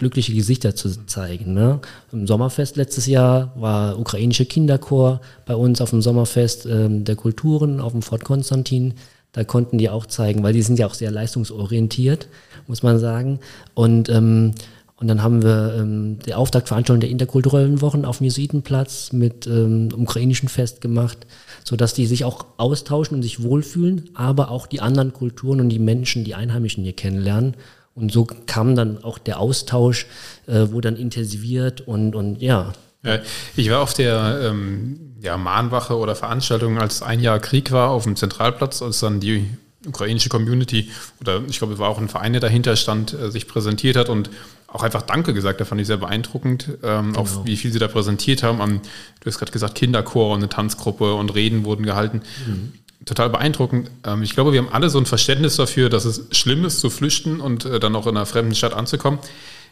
glückliche 0.02 0.34
Gesichter 0.34 0.76
zu 0.76 1.06
zeigen. 1.06 1.54
Ne? 1.54 1.80
Im 2.12 2.26
Sommerfest 2.26 2.76
letztes 2.76 3.06
Jahr 3.06 3.54
war 3.56 4.00
ukrainische 4.00 4.46
Kinderchor 4.46 5.22
bei 5.46 5.56
uns 5.56 5.80
auf 5.80 5.92
dem 5.92 6.02
Sommerfest 6.02 6.66
ähm, 6.66 7.04
der 7.04 7.16
Kulturen 7.16 7.80
auf 7.80 7.92
dem 7.92 8.02
Fort 8.02 8.24
Konstantin. 8.24 8.96
Da 9.32 9.44
konnten 9.44 9.78
die 9.78 9.92
auch 9.92 10.08
zeigen, 10.08 10.42
weil 10.42 10.54
die 10.54 10.64
sind 10.64 10.80
ja 10.80 10.88
auch 10.88 10.96
sehr 10.96 11.12
leistungsorientiert, 11.12 12.30
muss 12.66 12.82
man 12.82 12.98
sagen. 12.98 13.40
Und 13.76 14.10
ähm, 14.10 14.56
und 14.98 15.08
dann 15.08 15.24
haben 15.24 15.42
wir 15.42 15.78
ähm, 15.80 16.20
die 16.28 16.36
Auftaktveranstaltung 16.36 17.02
der 17.02 17.10
interkulturellen 17.10 17.82
Wochen 17.82 18.06
auf 18.06 18.20
dem 18.20 18.26
Jesuitenplatz 18.26 19.12
mit 19.12 19.48
ähm, 19.48 19.90
ukrainischen 19.98 20.48
Fest 20.48 20.80
gemacht, 20.80 21.26
sodass 21.64 21.96
die 21.96 22.06
sich 22.06 22.24
auch 22.24 22.46
austauschen 22.58 23.16
und 23.16 23.24
sich 23.24 23.42
wohlfühlen, 23.42 24.12
aber 24.14 24.52
auch 24.52 24.68
die 24.68 24.80
anderen 24.80 25.12
Kulturen 25.12 25.60
und 25.60 25.70
die 25.70 25.80
Menschen, 25.80 26.24
die 26.24 26.36
Einheimischen 26.36 26.84
hier 26.84 26.94
kennenlernen. 26.94 27.56
Und 27.93 28.12
so 28.12 28.25
kam 28.45 28.75
dann 28.75 29.04
auch 29.04 29.17
der 29.17 29.39
Austausch, 29.39 30.08
äh, 30.47 30.67
wo 30.71 30.82
dann 30.82 30.95
intensiviert 30.95 31.82
und, 31.82 32.15
und 32.15 32.41
ja. 32.41 32.73
ja 33.04 33.19
ich 33.56 33.69
war 33.69 33.82
auf 33.82 33.93
der 33.93 34.39
ähm, 34.43 35.15
ja, 35.21 35.38
Mahnwache 35.38 35.97
oder 35.97 36.15
Veranstaltung, 36.15 36.77
als 36.77 37.01
ein 37.01 37.19
Jahr 37.19 37.39
Krieg 37.39 37.71
war, 37.71 37.89
auf 37.89 38.04
dem 38.04 38.15
Zentralplatz, 38.15 38.82
als 38.82 38.99
dann 38.99 39.19
die 39.19 39.45
ukrainische 39.88 40.30
Community 40.30 40.91
oder 41.19 41.41
ich 41.49 41.58
glaube, 41.58 41.73
es 41.73 41.80
war 41.80 41.89
auch 41.89 41.97
ein 41.97 42.08
Verein, 42.08 42.34
der 42.34 42.41
dahinter 42.41 42.75
stand, 42.75 43.13
äh, 43.13 43.32
sich 43.32 43.47
präsentiert 43.47 43.95
hat 43.97 44.10
und 44.10 44.30
auch 44.67 44.84
einfach 44.84 45.01
Danke 45.01 45.34
gesagt. 45.34 45.60
Da 45.60 45.65
fand 45.65 45.82
ich 45.82 45.88
sehr 45.88 45.97
beeindruckend, 45.97 46.77
ähm, 46.84 47.13
genau. 47.13 47.19
auch 47.19 47.45
wie 47.45 47.58
viel 47.58 47.73
sie 47.73 47.80
da 47.80 47.88
präsentiert 47.88 48.41
haben. 48.41 48.62
Am, 48.62 48.82
du 49.19 49.25
hast 49.25 49.38
gerade 49.38 49.51
gesagt, 49.51 49.75
Kinderchor 49.75 50.34
und 50.34 50.39
eine 50.39 50.49
Tanzgruppe 50.49 51.13
und 51.13 51.34
Reden 51.36 51.65
wurden 51.65 51.86
gehalten. 51.86 52.21
Mhm. 52.47 52.73
Total 53.06 53.30
beeindruckend. 53.30 53.90
Ähm, 54.06 54.22
ich 54.22 54.34
glaube, 54.34 54.54
wir 54.54 54.62
haben 54.62 54.72
alle 54.72 54.90
so 54.90 55.00
ein 55.00 55.06
Verständnis 55.06 55.56
dafür, 55.56 55.90
dass 55.90 56.06
es 56.06 56.28
schlimm 56.32 56.66
ist, 56.66 56.80
zu 56.80 56.90
flüchten 56.90 57.42
und 57.42 57.66
äh, 57.66 57.80
dann 57.80 57.96
auch 57.96 58.06
in 58.06 58.16
einer 58.16 58.26
fremden 58.26 58.54
Stadt 58.54 58.74
anzukommen. 58.74 59.20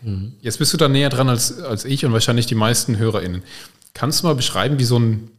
Mhm. 0.01 0.33
Jetzt 0.41 0.59
bist 0.59 0.73
du 0.73 0.77
da 0.77 0.87
näher 0.87 1.09
dran 1.09 1.29
als, 1.29 1.61
als 1.61 1.85
ich 1.85 2.05
und 2.05 2.13
wahrscheinlich 2.13 2.47
die 2.47 2.55
meisten 2.55 2.97
HörerInnen. 2.97 3.43
Kannst 3.93 4.23
du 4.23 4.27
mal 4.27 4.35
beschreiben, 4.35 4.79
wie 4.79 4.83
so 4.83 4.97
ein, 4.97 5.29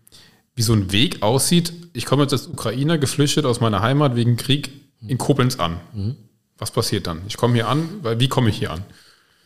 wie 0.55 0.63
so 0.63 0.73
ein 0.73 0.93
Weg 0.93 1.23
aussieht? 1.23 1.73
Ich 1.93 2.07
komme 2.07 2.23
jetzt 2.23 2.33
als 2.33 2.47
Ukrainer 2.47 2.99
geflüchtet 2.99 3.45
aus 3.45 3.61
meiner 3.61 3.83
Heimat 3.83 4.15
wegen 4.15 4.37
Krieg 4.37 4.71
in 5.07 5.19
Koblenz 5.19 5.59
an. 5.59 5.81
Mhm. 5.93 6.17
Was 6.59 6.71
passiert 6.71 7.07
dann? 7.07 7.23
Ich 7.27 7.37
komme 7.37 7.55
hier 7.55 7.69
an, 7.69 7.89
weil 8.03 8.21
wie 8.21 8.29
komme 8.29 8.51
ich 8.51 8.59
hier 8.59 8.71
an? 8.71 8.85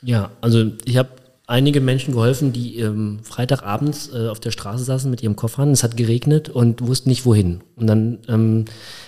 Ja, 0.02 0.32
also 0.40 0.72
ich 0.84 0.96
habe 0.96 1.10
einige 1.46 1.82
Menschen 1.82 2.14
geholfen, 2.14 2.52
die 2.52 2.78
ähm, 2.78 3.18
Freitagabends 3.22 4.10
äh, 4.14 4.28
auf 4.28 4.40
der 4.40 4.50
Straße 4.50 4.82
saßen 4.82 5.10
mit 5.10 5.22
ihrem 5.22 5.36
Koffer. 5.36 5.64
Es 5.64 5.82
hat 5.82 5.96
geregnet 5.96 6.48
und 6.48 6.86
wussten 6.86 7.10
nicht 7.10 7.26
wohin. 7.26 7.60
Und 7.76 7.86
dann 7.86 8.18
ähm, 8.28 8.64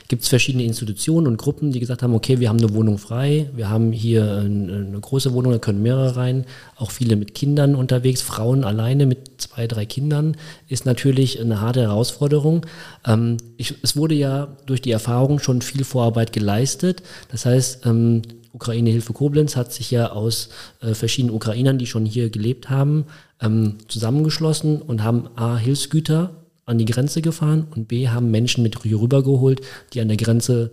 gibt 0.09 0.23
es 0.23 0.29
verschiedene 0.29 0.65
Institutionen 0.65 1.29
und 1.29 1.39
Gruppen, 1.39 1.73
die 1.73 1.81
gesagt 1.81 2.03
haben, 2.03 2.15
okay, 2.15 2.39
wir 2.39 2.51
haben 2.51 2.59
eine 2.59 2.75
Wohnung 2.75 2.99
frei, 2.99 3.49
wir 3.55 3.71
haben 3.71 3.91
hier 3.91 4.31
eine, 4.39 4.87
eine 4.87 5.01
große 5.01 5.33
Wohnung, 5.33 5.53
da 5.53 5.59
können 5.59 5.83
mehrere 5.83 6.17
rein, 6.17 6.45
auch 6.77 6.91
viele 6.91 7.17
mit 7.17 7.35
Kindern 7.35 7.75
unterwegs, 7.75 8.21
Frauen 8.21 8.65
alleine 8.65 9.07
mit 9.07 9.31
zwei, 9.41 9.67
drei 9.67 9.87
Kindern, 9.87 10.37
ist 10.69 10.85
natürlich 10.85 11.41
eine 11.41 11.63
harte 11.63 11.81
Herausforderung. 11.81 12.67
Ähm, 13.07 13.39
ich, 13.57 13.77
es 13.83 13.97
wurde 13.97 14.15
ja 14.15 14.49
durch 14.67 14.83
die 14.83 14.91
Erfahrung 14.91 15.39
schon 15.39 15.63
viel 15.63 15.85
Vorarbeit 15.85 16.35
geleistet. 16.35 17.03
Das 17.31 17.47
heißt, 17.47 17.87
ähm, 17.87 18.21
Ukraine 18.57 18.89
Hilfe 18.89 19.13
Koblenz 19.13 19.55
hat 19.55 19.73
sich 19.73 19.91
ja 19.91 20.11
aus 20.13 20.49
äh, 20.81 20.95
verschiedenen 20.95 21.35
Ukrainern, 21.35 21.77
die 21.79 21.87
schon 21.87 22.07
hier 22.07 22.31
gelebt 22.31 22.71
haben, 22.71 23.05
ähm, 23.41 23.77
zusammengeschlossen 23.87 24.81
und 24.81 25.03
haben 25.03 25.29
A, 25.37 25.59
Hilfsgüter 25.59 26.31
an 26.65 26.79
die 26.79 26.87
Grenze 26.87 27.21
gefahren 27.21 27.67
und 27.77 27.87
B, 27.87 28.09
haben 28.09 28.31
Menschen 28.31 28.63
mit 28.63 28.83
hier 28.83 28.99
rübergeholt, 28.99 29.61
die 29.93 30.01
an 30.01 30.09
der 30.09 30.17
Grenze 30.17 30.71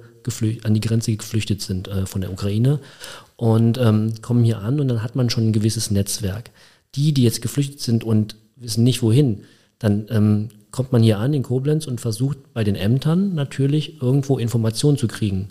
an 0.63 0.73
die 0.73 0.79
Grenze 0.79 1.13
geflüchtet 1.17 1.61
sind 1.61 1.89
äh, 1.89 2.05
von 2.05 2.21
der 2.21 2.31
Ukraine 2.31 2.79
und 3.35 3.77
ähm, 3.77 4.13
kommen 4.21 4.45
hier 4.45 4.59
an 4.59 4.79
und 4.79 4.87
dann 4.87 5.03
hat 5.03 5.17
man 5.17 5.29
schon 5.29 5.49
ein 5.49 5.53
gewisses 5.53 5.91
Netzwerk. 5.91 6.51
Die, 6.95 7.13
die 7.13 7.23
jetzt 7.23 7.41
geflüchtet 7.41 7.81
sind 7.81 8.05
und 8.05 8.37
wissen 8.55 8.85
nicht 8.85 9.03
wohin, 9.03 9.41
dann 9.79 10.05
ähm, 10.09 10.49
kommt 10.71 10.93
man 10.93 11.03
hier 11.03 11.19
an 11.19 11.33
in 11.33 11.43
Koblenz 11.43 11.85
und 11.85 11.99
versucht 11.99 12.53
bei 12.53 12.63
den 12.63 12.75
Ämtern 12.75 13.35
natürlich 13.35 14.01
irgendwo 14.01 14.37
Informationen 14.37 14.97
zu 14.97 15.09
kriegen. 15.09 15.49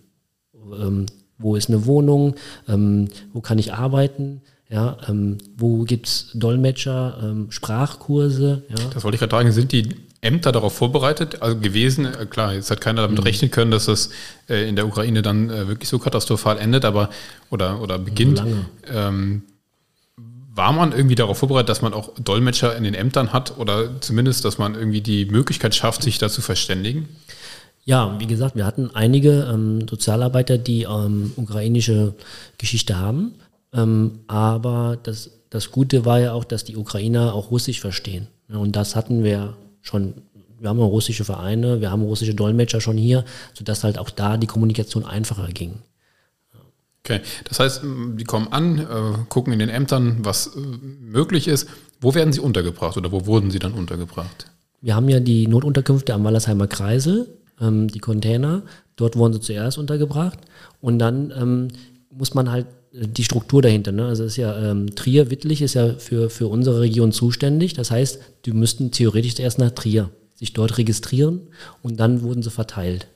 Ähm, 0.54 1.04
wo 1.42 1.57
ist 1.57 1.68
eine 1.68 1.87
Wohnung, 1.87 2.37
ähm, 2.68 3.09
wo 3.33 3.40
kann 3.40 3.59
ich 3.59 3.74
arbeiten, 3.74 4.40
ja, 4.70 4.96
ähm, 5.09 5.38
wo 5.57 5.85
gibt 5.85 6.07
es 6.07 6.31
Dolmetscher, 6.33 7.18
ähm, 7.22 7.50
Sprachkurse. 7.50 8.62
Ja. 8.70 8.76
Das 8.94 9.05
wollte 9.05 9.16
ich 9.16 9.20
gerade 9.20 9.37
sagen, 9.37 9.52
sind 9.52 9.70
die 9.72 9.96
Ämter 10.22 10.52
darauf 10.52 10.74
vorbereitet, 10.74 11.42
also 11.42 11.59
gewesen, 11.59 12.07
äh, 12.07 12.26
klar, 12.26 12.55
jetzt 12.55 12.70
hat 12.70 12.81
keiner 12.81 13.02
damit 13.02 13.18
mhm. 13.18 13.24
rechnen 13.24 13.50
können, 13.50 13.70
dass 13.70 13.87
das 13.87 14.11
äh, 14.48 14.68
in 14.68 14.76
der 14.76 14.87
Ukraine 14.87 15.20
dann 15.20 15.50
äh, 15.50 15.68
wirklich 15.68 15.88
so 15.88 15.98
katastrophal 15.98 16.59
endet, 16.59 16.85
aber 16.85 17.11
oder, 17.50 17.83
oder 17.83 17.98
beginnt. 17.98 18.38
So 18.38 18.46
ähm, 18.88 19.42
war 20.55 20.72
man 20.72 20.92
irgendwie 20.92 21.16
darauf 21.16 21.38
vorbereitet, 21.38 21.70
dass 21.70 21.83
man 21.83 21.92
auch 21.92 22.11
Dolmetscher 22.18 22.76
in 22.76 22.85
den 22.85 22.94
Ämtern 22.94 23.33
hat 23.33 23.59
oder 23.59 24.00
zumindest, 24.00 24.44
dass 24.44 24.59
man 24.59 24.74
irgendwie 24.74 25.00
die 25.00 25.24
Möglichkeit 25.24 25.74
schafft, 25.74 26.02
sich 26.02 26.18
da 26.18 26.28
zu 26.28 26.40
verständigen? 26.40 27.09
Ja, 27.84 28.16
wie 28.20 28.26
gesagt, 28.26 28.54
wir 28.54 28.64
hatten 28.64 28.90
einige 28.94 29.50
ähm, 29.52 29.88
Sozialarbeiter, 29.88 30.56
die 30.56 30.84
ähm, 30.84 31.32
ukrainische 31.36 32.14
Geschichte 32.58 32.98
haben. 32.98 33.34
Ähm, 33.72 34.20
aber 34.28 34.98
das, 35.02 35.30
das 35.50 35.70
Gute 35.70 36.04
war 36.04 36.20
ja 36.20 36.32
auch, 36.32 36.44
dass 36.44 36.64
die 36.64 36.76
Ukrainer 36.76 37.34
auch 37.34 37.50
Russisch 37.50 37.80
verstehen. 37.80 38.28
Ja, 38.48 38.58
und 38.58 38.76
das 38.76 38.94
hatten 38.94 39.24
wir 39.24 39.56
schon. 39.80 40.14
Wir 40.60 40.68
haben 40.68 40.78
russische 40.78 41.24
Vereine, 41.24 41.80
wir 41.80 41.90
haben 41.90 42.02
russische 42.02 42.36
Dolmetscher 42.36 42.80
schon 42.80 42.96
hier, 42.96 43.24
sodass 43.52 43.82
halt 43.82 43.98
auch 43.98 44.10
da 44.10 44.36
die 44.36 44.46
Kommunikation 44.46 45.04
einfacher 45.04 45.48
ging. 45.48 45.80
Okay, 47.04 47.20
das 47.48 47.58
heißt, 47.58 47.82
die 47.82 48.22
kommen 48.22 48.46
an, 48.52 48.78
äh, 48.78 48.84
gucken 49.28 49.52
in 49.52 49.58
den 49.58 49.68
Ämtern, 49.68 50.18
was 50.20 50.54
äh, 50.54 50.60
möglich 50.60 51.48
ist. 51.48 51.68
Wo 52.00 52.14
werden 52.14 52.32
sie 52.32 52.38
untergebracht 52.38 52.96
oder 52.96 53.10
wo 53.10 53.26
wurden 53.26 53.50
sie 53.50 53.58
dann 53.58 53.72
untergebracht? 53.72 54.46
Wir 54.80 54.94
haben 54.94 55.08
ja 55.08 55.18
die 55.18 55.48
Notunterkünfte 55.48 56.14
am 56.14 56.22
Wallersheimer 56.22 56.68
Kreisel 56.68 57.26
ähm, 57.62 57.88
die 57.88 58.01
Container. 58.01 58.62
Dort 58.96 59.16
wurden 59.16 59.33
sie 59.33 59.40
zuerst 59.40 59.79
untergebracht 59.79 60.38
und 60.81 60.98
dann 60.98 61.33
ähm, 61.37 61.68
muss 62.11 62.35
man 62.35 62.51
halt 62.51 62.66
äh, 62.92 63.07
die 63.07 63.25
Struktur 63.25 63.62
dahinter. 63.62 63.92
Ne? 63.92 64.07
Also 64.07 64.25
ist 64.25 64.37
ja 64.37 64.70
ähm, 64.70 64.94
Trier, 64.94 65.31
Wittlich 65.31 65.62
ist 65.62 65.75
ja 65.75 65.94
für, 65.94 66.29
für 66.29 66.48
unsere 66.48 66.81
Region 66.81 67.12
zuständig. 67.12 67.75
Das 67.75 67.90
heißt, 67.90 68.20
die 68.44 68.53
müssten 68.53 68.90
theoretisch 68.90 69.38
erst 69.38 69.59
nach 69.59 69.70
Trier 69.70 70.11
sich 70.35 70.53
dort 70.53 70.77
registrieren 70.79 71.42
und 71.83 72.01
dann 72.01 72.22
wurden 72.22 72.42
sie 72.42 72.51
verteilt. 72.51 73.07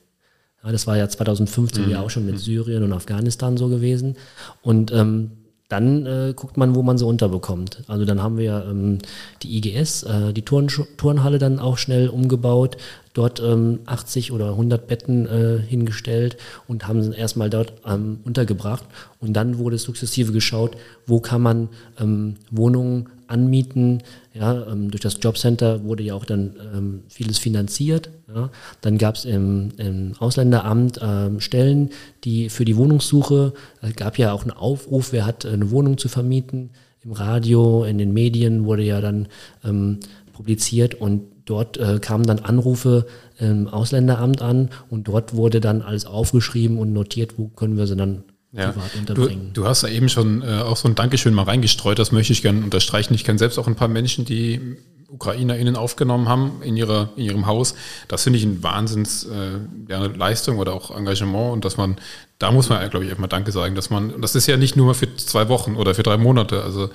Ja, 0.63 0.73
das 0.73 0.87
war 0.87 0.97
ja 0.97 1.09
2015 1.09 1.85
mhm. 1.85 1.91
ja 1.91 2.01
auch 2.01 2.11
schon 2.11 2.27
mit 2.27 2.39
Syrien 2.39 2.83
und 2.83 2.93
Afghanistan 2.93 3.57
so 3.57 3.69
gewesen. 3.69 4.17
Und 4.63 4.93
ähm, 4.93 5.33
dann 5.69 6.07
äh, 6.07 6.33
guckt 6.37 6.57
man, 6.57 6.77
wo 6.77 6.83
man 6.83 6.97
sie 6.97 7.05
unterbekommt. 7.05 7.83
Also 7.89 8.05
dann 8.05 8.23
haben 8.23 8.39
wir 8.39 8.67
ähm, 8.71 8.99
die 9.43 9.57
IGS, 9.59 10.05
äh, 10.05 10.33
die 10.33 10.43
Turn 10.43 10.69
Turnhalle 10.97 11.39
dann 11.39 11.59
auch 11.59 11.77
schnell 11.77 12.09
umgebaut, 12.09 12.77
dort 13.15 13.41
ähm, 13.41 13.81
80 13.87 14.31
oder 14.31 14.51
100 14.51 14.87
Betten 14.87 15.27
äh, 15.27 15.59
hingestellt 15.61 16.37
und 16.69 16.87
haben 16.87 17.03
sie 17.03 17.15
erstmal 17.15 17.51
dort 17.51 17.73
ähm, 17.85 18.21
untergebracht. 18.25 18.85
Und 19.21 19.33
dann 19.33 19.59
wurde 19.59 19.79
sukzessive 19.79 20.33
geschaut, 20.33 20.77
wo 21.07 21.19
kann 21.19 21.43
man 21.43 21.69
ähm, 21.99 22.37
Wohnungen 22.51 23.09
anmieten. 23.29 24.03
Ja, 24.33 24.67
ähm, 24.67 24.91
durch 24.91 25.01
das 25.01 25.19
Jobcenter 25.21 25.85
wurde 25.85 26.03
ja 26.03 26.15
auch 26.15 26.25
dann 26.25 26.57
ähm, 26.75 27.03
vieles 27.09 27.39
finanziert. 27.39 28.11
Ja. 28.35 28.51
Dann 28.81 28.99
gab 28.99 29.17
es 29.17 29.25
im, 29.25 29.71
im, 29.79 30.13
Ausländeramt 30.19 31.01
ähm, 31.03 31.41
Stellen, 31.41 31.91
die 32.25 32.49
für 32.49 32.65
die 32.65 32.77
Wohnungssuche, 32.77 33.53
es 33.81 33.97
gab 33.97 34.19
ja 34.19 34.33
auch 34.33 34.43
einen 34.43 34.51
Aufruf, 34.51 35.13
wer 35.13 35.27
hat 35.27 35.47
eine 35.47 35.71
Wohnung 35.71 35.99
zu 35.99 36.09
vermieten. 36.09 36.71
Im 37.05 37.13
Radio, 37.13 37.85
in 37.85 37.99
den 37.99 38.13
Medien 38.13 38.65
wurde 38.65 38.83
ja 38.83 39.01
dann 39.01 39.29
ähm, 39.65 40.01
publiziert 40.33 40.95
und 40.95 41.23
dort 41.45 41.79
äh, 41.79 41.99
kamen 42.01 42.27
dann 42.27 42.41
Anrufe 42.41 43.07
im 43.39 43.69
Ausländeramt 43.69 44.43
an 44.43 44.71
und 44.91 45.09
dort 45.09 45.35
wurde 45.35 45.61
dann 45.61 45.83
alles 45.83 46.05
aufgeschrieben 46.05 46.79
und 46.79 46.93
notiert, 46.93 47.39
wo 47.39 47.49
können 47.49 47.77
wir 47.77 47.87
sie 47.87 47.97
dann 47.97 48.25
ja. 48.57 48.73
privat 48.73 48.95
unterbringen. 48.97 49.51
Du, 49.53 49.63
du, 49.63 49.69
hast 49.69 49.83
ja 49.83 49.89
eben 49.89 50.09
schon 50.09 50.43
äh, 50.43 50.63
auch 50.63 50.77
so 50.77 50.89
ein 50.89 50.95
Dankeschön 50.95 51.35
mal 51.35 51.45
reingestreut, 51.45 51.99
das 51.99 52.13
möchte 52.13 52.33
ich 52.33 52.43
gerne 52.43 52.63
unterstreichen. 52.63 53.15
Ich 53.15 53.25
kenne 53.25 53.39
selbst 53.39 53.59
auch 53.59 53.67
ein 53.67 53.77
paar 53.77 53.89
Menschen, 53.89 54.25
die 54.25 54.77
UkrainerInnen 55.09 55.77
aufgenommen 55.77 56.29
haben 56.29 56.63
in, 56.63 56.77
ihrer, 56.77 57.11
in 57.17 57.25
ihrem 57.25 57.47
Haus. 57.47 57.75
Das 58.09 58.25
finde 58.25 58.39
ich 58.39 58.45
eine 58.45 58.63
Wahnsinns 58.63 59.25
äh, 59.25 59.59
ja, 59.89 60.05
Leistung 60.07 60.59
oder 60.59 60.75
auch 60.75 60.97
Engagement 60.97 61.53
und 61.53 61.65
dass 61.65 61.77
man, 61.77 61.97
da 62.39 62.51
muss 62.51 62.69
man, 62.69 62.89
glaube 62.91 63.05
ich, 63.05 63.11
einfach 63.11 63.23
mal 63.23 63.29
Danke 63.29 63.53
sagen, 63.53 63.75
dass 63.75 63.89
man, 63.91 64.21
das 64.21 64.35
ist 64.35 64.47
ja 64.47 64.57
nicht 64.57 64.77
nur 64.77 64.95
für 64.95 65.15
zwei 65.17 65.49
Wochen 65.49 65.77
oder 65.77 65.95
für 65.95 66.03
drei 66.03 66.17
Monate, 66.17 66.63
also 66.63 66.91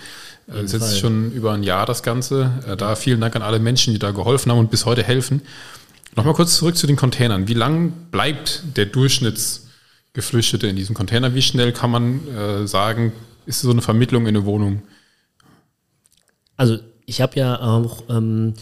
äh, 0.48 0.60
es 0.60 0.74
ist 0.74 0.82
jetzt 0.82 1.00
schon 1.00 1.32
über 1.32 1.54
ein 1.54 1.64
Jahr 1.64 1.86
das 1.86 2.04
Ganze. 2.04 2.52
Äh, 2.68 2.78
da 2.78 2.96
vielen 2.96 3.22
Dank 3.22 3.36
an 3.36 3.42
alle 3.42 3.60
Menschen, 3.60 3.94
die 3.94 4.00
da 4.00 4.12
geholfen 4.12 4.52
haben 4.52 4.60
und 4.60 4.72
bis 4.72 4.86
heute 4.86 5.04
helfen. 5.04 5.42
Nochmal 6.16 6.34
kurz 6.34 6.58
zurück 6.58 6.76
zu 6.76 6.88
den 6.88 6.98
Containern. 6.98 7.48
Wie 7.48 7.54
lang 7.54 7.94
bleibt 8.12 8.64
der 8.76 8.86
Durchschnitts 8.86 9.68
Geflüchtete 10.14 10.68
in 10.68 10.76
diesem 10.76 10.96
Container. 10.96 11.34
Wie 11.36 11.42
schnell 11.42 11.72
kann 11.72 11.92
man 11.92 12.28
äh, 12.28 12.68
sagen, 12.68 13.14
ist 13.46 13.62
so 13.62 13.72
eine 13.72 13.82
Vermittlung 13.82 14.24
in 14.24 14.36
eine 14.36 14.46
Wohnung? 14.46 14.82
Also 16.58 16.78
ich 17.06 17.22
habe 17.22 17.38
ja 17.38 17.60
auch 17.60 18.04
ähm, 18.10 18.54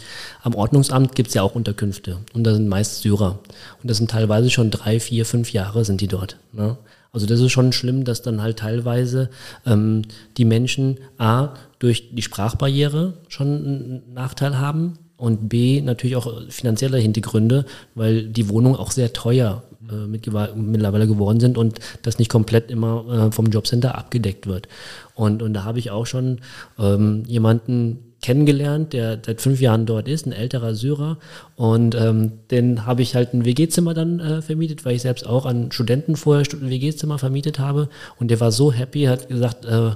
am 0.42 0.54
Ordnungsamt 0.54 1.14
gibt 1.14 1.28
es 1.28 1.34
ja 1.34 1.42
auch 1.42 1.54
Unterkünfte 1.54 2.18
und 2.32 2.44
da 2.44 2.54
sind 2.54 2.68
meist 2.68 3.02
Syrer 3.02 3.38
und 3.82 3.90
das 3.90 3.98
sind 3.98 4.10
teilweise 4.10 4.50
schon 4.50 4.70
drei, 4.70 5.00
vier, 5.00 5.26
fünf 5.26 5.52
Jahre 5.52 5.84
sind 5.84 6.00
die 6.00 6.08
dort. 6.08 6.38
Ne? 6.52 6.78
Also 7.12 7.26
das 7.26 7.40
ist 7.40 7.52
schon 7.52 7.72
schlimm, 7.72 8.04
dass 8.04 8.22
dann 8.22 8.40
halt 8.40 8.60
teilweise 8.60 9.30
ähm, 9.66 10.02
die 10.36 10.44
Menschen 10.44 10.98
A 11.18 11.54
durch 11.78 12.14
die 12.14 12.22
Sprachbarriere 12.22 13.14
schon 13.28 13.46
einen 13.46 14.14
Nachteil 14.14 14.58
haben 14.58 14.98
und 15.20 15.48
B 15.48 15.80
natürlich 15.80 16.16
auch 16.16 16.32
finanzielle 16.48 16.98
Hintergründe, 16.98 17.66
weil 17.94 18.24
die 18.24 18.48
Wohnungen 18.48 18.76
auch 18.76 18.90
sehr 18.90 19.12
teuer 19.12 19.62
äh, 19.90 20.06
mittlerweile 20.06 21.06
geworden 21.06 21.40
sind 21.40 21.58
und 21.58 21.78
das 22.02 22.18
nicht 22.18 22.30
komplett 22.30 22.70
immer 22.70 23.28
äh, 23.28 23.32
vom 23.32 23.46
Jobcenter 23.46 23.96
abgedeckt 23.96 24.46
wird. 24.46 24.68
Und, 25.14 25.42
und 25.42 25.52
da 25.52 25.64
habe 25.64 25.78
ich 25.78 25.90
auch 25.90 26.06
schon 26.06 26.38
ähm, 26.78 27.24
jemanden 27.26 28.10
kennengelernt, 28.22 28.92
der 28.92 29.18
seit 29.24 29.40
fünf 29.40 29.60
Jahren 29.60 29.86
dort 29.86 30.06
ist, 30.06 30.26
ein 30.26 30.32
älterer 30.32 30.74
Syrer. 30.74 31.18
Und 31.56 31.94
ähm, 31.94 32.32
den 32.50 32.86
habe 32.86 33.02
ich 33.02 33.14
halt 33.14 33.32
ein 33.32 33.44
WG-Zimmer 33.44 33.94
dann 33.94 34.20
äh, 34.20 34.42
vermietet, 34.42 34.84
weil 34.84 34.96
ich 34.96 35.02
selbst 35.02 35.26
auch 35.26 35.46
an 35.46 35.72
Studenten 35.72 36.16
vorher 36.16 36.44
ein 36.52 36.70
WG-Zimmer 36.70 37.18
vermietet 37.18 37.58
habe. 37.58 37.88
Und 38.18 38.30
der 38.30 38.40
war 38.40 38.52
so 38.52 38.72
happy, 38.72 39.04
hat 39.04 39.28
gesagt, 39.28 39.64
äh, 39.64 39.92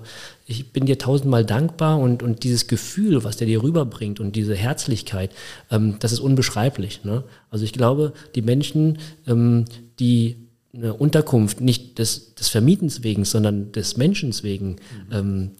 ich 0.46 0.72
bin 0.72 0.86
dir 0.86 0.98
tausendmal 0.98 1.44
dankbar 1.44 1.98
und, 1.98 2.22
und 2.22 2.44
dieses 2.44 2.66
Gefühl, 2.66 3.24
was 3.24 3.36
der 3.36 3.46
dir 3.46 3.62
rüberbringt 3.62 4.20
und 4.20 4.36
diese 4.36 4.54
Herzlichkeit, 4.54 5.30
ähm, 5.70 5.96
das 6.00 6.12
ist 6.12 6.20
unbeschreiblich. 6.20 7.04
Ne? 7.04 7.24
Also 7.50 7.64
ich 7.64 7.72
glaube, 7.72 8.12
die 8.34 8.42
Menschen, 8.42 8.98
ähm, 9.26 9.64
die 9.98 10.36
eine 10.74 10.94
Unterkunft 10.94 11.60
nicht 11.60 11.98
des, 11.98 12.34
des 12.34 12.48
Vermietens 12.48 13.02
wegen, 13.02 13.24
sondern 13.24 13.72
des 13.72 13.96
Menschen 13.96 14.34
wegen 14.42 14.70
mhm. 14.70 15.12
ähm, 15.12 15.50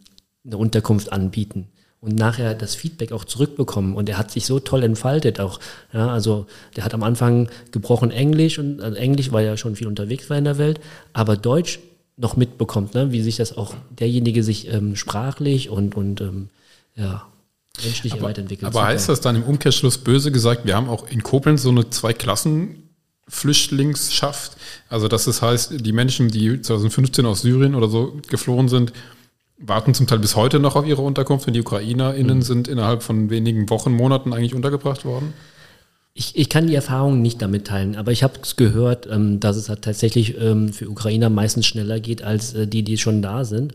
eine 0.44 0.58
Unterkunft 0.58 1.12
anbieten, 1.12 1.68
und 2.04 2.16
nachher 2.16 2.54
das 2.54 2.74
Feedback 2.74 3.12
auch 3.12 3.24
zurückbekommen. 3.24 3.96
Und 3.96 4.10
er 4.10 4.18
hat 4.18 4.30
sich 4.30 4.44
so 4.44 4.60
toll 4.60 4.82
entfaltet 4.82 5.40
auch. 5.40 5.58
Ja, 5.90 6.08
also 6.08 6.44
der 6.76 6.84
hat 6.84 6.92
am 6.92 7.02
Anfang 7.02 7.48
gebrochen 7.70 8.10
Englisch 8.10 8.58
und 8.58 8.82
also 8.82 8.94
Englisch 8.94 9.32
war 9.32 9.40
ja 9.40 9.56
schon 9.56 9.74
viel 9.74 9.86
unterwegs 9.86 10.28
war 10.28 10.36
in 10.36 10.44
der 10.44 10.58
Welt, 10.58 10.80
aber 11.14 11.38
Deutsch 11.38 11.78
noch 12.16 12.36
mitbekommt, 12.36 12.94
ne, 12.94 13.12
wie 13.12 13.22
sich 13.22 13.36
das 13.36 13.56
auch 13.56 13.74
derjenige 13.90 14.42
sich 14.42 14.72
ähm, 14.72 14.96
sprachlich 14.96 15.68
und, 15.68 15.96
und 15.96 16.20
ähm, 16.20 16.48
ja, 16.94 17.26
menschlich 17.82 18.12
aber, 18.14 18.22
weiterentwickelt. 18.22 18.68
Aber 18.68 18.84
heißt 18.84 19.08
das 19.08 19.20
dann 19.20 19.36
im 19.36 19.42
Umkehrschluss 19.42 19.98
böse 19.98 20.30
gesagt, 20.30 20.64
wir 20.64 20.76
haben 20.76 20.88
auch 20.88 21.08
in 21.08 21.22
Koblenz 21.22 21.62
so 21.62 21.70
eine 21.70 21.90
Zwei-Klassen- 21.90 22.84
Flüchtlingsschaft. 23.28 24.56
Also 24.88 25.08
dass 25.08 25.26
es 25.26 25.42
heißt, 25.42 25.84
die 25.84 25.92
Menschen, 25.92 26.28
die 26.28 26.60
2015 26.60 27.24
aus 27.26 27.42
Syrien 27.42 27.74
oder 27.74 27.88
so 27.88 28.18
geflohen 28.28 28.68
sind, 28.68 28.92
warten 29.58 29.94
zum 29.94 30.06
Teil 30.06 30.18
bis 30.18 30.36
heute 30.36 30.58
noch 30.58 30.76
auf 30.76 30.86
ihre 30.86 31.02
Unterkunft 31.02 31.46
und 31.46 31.54
die 31.54 31.60
UkrainerInnen 31.60 32.38
mhm. 32.38 32.42
sind 32.42 32.68
innerhalb 32.68 33.02
von 33.02 33.30
wenigen 33.30 33.70
Wochen, 33.70 33.92
Monaten 33.92 34.32
eigentlich 34.32 34.54
untergebracht 34.54 35.04
worden? 35.04 35.32
Ich, 36.16 36.36
ich 36.36 36.48
kann 36.48 36.68
die 36.68 36.76
Erfahrungen 36.76 37.22
nicht 37.22 37.42
damit 37.42 37.66
teilen, 37.66 37.96
aber 37.96 38.12
ich 38.12 38.22
habe 38.22 38.38
gehört, 38.56 39.08
ähm, 39.10 39.40
dass 39.40 39.56
es 39.56 39.68
halt 39.68 39.82
tatsächlich 39.82 40.40
ähm, 40.40 40.72
für 40.72 40.88
Ukrainer 40.88 41.28
meistens 41.28 41.66
schneller 41.66 41.98
geht 41.98 42.22
als 42.22 42.54
äh, 42.54 42.68
die, 42.68 42.84
die 42.84 42.98
schon 42.98 43.20
da 43.20 43.44
sind. 43.44 43.74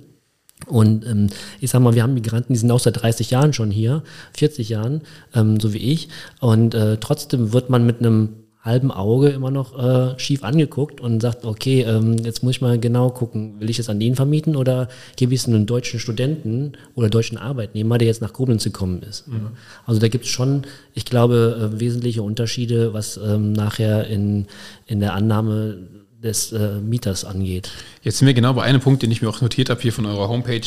Und 0.65 1.05
ähm, 1.05 1.27
ich 1.59 1.69
sag 1.69 1.81
mal, 1.81 1.95
wir 1.95 2.03
haben 2.03 2.13
Migranten, 2.13 2.53
die 2.53 2.59
sind 2.59 2.71
auch 2.71 2.79
seit 2.79 3.01
30 3.01 3.31
Jahren 3.31 3.51
schon 3.51 3.71
hier, 3.71 4.03
40 4.37 4.69
Jahren, 4.69 5.01
ähm, 5.35 5.59
so 5.59 5.73
wie 5.73 5.79
ich. 5.79 6.07
Und 6.39 6.75
äh, 6.75 6.97
trotzdem 6.97 7.51
wird 7.51 7.69
man 7.69 7.85
mit 7.85 7.99
einem 7.99 8.29
halben 8.70 8.91
Auge 8.91 9.30
immer 9.30 9.51
noch 9.51 9.78
äh, 9.78 10.17
schief 10.17 10.43
angeguckt 10.43 11.01
und 11.01 11.20
sagt, 11.20 11.43
okay, 11.43 11.82
ähm, 11.82 12.17
jetzt 12.24 12.43
muss 12.43 12.55
ich 12.55 12.61
mal 12.61 12.80
genau 12.80 13.09
gucken, 13.09 13.59
will 13.59 13.70
ich 13.70 13.80
es 13.80 13.89
an 13.89 13.99
den 13.99 14.15
vermieten 14.15 14.55
oder 14.55 14.88
gebe 15.17 15.34
ich 15.34 15.41
es 15.41 15.47
einem 15.47 15.65
deutschen 15.65 15.99
Studenten 15.99 16.74
oder 16.95 17.09
deutschen 17.09 17.38
Arbeitnehmer, 17.38 17.97
der 17.97 18.07
jetzt 18.07 18.22
nach 18.22 18.32
Koblenz 18.32 18.63
gekommen 18.63 19.01
ist. 19.01 19.28
Mhm. 19.28 19.49
Also 19.86 19.99
da 19.99 20.07
gibt 20.07 20.26
es 20.26 20.32
schon, 20.32 20.63
ich 20.93 21.03
glaube, 21.03 21.74
äh, 21.76 21.80
wesentliche 21.80 22.24
Unterschiede, 22.24 22.93
was 22.93 23.17
ähm, 23.17 23.51
nachher 23.51 24.07
in, 24.07 24.45
in 24.86 25.01
der 25.01 25.13
Annahme 25.13 25.80
des 26.24 26.51
äh, 26.51 26.80
Mieters 26.82 27.24
angeht. 27.24 27.72
Jetzt 28.03 28.17
sind 28.17 28.28
wir 28.28 28.34
genau 28.34 28.53
bei 28.53 28.63
einem 28.63 28.82
Punkt, 28.82 29.03
den 29.03 29.11
ich 29.11 29.22
mir 29.22 29.30
auch 29.30 29.41
notiert 29.41 29.70
habe 29.70 29.82
hier 29.82 29.93
von 29.93 30.05
eurer 30.05 30.28
Homepage. 30.28 30.61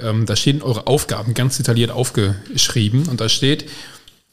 Ähm, 0.00 0.26
da 0.26 0.34
stehen 0.34 0.62
eure 0.62 0.86
Aufgaben 0.86 1.34
ganz 1.34 1.56
detailliert 1.56 1.90
aufgeschrieben 1.90 3.08
und 3.08 3.20
da 3.20 3.28
steht, 3.28 3.66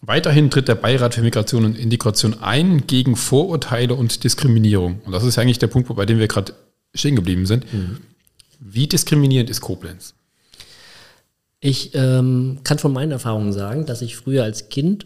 Weiterhin 0.06 0.50
tritt 0.50 0.68
der 0.68 0.76
Beirat 0.76 1.16
für 1.16 1.22
Migration 1.22 1.64
und 1.64 1.78
Integration 1.78 2.36
ein 2.42 2.88
gegen 2.88 3.16
Vorurteile 3.16 3.96
und 3.96 4.26
Diskriminierung. 4.26 5.00
Und 5.06 5.14
das 5.14 5.24
ist 5.24 5.38
eigentlich 5.40 5.60
der 5.60 5.68
Punkt, 5.68 5.88
bei 5.96 6.06
dem 6.06 6.20
wir 6.20 6.28
gerade 6.28 6.54
stehen 6.94 7.16
geblieben 7.16 7.46
sind. 7.46 7.72
Mhm. 7.74 8.00
Wie 8.60 8.88
diskriminierend 8.88 9.50
ist 9.50 9.62
Koblenz? 9.62 10.14
Ich 11.62 11.92
ähm, 11.94 12.60
kann 12.66 12.80
von 12.80 12.92
meinen 12.92 13.14
Erfahrungen 13.14 13.54
sagen, 13.54 13.86
dass 13.86 14.02
ich 14.02 14.18
früher 14.18 14.44
als 14.44 14.68
Kind 14.68 15.06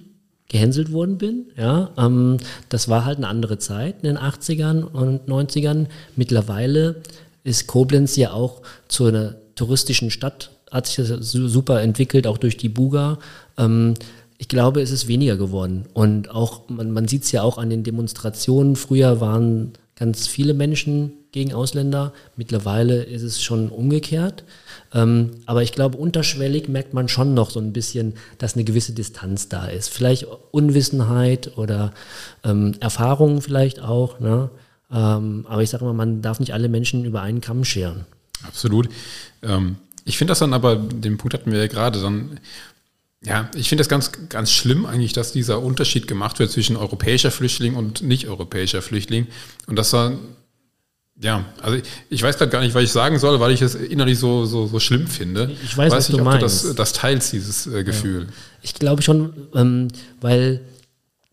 gehänselt 0.49 0.91
worden 0.91 1.19
bin. 1.19 1.51
Ja, 1.55 1.91
ähm, 1.95 2.37
das 2.69 2.89
war 2.89 3.05
halt 3.05 3.17
eine 3.17 3.27
andere 3.27 3.59
Zeit 3.59 3.97
in 4.01 4.07
den 4.07 4.17
80ern 4.17 4.81
und 4.81 5.27
90ern. 5.27 5.85
Mittlerweile 6.15 7.03
ist 7.43 7.67
Koblenz 7.67 8.15
ja 8.15 8.31
auch 8.31 8.63
zu 8.87 9.05
einer 9.05 9.35
touristischen 9.53 10.09
Stadt, 10.09 10.49
hat 10.71 10.87
sich 10.87 11.07
das 11.07 11.31
super 11.31 11.83
entwickelt, 11.83 12.25
auch 12.25 12.39
durch 12.39 12.57
die 12.57 12.69
Buga. 12.69 13.19
Ähm, 13.59 13.93
ich 14.37 14.47
glaube, 14.47 14.81
es 14.81 14.91
ist 14.91 15.07
weniger 15.07 15.37
geworden. 15.37 15.85
Und 15.93 16.29
auch, 16.29 16.69
man, 16.69 16.91
man 16.91 17.07
sieht 17.07 17.23
es 17.23 17.31
ja 17.31 17.41
auch 17.41 17.57
an 17.57 17.69
den 17.69 17.83
Demonstrationen. 17.83 18.75
Früher 18.75 19.19
waren 19.19 19.73
ganz 19.95 20.27
viele 20.27 20.53
Menschen 20.53 21.13
gegen 21.31 21.53
Ausländer. 21.53 22.13
Mittlerweile 22.35 23.03
ist 23.03 23.23
es 23.23 23.41
schon 23.41 23.69
umgekehrt. 23.69 24.43
Ähm, 24.93 25.31
aber 25.45 25.63
ich 25.63 25.71
glaube, 25.71 25.97
unterschwellig 25.97 26.67
merkt 26.67 26.93
man 26.93 27.07
schon 27.07 27.33
noch 27.33 27.49
so 27.49 27.59
ein 27.59 27.73
bisschen, 27.73 28.13
dass 28.37 28.53
eine 28.53 28.63
gewisse 28.63 28.93
Distanz 28.93 29.49
da 29.49 29.65
ist. 29.65 29.89
Vielleicht 29.89 30.27
Unwissenheit 30.51 31.57
oder 31.57 31.93
ähm, 32.43 32.75
Erfahrungen 32.79 33.41
vielleicht 33.41 33.81
auch. 33.81 34.19
Ne? 34.19 34.49
Ähm, 34.91 35.45
aber 35.49 35.63
ich 35.63 35.71
sage 35.71 35.83
mal, 35.83 35.93
man 35.93 36.21
darf 36.21 36.39
nicht 36.39 36.53
alle 36.53 36.69
Menschen 36.69 37.05
über 37.05 37.21
einen 37.21 37.41
Kamm 37.41 37.65
scheren. 37.65 38.05
Absolut. 38.43 38.87
Ähm, 39.41 39.77
ich 40.05 40.17
finde 40.17 40.31
das 40.31 40.39
dann 40.39 40.53
aber, 40.53 40.75
den 40.75 41.17
Punkt 41.17 41.33
hatten 41.33 41.51
wir 41.51 41.59
ja 41.59 41.67
gerade, 41.67 41.99
dann 41.99 42.39
ja, 43.23 43.49
ich 43.55 43.67
finde 43.67 43.81
das 43.81 43.89
ganz, 43.89 44.11
ganz 44.29 44.51
schlimm 44.51 44.85
eigentlich, 44.85 45.13
dass 45.13 45.31
dieser 45.31 45.61
Unterschied 45.61 46.07
gemacht 46.07 46.39
wird 46.39 46.51
zwischen 46.51 46.77
europäischer 46.77 47.31
Flüchtling 47.31 47.75
und 47.75 48.01
nicht-europäischer 48.01 48.81
Flüchtling. 48.81 49.27
Und 49.65 49.75
das 49.75 49.91
war, 49.93 50.13
ja, 51.19 51.45
also 51.61 51.77
ich, 51.77 51.83
ich 52.09 52.21
weiß 52.21 52.37
gerade 52.37 52.51
gar 52.51 52.61
nicht, 52.61 52.75
was 52.75 52.83
ich 52.83 52.91
sagen 52.91 53.17
soll, 53.17 53.39
weil 53.39 53.51
ich 53.51 53.61
es 53.61 53.73
innerlich 53.73 54.19
so, 54.19 54.45
so, 54.45 54.67
so 54.67 54.79
schlimm 54.79 55.07
finde. 55.07 55.51
Ich 55.63 55.75
weiß, 55.75 55.91
weiß 55.91 55.93
was 55.93 56.09
nicht, 56.09 56.19
du 56.19 56.23
meinst. 56.23 56.63
Du 56.63 56.67
das, 56.67 56.75
das 56.75 56.93
teilst, 56.93 57.33
dieses 57.33 57.65
äh, 57.65 57.83
Gefühl. 57.83 58.23
Ja. 58.23 58.33
Ich 58.61 58.75
glaube 58.75 59.01
schon, 59.01 59.33
ähm, 59.55 59.87
weil 60.21 60.61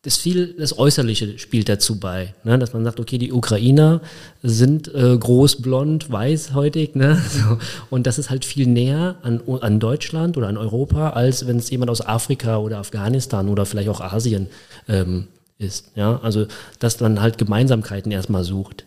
das 0.05 0.19
viel, 0.19 0.55
das 0.59 0.79
Äußerliche 0.79 1.39
spielt 1.39 1.69
dazu 1.69 1.99
bei, 1.99 2.35
ne? 2.45 2.59
dass 2.59 2.75
man 2.75 2.85
sagt, 2.85 3.01
okay, 3.01 3.17
die 3.17 3.33
Ukrainer 3.33 4.03
sind 4.43 4.95
äh, 4.95 5.17
groß, 5.17 5.63
blond, 5.63 6.13
weißhäutig, 6.13 6.95
ne? 6.95 7.21
So. 7.31 7.59
und 7.91 8.07
das 8.07 8.19
ist 8.19 8.29
halt 8.29 8.45
viel 8.45 8.67
näher 8.67 9.17
an, 9.23 9.41
an 9.61 9.81
Deutschland 9.81 10.37
oder 10.37 10.49
an 10.49 10.59
Europa, 10.59 11.11
als 11.11 11.47
wenn 11.47 11.57
es 11.57 11.71
jemand 11.71 11.91
aus 11.91 12.03
Afrika 12.03 12.59
oder 12.59 12.79
Afghanistan 12.79 13.49
oder 13.49 13.65
vielleicht 13.65 13.89
auch 13.89 14.03
Asien 14.03 14.49
ähm, 14.89 15.27
ist. 15.59 15.91
Ja? 15.95 16.21
Also, 16.23 16.47
dass 16.79 17.01
man 17.01 17.23
halt 17.23 17.39
Gemeinsamkeiten 17.39 18.13
erstmal 18.13 18.45
sucht. 18.45 18.85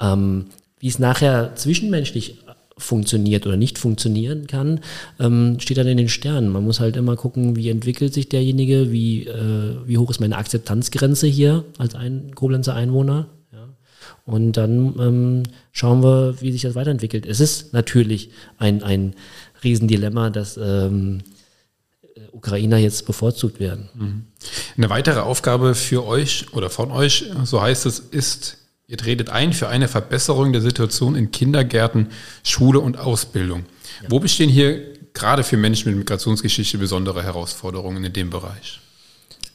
Ähm, 0.00 0.46
wie 0.80 0.88
es 0.88 0.98
nachher 0.98 1.54
zwischenmenschlich 1.54 2.38
funktioniert 2.78 3.46
oder 3.46 3.56
nicht 3.56 3.78
funktionieren 3.78 4.46
kann, 4.46 4.80
ähm, 5.18 5.58
steht 5.60 5.78
dann 5.78 5.86
in 5.86 5.96
den 5.96 6.08
Sternen. 6.08 6.50
Man 6.50 6.64
muss 6.64 6.80
halt 6.80 6.96
immer 6.96 7.16
gucken, 7.16 7.56
wie 7.56 7.70
entwickelt 7.70 8.12
sich 8.12 8.28
derjenige, 8.28 8.92
wie, 8.92 9.26
äh, 9.26 9.76
wie 9.86 9.98
hoch 9.98 10.10
ist 10.10 10.20
meine 10.20 10.36
Akzeptanzgrenze 10.36 11.26
hier 11.26 11.64
als 11.78 11.94
ein 11.94 12.34
Koblenzer 12.34 12.74
Einwohner. 12.74 13.28
Ja. 13.52 13.68
Und 14.26 14.52
dann 14.52 14.94
ähm, 14.98 15.42
schauen 15.72 16.02
wir, 16.02 16.40
wie 16.40 16.52
sich 16.52 16.62
das 16.62 16.74
weiterentwickelt. 16.74 17.24
Es 17.24 17.40
ist 17.40 17.72
natürlich 17.72 18.30
ein, 18.58 18.82
ein 18.82 19.14
Riesendilemma, 19.64 20.28
dass 20.28 20.58
ähm, 20.58 21.22
Ukrainer 22.32 22.76
jetzt 22.76 23.06
bevorzugt 23.06 23.58
werden. 23.58 23.88
Mhm. 23.94 24.24
Eine 24.76 24.90
weitere 24.90 25.20
Aufgabe 25.20 25.74
für 25.74 26.06
euch 26.06 26.52
oder 26.52 26.68
von 26.68 26.90
euch, 26.90 27.24
so 27.44 27.62
heißt 27.62 27.86
es, 27.86 27.98
ist 27.98 28.58
Ihr 28.88 28.98
tretet 28.98 29.30
ein 29.30 29.52
für 29.52 29.68
eine 29.68 29.88
Verbesserung 29.88 30.52
der 30.52 30.62
Situation 30.62 31.16
in 31.16 31.32
Kindergärten, 31.32 32.08
Schule 32.44 32.78
und 32.78 32.98
Ausbildung. 32.98 33.64
Ja. 34.02 34.10
Wo 34.10 34.20
bestehen 34.20 34.48
hier 34.48 34.94
gerade 35.12 35.42
für 35.42 35.56
Menschen 35.56 35.88
mit 35.88 35.98
Migrationsgeschichte 35.98 36.78
besondere 36.78 37.24
Herausforderungen 37.24 38.04
in 38.04 38.12
dem 38.12 38.30
Bereich? 38.30 38.80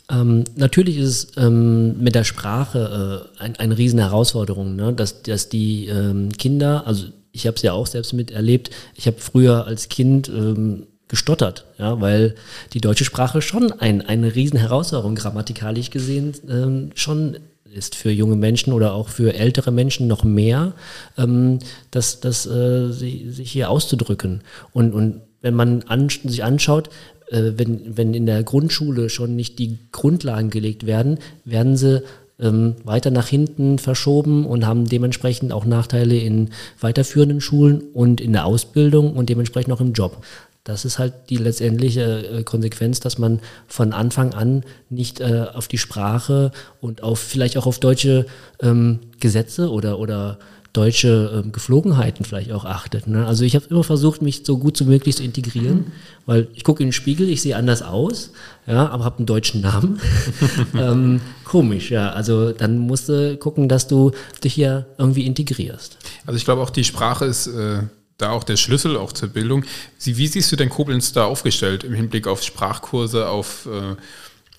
Ähm, 0.10 0.44
natürlich 0.56 0.98
ist 0.98 1.08
es 1.08 1.38
ähm, 1.38 2.00
mit 2.00 2.16
der 2.16 2.26
Sprache 2.26 3.30
äh, 3.40 3.42
ein, 3.42 3.56
eine 3.56 3.78
riesen 3.78 4.00
Herausforderung, 4.00 4.76
ne? 4.76 4.92
dass, 4.92 5.24
dass 5.24 5.48
die 5.48 5.88
ähm, 5.88 6.34
Kinder, 6.34 6.86
also 6.86 7.06
ich 7.32 7.48
habe 7.48 7.56
es 7.56 7.62
ja 7.62 7.72
auch 7.72 7.88
selbst 7.88 8.12
miterlebt, 8.12 8.72
ich 8.96 9.08
habe 9.08 9.18
früher 9.20 9.66
als 9.66 9.88
Kind 9.88 10.28
ähm, 10.28 10.88
gestottert, 11.08 11.66
ja, 11.78 12.02
weil 12.02 12.36
die 12.74 12.82
deutsche 12.82 13.06
Sprache 13.06 13.42
schon 13.42 13.72
ein, 13.72 14.02
eine 14.02 14.36
riesen 14.36 14.60
Herausforderung 14.60 15.16
grammatikalisch 15.16 15.90
gesehen 15.90 16.34
ähm, 16.50 16.92
schon 16.96 17.38
ist 17.74 17.96
für 17.96 18.12
junge 18.12 18.36
Menschen 18.36 18.74
oder 18.74 18.94
auch 18.94 19.10
für 19.10 19.34
ältere 19.34 19.72
Menschen 19.72 20.08
noch 20.08 20.24
mehr, 20.24 20.74
ähm, 21.18 21.60
das, 21.90 22.20
das, 22.20 22.46
äh, 22.46 22.92
sich 22.92 23.52
hier 23.52 23.70
auszudrücken. 23.70 24.42
Und, 24.74 24.94
und 24.94 25.22
wenn 25.42 25.56
man 25.56 25.84
an, 25.84 26.10
sich 26.10 26.44
anschaut, 26.44 26.90
äh, 27.30 27.54
wenn, 27.56 27.98
wenn 27.98 28.14
in 28.14 28.26
der 28.26 28.44
Grundschule 28.44 29.10
schon 29.10 29.36
nicht 29.36 29.60
die 29.60 29.80
Grundlagen 29.92 30.50
gelegt 30.50 30.86
werden, 30.86 31.20
werden 31.46 31.78
sie 31.78 32.04
ähm, 32.40 32.76
weiter 32.84 33.12
nach 33.12 33.28
hinten 33.28 33.80
verschoben 33.80 34.46
und 34.46 34.66
haben 34.66 34.86
dementsprechend 34.86 35.54
auch 35.54 35.66
Nachteile 35.66 36.18
in 36.18 36.50
weiterführenden 36.80 37.40
Schulen 37.40 37.82
und 37.94 38.20
in 38.20 38.34
der 38.34 38.46
Ausbildung 38.46 39.14
und 39.14 39.30
dementsprechend 39.30 39.74
auch 39.74 39.82
im 39.82 39.94
Job. 39.94 40.24
Das 40.64 40.86
ist 40.86 41.00
halt 41.00 41.14
die 41.30 41.38
letztendliche 41.38 42.28
äh, 42.28 42.44
Konsequenz, 42.44 43.00
dass 43.00 43.18
man 43.18 43.40
von 43.68 43.94
Anfang 43.94 44.34
an 44.34 44.64
nicht 44.90 45.20
äh, 45.20 45.48
auf 45.54 45.68
die 45.68 45.80
Sprache 45.80 46.52
und 46.82 47.02
auf 47.02 47.20
vielleicht 47.20 47.58
auch 47.58 47.66
auf 47.66 47.80
deutsche 47.80 48.28
ähm, 48.62 49.00
Gesetze 49.20 49.72
oder, 49.72 49.98
oder 49.98 50.38
deutsche 50.74 51.44
ähm, 51.44 51.52
Geflogenheiten 51.52 52.26
vielleicht 52.26 52.52
auch 52.52 52.64
achtet. 52.64 53.08
Ne? 53.08 53.26
Also 53.26 53.44
ich 53.44 53.56
habe 53.56 53.66
immer 53.70 53.84
versucht, 53.84 54.22
mich 54.22 54.44
so 54.46 54.58
gut 54.58 54.80
wie 54.80 54.86
möglich 54.86 55.18
zu 55.18 55.24
integrieren, 55.24 55.78
mhm. 55.78 55.92
weil 56.26 56.48
ich 56.54 56.64
gucke 56.64 56.82
in 56.84 56.88
den 56.88 56.94
Spiegel, 56.94 57.28
ich 57.28 57.42
sehe 57.42 57.58
anders 57.58 57.82
aus, 57.82 58.32
ja, 58.68 58.88
aber 58.90 59.04
habe 59.04 59.18
einen 59.18 59.26
deutschen 59.26 59.62
Namen. 59.62 60.00
ähm, 60.76 61.20
komisch, 61.44 61.92
ja. 61.92 62.12
Also 62.12 62.52
dann 62.52 62.78
musst 62.78 63.10
du 63.10 63.36
gucken, 63.38 63.68
dass 63.68 63.88
du 63.88 64.12
dich 64.44 64.54
hier 64.54 64.86
irgendwie 64.98 65.26
integrierst. 65.26 65.98
Also 66.26 66.38
ich 66.38 66.46
glaube 66.46 66.62
auch 66.62 66.70
die 66.70 66.84
Sprache 66.86 67.26
ist 67.26 67.48
äh, 67.48 67.80
da 68.22 68.32
auch 68.32 68.44
der 68.44 68.58
Schlüssel 68.58 68.98
auch 68.98 69.14
zur 69.14 69.30
Bildung. 69.30 69.66
Wie 70.04 70.28
siehst 70.28 70.52
du 70.52 70.56
denn 70.56 70.70
Koblenz 70.70 71.14
da 71.14 71.26
aufgestellt 71.26 71.84
im 71.84 71.94
Hinblick 71.94 72.28
auf 72.28 72.44
Sprachkurse, 72.44 73.28
auf 73.28 73.68
äh, 73.68 73.96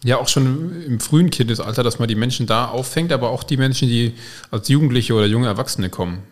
ja, 0.04 0.18
auch 0.18 0.28
schon 0.28 0.82
im 0.84 1.00
frühen 1.00 1.30
Kindesalter, 1.30 1.82
dass 1.82 1.98
man 1.98 2.08
die 2.08 2.14
Menschen 2.14 2.46
da 2.46 2.68
auffängt, 2.68 3.12
aber 3.12 3.30
auch 3.30 3.44
die 3.44 3.56
Menschen, 3.56 3.88
die 3.88 4.14
als 4.50 4.68
Jugendliche 4.68 5.14
oder 5.14 5.26
junge 5.26 5.46
Erwachsene 5.46 5.90
kommen. 5.90 6.24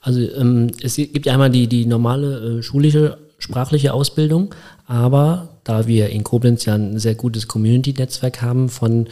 Also 0.00 0.20
ähm, 0.20 0.70
es 0.80 0.96
gibt 0.96 1.26
ja 1.26 1.34
einmal 1.34 1.50
die, 1.50 1.66
die 1.66 1.84
normale 1.84 2.58
äh, 2.58 2.62
schulische 2.62 3.18
sprachliche 3.38 3.92
Ausbildung, 3.92 4.54
aber 4.86 5.48
da 5.64 5.86
wir 5.86 6.08
in 6.08 6.24
Koblenz 6.24 6.64
ja 6.64 6.74
ein 6.74 6.98
sehr 6.98 7.14
gutes 7.14 7.46
Community-Netzwerk 7.46 8.42
haben 8.42 8.68
von, 8.68 9.06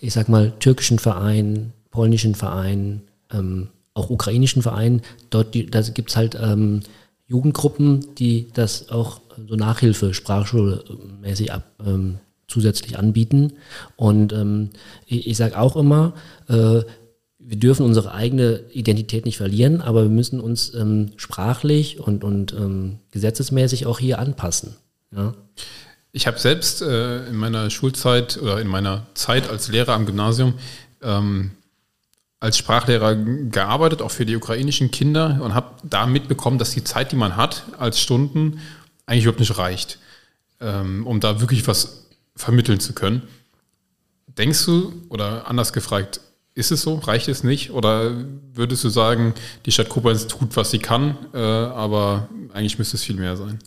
ich 0.00 0.12
sag 0.12 0.28
mal, 0.28 0.52
türkischen 0.58 0.98
Vereinen, 0.98 1.72
polnischen 1.90 2.34
Vereinen, 2.34 3.02
ähm, 3.32 3.68
auch 3.94 4.10
ukrainischen 4.10 4.62
Vereinen, 4.62 5.02
dort 5.30 5.54
da 5.54 5.80
gibt 5.82 6.10
es 6.10 6.16
halt 6.16 6.38
ähm, 6.40 6.80
Jugendgruppen, 7.26 8.14
die 8.16 8.48
das 8.54 8.90
auch 8.90 9.20
so 9.48 9.54
Nachhilfe, 9.54 10.14
Sprachschulmäßig 10.14 11.52
ab, 11.52 11.64
ähm, 11.84 12.18
zusätzlich 12.48 12.98
anbieten. 12.98 13.52
Und 13.96 14.32
ähm, 14.32 14.70
ich, 15.06 15.28
ich 15.28 15.36
sage 15.36 15.58
auch 15.58 15.76
immer, 15.76 16.14
äh, 16.48 16.82
wir 17.38 17.56
dürfen 17.56 17.86
unsere 17.86 18.12
eigene 18.12 18.64
Identität 18.72 19.24
nicht 19.24 19.38
verlieren, 19.38 19.80
aber 19.80 20.02
wir 20.02 20.10
müssen 20.10 20.40
uns 20.40 20.74
ähm, 20.74 21.12
sprachlich 21.16 21.98
und, 22.00 22.22
und 22.22 22.52
ähm, 22.52 22.98
gesetzesmäßig 23.12 23.86
auch 23.86 23.98
hier 23.98 24.18
anpassen. 24.18 24.76
Ja? 25.14 25.34
Ich 26.12 26.26
habe 26.26 26.38
selbst 26.38 26.82
äh, 26.82 27.26
in 27.28 27.36
meiner 27.36 27.70
Schulzeit 27.70 28.38
oder 28.42 28.60
in 28.60 28.66
meiner 28.66 29.06
Zeit 29.14 29.48
als 29.48 29.68
Lehrer 29.68 29.94
am 29.94 30.06
Gymnasium 30.06 30.54
ähm, 31.02 31.52
als 32.40 32.56
Sprachlehrer 32.56 33.14
gearbeitet, 33.14 34.00
auch 34.00 34.10
für 34.10 34.24
die 34.24 34.34
ukrainischen 34.34 34.90
Kinder 34.90 35.40
und 35.42 35.54
habe 35.54 35.74
da 35.84 36.06
mitbekommen, 36.06 36.58
dass 36.58 36.70
die 36.70 36.82
Zeit, 36.82 37.12
die 37.12 37.16
man 37.16 37.36
hat 37.36 37.64
als 37.78 38.00
Stunden, 38.00 38.60
eigentlich 39.06 39.24
überhaupt 39.24 39.40
nicht 39.40 39.58
reicht, 39.58 39.98
ähm, 40.60 41.06
um 41.06 41.20
da 41.20 41.40
wirklich 41.40 41.66
was 41.68 42.06
vermitteln 42.34 42.80
zu 42.80 42.94
können. 42.94 43.22
Denkst 44.26 44.64
du, 44.64 44.94
oder 45.10 45.48
anders 45.48 45.72
gefragt, 45.74 46.20
ist 46.54 46.72
es 46.72 46.82
so? 46.82 46.94
Reicht 46.96 47.28
es 47.28 47.44
nicht? 47.44 47.72
Oder 47.72 48.12
würdest 48.54 48.84
du 48.84 48.88
sagen, 48.88 49.34
die 49.66 49.72
Stadt 49.72 49.88
Koblenz 49.88 50.26
tut, 50.26 50.56
was 50.56 50.70
sie 50.70 50.78
kann, 50.78 51.16
äh, 51.34 51.38
aber 51.38 52.28
eigentlich 52.52 52.78
müsste 52.78 52.96
es 52.96 53.04
viel 53.04 53.16
mehr 53.16 53.36
sein? 53.36 53.58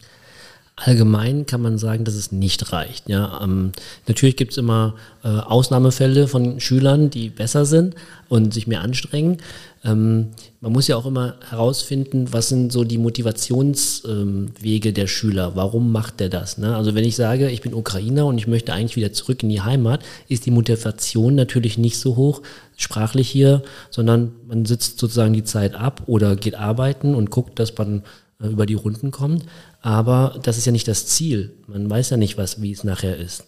Allgemein 0.75 1.45
kann 1.45 1.61
man 1.61 1.77
sagen, 1.77 2.03
dass 2.03 2.15
es 2.15 2.31
nicht 2.31 2.73
reicht. 2.73 3.07
Ja, 3.07 3.41
ähm, 3.43 3.73
natürlich 4.07 4.35
gibt 4.35 4.53
es 4.53 4.57
immer 4.57 4.95
äh, 5.23 5.27
Ausnahmefälle 5.27 6.27
von 6.27 6.59
Schülern, 6.59 7.11
die 7.11 7.29
besser 7.29 7.65
sind 7.65 7.93
und 8.27 8.55
sich 8.55 8.65
mehr 8.65 8.81
anstrengen. 8.81 9.37
Ähm, 9.83 10.29
man 10.61 10.71
muss 10.71 10.87
ja 10.87 10.95
auch 10.95 11.05
immer 11.05 11.35
herausfinden, 11.47 12.33
was 12.33 12.49
sind 12.49 12.71
so 12.71 12.85
die 12.85 12.97
Motivationswege 12.97 14.89
ähm, 14.89 14.95
der 14.95 15.05
Schüler. 15.05 15.55
Warum 15.55 15.91
macht 15.91 16.19
der 16.19 16.29
das? 16.29 16.57
Ne? 16.57 16.75
Also 16.75 16.95
wenn 16.95 17.03
ich 17.03 17.15
sage, 17.15 17.51
ich 17.51 17.61
bin 17.61 17.75
Ukrainer 17.75 18.25
und 18.25 18.39
ich 18.39 18.47
möchte 18.47 18.73
eigentlich 18.73 18.95
wieder 18.95 19.13
zurück 19.13 19.43
in 19.43 19.49
die 19.49 19.61
Heimat, 19.61 20.01
ist 20.27 20.47
die 20.47 20.51
Motivation 20.51 21.35
natürlich 21.35 21.77
nicht 21.77 21.99
so 21.99 22.15
hoch, 22.15 22.41
sprachlich 22.77 23.29
hier, 23.29 23.61
sondern 23.91 24.31
man 24.47 24.65
sitzt 24.65 24.97
sozusagen 24.97 25.33
die 25.33 25.43
Zeit 25.43 25.75
ab 25.75 26.01
oder 26.07 26.35
geht 26.35 26.55
arbeiten 26.55 27.13
und 27.13 27.29
guckt, 27.29 27.59
dass 27.59 27.77
man 27.77 28.01
äh, 28.41 28.47
über 28.47 28.65
die 28.65 28.73
Runden 28.73 29.11
kommt. 29.11 29.43
Aber 29.83 30.39
das 30.41 30.57
ist 30.57 30.65
ja 30.65 30.71
nicht 30.71 30.87
das 30.87 31.05
Ziel. 31.07 31.51
Man 31.67 31.89
weiß 31.89 32.09
ja 32.09 32.17
nicht, 32.17 32.37
was, 32.37 32.61
wie 32.61 32.71
es 32.71 32.85
nachher 32.85 33.17
ist, 33.17 33.43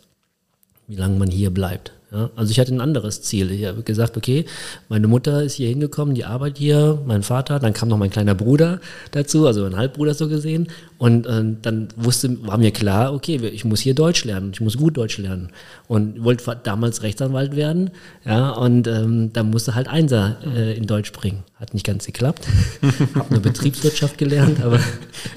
wie 0.88 0.96
lange 0.96 1.18
man 1.18 1.30
hier 1.30 1.50
bleibt. 1.50 1.92
Ja, 2.12 2.30
also 2.36 2.52
ich 2.52 2.60
hatte 2.60 2.74
ein 2.74 2.82
anderes 2.82 3.24
Ziel. 3.24 3.52
Ich 3.52 3.66
habe 3.66 3.82
gesagt, 3.82 4.16
okay, 4.16 4.46
meine 4.90 5.08
Mutter 5.08 5.44
ist 5.44 5.56
hier 5.56 5.68
hingekommen, 5.68 6.14
die 6.14 6.24
arbeitet 6.24 6.60
hier, 6.60 7.02
mein 7.06 7.24
Vater, 7.24 7.60
dann 7.60 7.74
kam 7.74 7.90
noch 7.90 7.98
mein 7.98 8.12
kleiner 8.12 8.36
Bruder 8.36 8.80
dazu, 9.12 9.48
also 9.48 9.66
ein 9.66 9.76
Halbbruder 9.76 10.14
so 10.14 10.30
gesehen. 10.30 10.68
Und 10.98 11.26
äh, 11.26 11.44
dann 11.62 11.88
wusste, 11.98 12.38
war 12.48 12.58
mir 12.58 12.72
klar, 12.72 13.14
okay, 13.14 13.38
ich 13.38 13.66
muss 13.66 13.82
hier 13.82 13.96
Deutsch 13.96 14.24
lernen, 14.24 14.52
ich 14.54 14.62
muss 14.62 14.78
gut 14.78 14.96
Deutsch 14.96 15.18
lernen. 15.18 15.50
Und 15.88 16.24
wollte 16.24 16.58
damals 16.64 17.02
Rechtsanwalt 17.02 17.56
werden, 17.56 17.90
ja, 18.24 18.52
und 18.52 18.88
ähm, 18.88 19.34
dann 19.34 19.50
musste 19.50 19.76
halt 19.76 19.88
Einser 19.88 20.38
äh, 20.46 20.78
in 20.78 20.86
Deutsch 20.86 21.12
bringen. 21.12 21.44
Hat 21.56 21.74
nicht 21.74 21.86
ganz 21.86 22.06
geklappt. 22.06 22.48
habe 23.16 23.30
eine 23.30 23.40
Betriebswirtschaft 23.40 24.18
gelernt, 24.18 24.64
aber. 24.64 24.80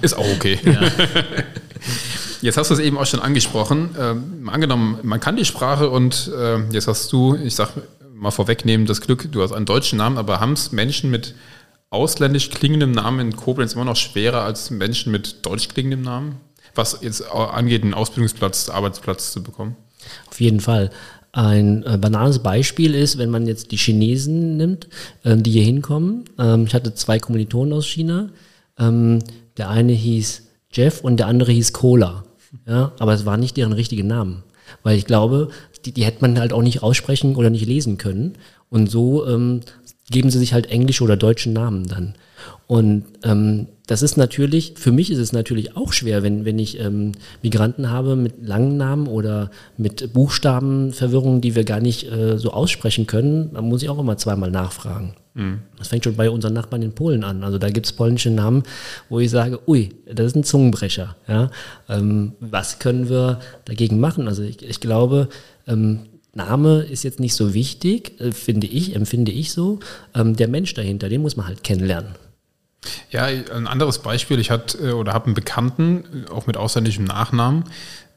Ist 0.03 0.17
auch 0.17 0.29
okay. 0.37 0.59
Ja. 0.65 0.81
Jetzt 2.41 2.57
hast 2.57 2.71
du 2.71 2.75
es 2.75 2.81
eben 2.81 2.97
auch 2.99 3.07
schon 3.07 3.21
angesprochen. 3.21 3.91
Ähm, 3.99 4.49
angenommen, 4.49 4.99
man 5.03 5.21
kann 5.21 5.37
die 5.37 5.45
Sprache 5.45 5.91
und 5.91 6.31
äh, 6.37 6.59
jetzt 6.71 6.87
hast 6.87 7.13
du, 7.13 7.37
ich 7.37 7.55
sag 7.55 7.71
mal 8.15 8.31
vorwegnehmen, 8.31 8.87
das 8.87 9.01
Glück, 9.01 9.31
du 9.31 9.43
hast 9.43 9.53
einen 9.53 9.67
deutschen 9.67 9.99
Namen, 9.99 10.19
aber 10.19 10.41
haben 10.41 10.53
es 10.53 10.73
Menschen 10.73 11.11
mit 11.11 11.35
ausländisch 11.91 12.51
klingendem 12.51 12.93
Namen 12.93 13.21
in 13.21 13.37
Koblenz 13.37 13.75
immer 13.75 13.85
noch 13.85 13.97
schwerer 13.97 14.43
als 14.43 14.71
Menschen 14.71 15.13
mit 15.13 15.45
deutsch 15.47 15.69
klingendem 15.69 16.03
Namen? 16.03 16.37
Was 16.75 16.99
jetzt 17.01 17.29
angeht, 17.31 17.83
einen 17.83 17.95
Ausbildungsplatz, 17.95 18.69
Arbeitsplatz 18.69 19.33
zu 19.33 19.43
bekommen? 19.43 19.77
Auf 20.31 20.41
jeden 20.41 20.61
Fall. 20.61 20.91
Ein 21.33 21.85
äh, 21.85 21.99
banales 21.99 22.41
Beispiel 22.41 22.95
ist, 22.95 23.19
wenn 23.19 23.31
man 23.31 23.47
jetzt 23.47 23.71
die 23.71 23.77
Chinesen 23.77 24.57
nimmt, 24.57 24.89
äh, 25.25 25.37
die 25.37 25.51
hier 25.51 25.65
hinkommen. 25.65 26.25
Ähm, 26.39 26.65
ich 26.67 26.75
hatte 26.75 26.95
zwei 26.95 27.19
Kommilitonen 27.19 27.73
aus 27.73 27.87
China. 27.87 28.31
Ähm, 28.79 29.21
der 29.57 29.71
eine 29.71 29.93
hieß 29.93 30.43
Jeff 30.73 31.01
und 31.03 31.19
der 31.19 31.27
andere 31.27 31.53
hieß 31.53 31.73
Cola. 31.73 32.25
Ja, 32.69 32.93
aber 32.99 33.15
es 33.15 33.25
waren 33.25 33.41
nicht 33.41 33.57
deren 33.57 33.73
richtigen 33.73 34.07
Namen. 34.07 34.45
Weil 34.83 34.99
ich 34.99 35.07
glaube, 35.07 35.49
die, 35.85 35.93
die 35.93 36.05
hätte 36.05 36.21
man 36.21 36.39
halt 36.39 36.53
auch 36.53 36.63
nicht 36.63 36.83
aussprechen 36.83 37.35
oder 37.35 37.51
nicht 37.51 37.67
lesen 37.67 37.97
können. 37.97 38.35
Und 38.69 38.91
so 38.91 39.27
ähm, 39.27 39.63
geben 40.11 40.31
sie 40.31 40.39
sich 40.39 40.53
halt 40.53 40.67
englische 40.67 41.03
oder 41.03 41.17
deutsche 41.17 41.51
Namen 41.51 41.89
dann. 41.89 42.15
Und 42.69 43.05
ähm, 43.25 43.67
das 43.87 44.03
ist 44.03 44.19
natürlich, 44.19 44.75
für 44.77 44.93
mich 44.93 45.11
ist 45.11 45.19
es 45.19 45.33
natürlich 45.33 45.75
auch 45.75 45.95
schwer, 45.95 46.23
wenn, 46.23 46.45
wenn 46.45 46.59
ich 46.59 46.79
ähm, 46.79 47.13
Migranten 47.43 47.91
habe 47.91 48.15
mit 48.15 48.47
langen 48.47 48.77
Namen 48.77 49.07
oder 49.07 49.51
mit 49.79 50.13
Buchstabenverwirrungen, 50.13 51.41
die 51.41 51.55
wir 51.55 51.65
gar 51.65 51.81
nicht 51.81 52.13
äh, 52.13 52.37
so 52.37 52.53
aussprechen 52.53 53.07
können, 53.07 53.55
dann 53.55 53.65
muss 53.65 53.83
ich 53.83 53.89
auch 53.89 53.99
immer 53.99 54.19
zweimal 54.19 54.51
nachfragen. 54.51 55.15
Mhm. 55.33 55.61
Das 55.79 55.89
fängt 55.89 56.05
schon 56.05 56.17
bei 56.17 56.29
unseren 56.29 56.53
Nachbarn 56.53 56.83
in 56.83 56.93
Polen 56.93 57.25
an. 57.25 57.43
Also 57.43 57.57
da 57.57 57.71
gibt 57.71 57.87
es 57.87 57.95
polnische 57.95 58.31
Namen, 58.31 58.65
wo 59.09 59.19
ich 59.19 59.31
sage, 59.31 59.61
ui, 59.67 59.89
das 60.05 60.27
ist 60.27 60.37
ein 60.37 60.45
Zungenbrecher. 60.45 61.17
Ja? 61.27 61.51
Ähm, 61.89 62.33
was 62.41 62.81
können 62.81 63.09
wir 63.09 63.41
dagegen 63.65 63.99
machen? 63.99 64.29
Also 64.29 64.43
ich, 64.43 64.63
ich 64.63 64.81
glaube, 64.81 65.31
ähm, 65.67 66.01
Name 66.35 66.83
ist 66.83 67.03
jetzt 67.03 67.19
nicht 67.19 67.35
so 67.35 67.55
wichtig, 67.55 68.21
äh, 68.21 68.33
finde 68.33 68.67
ich, 68.67 68.95
empfinde 68.95 69.33
ich 69.33 69.53
so. 69.53 69.81
Ähm, 70.15 70.37
der 70.37 70.49
Mensch 70.49 70.75
dahinter, 70.75 71.09
den 71.09 71.23
muss 71.23 71.37
man 71.37 71.47
halt 71.47 71.65
kennenlernen. 71.65 72.11
Ja, 73.11 73.25
ein 73.25 73.67
anderes 73.67 74.01
Beispiel, 74.01 74.39
ich 74.39 74.51
hatte 74.51 74.79
äh, 74.79 74.93
oder 74.93 75.13
habe 75.13 75.27
einen 75.27 75.35
Bekannten, 75.35 76.27
äh, 76.27 76.31
auch 76.31 76.47
mit 76.47 76.57
ausländischem 76.57 77.05
Nachnamen, 77.05 77.65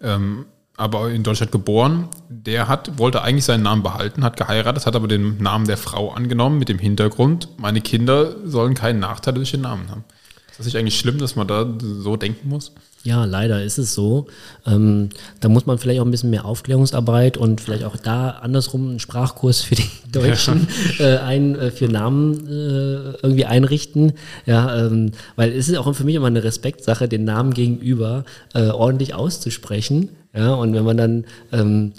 ähm, 0.01 0.45
aber 0.78 1.12
in 1.12 1.24
Deutschland 1.24 1.51
geboren, 1.51 2.07
der 2.30 2.68
hat, 2.68 2.97
wollte 2.97 3.22
eigentlich 3.22 3.45
seinen 3.45 3.64
Namen 3.64 3.84
behalten, 3.84 4.24
hat 4.24 4.38
geheiratet, 4.38 4.86
hat 4.86 4.95
aber 4.95 5.07
den 5.07 5.38
Namen 5.38 5.68
der 5.68 5.78
Frau 5.78 6.12
angenommen 6.12 6.57
mit 6.59 6.70
dem 6.70 6.80
Hintergrund, 6.80 7.49
meine 7.57 7.82
Kinder 7.82 8.36
sollen 8.47 8.74
keinen 8.74 8.99
Nachteil 8.99 9.34
durch 9.34 9.51
den 9.51 9.62
Namen 9.62 9.89
haben. 9.89 10.03
Ist 10.52 10.60
das 10.60 10.66
nicht 10.66 10.78
eigentlich 10.78 10.99
schlimm, 10.99 11.18
dass 11.18 11.36
man 11.36 11.47
da 11.47 11.66
so 11.82 12.18
denken 12.18 12.49
muss? 12.49 12.74
Ja, 13.04 13.26
leider 13.26 13.64
ist 13.64 13.80
es 13.80 13.95
so. 13.95 14.28
Ähm, 14.66 15.10
da 15.39 15.49
muss 15.49 15.66
man 15.66 15.80
vielleicht 15.80 16.02
auch 16.02 16.06
ein 16.06 16.12
bisschen 16.12 16.30
mehr 16.30 16.45
Aufklärungsarbeit 16.45 17.36
und 17.36 17.60
vielleicht 17.60 17.84
auch 17.84 17.95
da 17.97 18.30
andersrum 18.30 18.89
einen 18.89 18.99
Sprachkurs 18.99 19.62
für 19.62 19.76
die 19.76 19.89
Deutschen 20.12 20.68
ja. 20.99 21.06
äh, 21.06 21.18
ein, 21.18 21.56
äh, 21.56 21.72
für 21.72 21.88
Namen 21.88 22.47
äh, 22.47 23.18
irgendwie 23.24 23.45
einrichten. 23.45 24.14
Ja, 24.45 24.86
ähm, 24.86 25.14
weil 25.36 25.52
es 25.52 25.68
ist 25.68 25.78
auch 25.78 25.91
für 25.95 26.04
mich 26.04 26.16
immer 26.16 26.28
eine 26.28 26.43
Respektsache, 26.43 27.08
den 27.08 27.24
Namen 27.24 27.54
gegenüber 27.54 28.26
äh, 28.54 28.68
ordentlich 28.68 29.16
auszusprechen. 29.16 30.10
Ja, 30.36 30.54
und 30.54 30.74
wenn 30.74 30.84
man 30.84 30.97
dann, 30.97 31.26
ähm, 31.52 31.93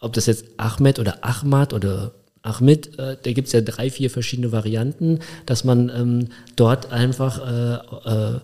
ob 0.00 0.12
das 0.12 0.26
jetzt 0.26 0.44
Ahmed 0.58 0.98
oder 0.98 1.24
Ahmad 1.24 1.72
oder 1.72 2.12
Ahmed, 2.44 2.98
äh, 2.98 3.16
da 3.20 3.32
gibt 3.32 3.46
es 3.46 3.52
ja 3.52 3.62
drei, 3.62 3.90
vier 3.90 4.10
verschiedene 4.10 4.52
Varianten, 4.52 5.20
dass 5.46 5.64
man 5.64 5.88
ähm, 5.88 6.28
dort 6.56 6.92
einfach 6.92 7.38
äh, 7.40 8.34
äh, 8.36 8.40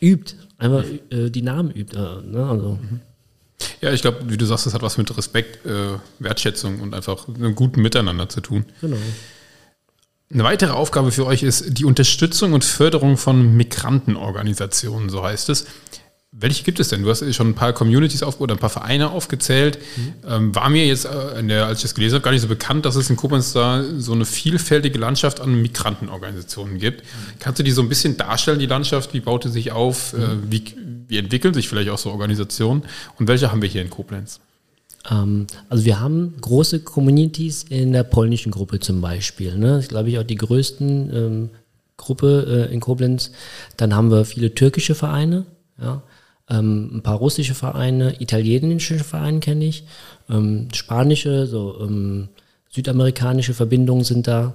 übt, 0.00 0.36
einfach 0.56 0.84
äh, 1.10 1.28
die 1.28 1.42
Namen 1.42 1.70
übt. 1.70 1.94
Äh, 1.96 2.26
ne? 2.26 2.46
also. 2.48 2.78
Ja, 3.82 3.92
ich 3.92 4.00
glaube, 4.00 4.18
wie 4.30 4.38
du 4.38 4.46
sagst, 4.46 4.64
das 4.64 4.72
hat 4.72 4.80
was 4.80 4.96
mit 4.96 5.14
Respekt, 5.16 5.66
äh, 5.66 5.98
Wertschätzung 6.18 6.80
und 6.80 6.94
einfach 6.94 7.28
einem 7.28 7.54
guten 7.54 7.82
Miteinander 7.82 8.28
zu 8.30 8.40
tun. 8.40 8.64
Genau. 8.80 8.96
Eine 10.32 10.44
weitere 10.44 10.70
Aufgabe 10.70 11.12
für 11.12 11.26
euch 11.26 11.42
ist 11.42 11.76
die 11.78 11.84
Unterstützung 11.84 12.54
und 12.54 12.64
Förderung 12.64 13.18
von 13.18 13.54
Migrantenorganisationen, 13.56 15.10
so 15.10 15.22
heißt 15.22 15.50
es. 15.50 15.66
Welche 16.32 16.62
gibt 16.62 16.78
es 16.78 16.88
denn? 16.88 17.02
Du 17.02 17.10
hast 17.10 17.34
schon 17.34 17.48
ein 17.48 17.54
paar 17.54 17.72
Communities 17.72 18.22
auf 18.22 18.40
oder 18.40 18.54
ein 18.54 18.60
paar 18.60 18.70
Vereine 18.70 19.10
aufgezählt. 19.10 19.78
Mhm. 19.96 20.14
Ähm, 20.28 20.54
war 20.54 20.68
mir 20.68 20.86
jetzt, 20.86 21.04
äh, 21.04 21.42
der, 21.42 21.66
als 21.66 21.78
ich 21.78 21.82
das 21.82 21.94
gelesen 21.96 22.14
habe, 22.14 22.22
gar 22.22 22.30
nicht 22.30 22.42
so 22.42 22.46
bekannt, 22.46 22.84
dass 22.86 22.94
es 22.94 23.10
in 23.10 23.16
Koblenz 23.16 23.52
da 23.52 23.82
so 23.98 24.12
eine 24.12 24.24
vielfältige 24.24 24.96
Landschaft 24.96 25.40
an 25.40 25.60
Migrantenorganisationen 25.60 26.78
gibt. 26.78 27.00
Mhm. 27.00 27.38
Kannst 27.40 27.58
du 27.58 27.64
die 27.64 27.72
so 27.72 27.82
ein 27.82 27.88
bisschen 27.88 28.16
darstellen, 28.16 28.60
die 28.60 28.66
Landschaft? 28.66 29.12
Wie 29.12 29.18
baut 29.18 29.44
die 29.44 29.48
sich 29.48 29.72
auf? 29.72 30.12
Mhm. 30.12 30.22
Äh, 30.22 30.52
wie, 30.52 30.64
wie 31.08 31.18
entwickeln 31.18 31.52
sich 31.52 31.68
vielleicht 31.68 31.90
auch 31.90 31.98
so 31.98 32.10
Organisationen? 32.10 32.84
Und 33.18 33.26
welche 33.26 33.50
haben 33.50 33.60
wir 33.60 33.68
hier 33.68 33.82
in 33.82 33.90
Koblenz? 33.90 34.38
Ähm, 35.10 35.48
also 35.68 35.84
wir 35.84 35.98
haben 35.98 36.34
große 36.40 36.80
Communities 36.80 37.64
in 37.68 37.92
der 37.92 38.04
polnischen 38.04 38.52
Gruppe 38.52 38.78
zum 38.78 39.00
Beispiel. 39.00 39.56
Ne? 39.56 39.68
Das 39.68 39.84
ist, 39.84 39.88
glaube 39.88 40.10
ich, 40.10 40.18
auch 40.20 40.24
die 40.24 40.36
größten 40.36 41.10
ähm, 41.12 41.50
Gruppe 41.96 42.68
äh, 42.70 42.72
in 42.72 42.78
Koblenz. 42.78 43.32
Dann 43.76 43.96
haben 43.96 44.12
wir 44.12 44.24
viele 44.24 44.54
türkische 44.54 44.94
Vereine. 44.94 45.46
Ja? 45.80 46.02
Ähm, 46.50 46.96
ein 46.96 47.02
paar 47.02 47.16
russische 47.16 47.54
Vereine, 47.54 48.20
italienische 48.20 48.98
Vereine 48.98 49.40
kenne 49.40 49.64
ich, 49.64 49.84
ähm, 50.28 50.68
spanische, 50.74 51.46
so 51.46 51.78
ähm, 51.80 52.28
südamerikanische 52.70 53.54
Verbindungen 53.54 54.04
sind 54.04 54.26
da 54.26 54.54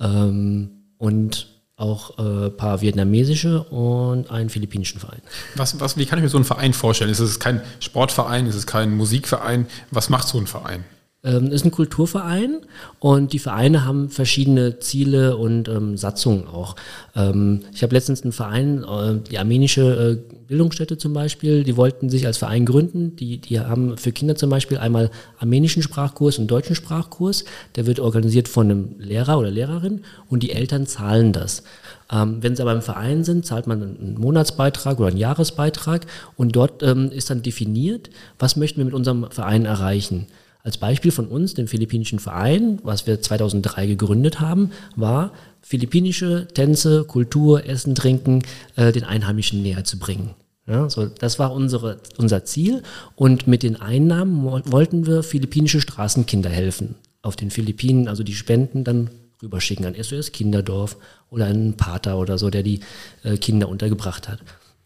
ähm, 0.00 0.70
und 0.98 1.48
auch 1.76 2.18
ein 2.18 2.46
äh, 2.46 2.50
paar 2.50 2.82
vietnamesische 2.82 3.62
und 3.64 4.30
einen 4.30 4.50
philippinischen 4.50 5.00
Verein. 5.00 5.22
Was, 5.56 5.80
was, 5.80 5.96
wie 5.96 6.04
kann 6.04 6.18
ich 6.18 6.22
mir 6.22 6.28
so 6.28 6.36
einen 6.36 6.44
Verein 6.44 6.74
vorstellen? 6.74 7.10
Ist 7.10 7.20
es 7.20 7.40
kein 7.40 7.62
Sportverein? 7.80 8.46
Ist 8.46 8.54
es 8.54 8.66
kein 8.66 8.94
Musikverein? 8.94 9.66
Was 9.90 10.10
macht 10.10 10.28
so 10.28 10.38
ein 10.38 10.46
Verein? 10.46 10.84
Ähm, 11.22 11.52
ist 11.52 11.64
ein 11.64 11.70
Kulturverein 11.70 12.60
und 12.98 13.32
die 13.32 13.38
Vereine 13.38 13.84
haben 13.84 14.08
verschiedene 14.08 14.78
Ziele 14.78 15.36
und 15.36 15.68
ähm, 15.68 15.96
Satzungen 15.96 16.46
auch. 16.46 16.76
Ähm, 17.14 17.60
ich 17.74 17.82
habe 17.82 17.94
letztens 17.94 18.22
einen 18.22 18.32
Verein, 18.32 18.84
äh, 18.84 19.28
die 19.28 19.38
armenische 19.38 20.18
äh, 20.28 20.34
Bildungsstätte 20.46 20.96
zum 20.98 21.12
Beispiel, 21.12 21.62
die 21.62 21.76
wollten 21.76 22.08
sich 22.08 22.26
als 22.26 22.38
Verein 22.38 22.64
gründen. 22.64 23.16
Die, 23.16 23.38
die 23.38 23.60
haben 23.60 23.98
für 23.98 24.12
Kinder 24.12 24.34
zum 24.34 24.50
Beispiel 24.50 24.78
einmal 24.78 25.10
armenischen 25.38 25.82
Sprachkurs 25.82 26.38
und 26.38 26.50
deutschen 26.50 26.74
Sprachkurs. 26.74 27.44
Der 27.76 27.86
wird 27.86 28.00
organisiert 28.00 28.48
von 28.48 28.70
einem 28.70 28.94
Lehrer 28.98 29.38
oder 29.38 29.50
Lehrerin 29.50 30.00
und 30.28 30.42
die 30.42 30.52
Eltern 30.52 30.86
zahlen 30.86 31.32
das. 31.32 31.62
Ähm, 32.10 32.38
wenn 32.40 32.56
sie 32.56 32.62
aber 32.62 32.72
im 32.72 32.82
Verein 32.82 33.24
sind, 33.24 33.44
zahlt 33.44 33.66
man 33.66 33.82
einen 33.82 34.16
Monatsbeitrag 34.18 34.98
oder 34.98 35.08
einen 35.08 35.18
Jahresbeitrag 35.18 36.06
und 36.36 36.56
dort 36.56 36.82
ähm, 36.82 37.10
ist 37.12 37.28
dann 37.28 37.42
definiert, 37.42 38.08
was 38.38 38.56
möchten 38.56 38.78
wir 38.78 38.86
mit 38.86 38.94
unserem 38.94 39.30
Verein 39.30 39.66
erreichen. 39.66 40.26
Als 40.62 40.78
Beispiel 40.78 41.10
von 41.10 41.26
uns, 41.26 41.54
dem 41.54 41.68
philippinischen 41.68 42.18
Verein, 42.18 42.78
was 42.82 43.06
wir 43.06 43.20
2003 43.20 43.86
gegründet 43.86 44.40
haben, 44.40 44.72
war 44.94 45.32
philippinische 45.62 46.48
Tänze, 46.52 47.04
Kultur, 47.04 47.66
Essen, 47.66 47.94
Trinken 47.94 48.42
äh, 48.76 48.92
den 48.92 49.04
Einheimischen 49.04 49.62
näher 49.62 49.84
zu 49.84 49.98
bringen. 49.98 50.34
Ja, 50.66 50.88
so, 50.88 51.06
das 51.06 51.38
war 51.38 51.52
unsere, 51.52 52.00
unser 52.18 52.44
Ziel 52.44 52.82
und 53.16 53.46
mit 53.46 53.62
den 53.62 53.80
Einnahmen 53.80 54.44
wollten 54.44 55.06
wir 55.06 55.22
philippinische 55.22 55.80
Straßenkinder 55.80 56.50
helfen. 56.50 56.94
Auf 57.22 57.36
den 57.36 57.50
Philippinen, 57.50 58.06
also 58.06 58.22
die 58.22 58.34
Spenden 58.34 58.84
dann 58.84 59.10
rüberschicken 59.42 59.86
an 59.86 59.94
SOS 60.00 60.32
Kinderdorf 60.32 60.96
oder 61.30 61.46
einen 61.46 61.76
Pater 61.76 62.18
oder 62.18 62.38
so, 62.38 62.50
der 62.50 62.62
die 62.62 62.80
äh, 63.24 63.36
Kinder 63.36 63.68
untergebracht 63.68 64.28
hat. 64.28 64.40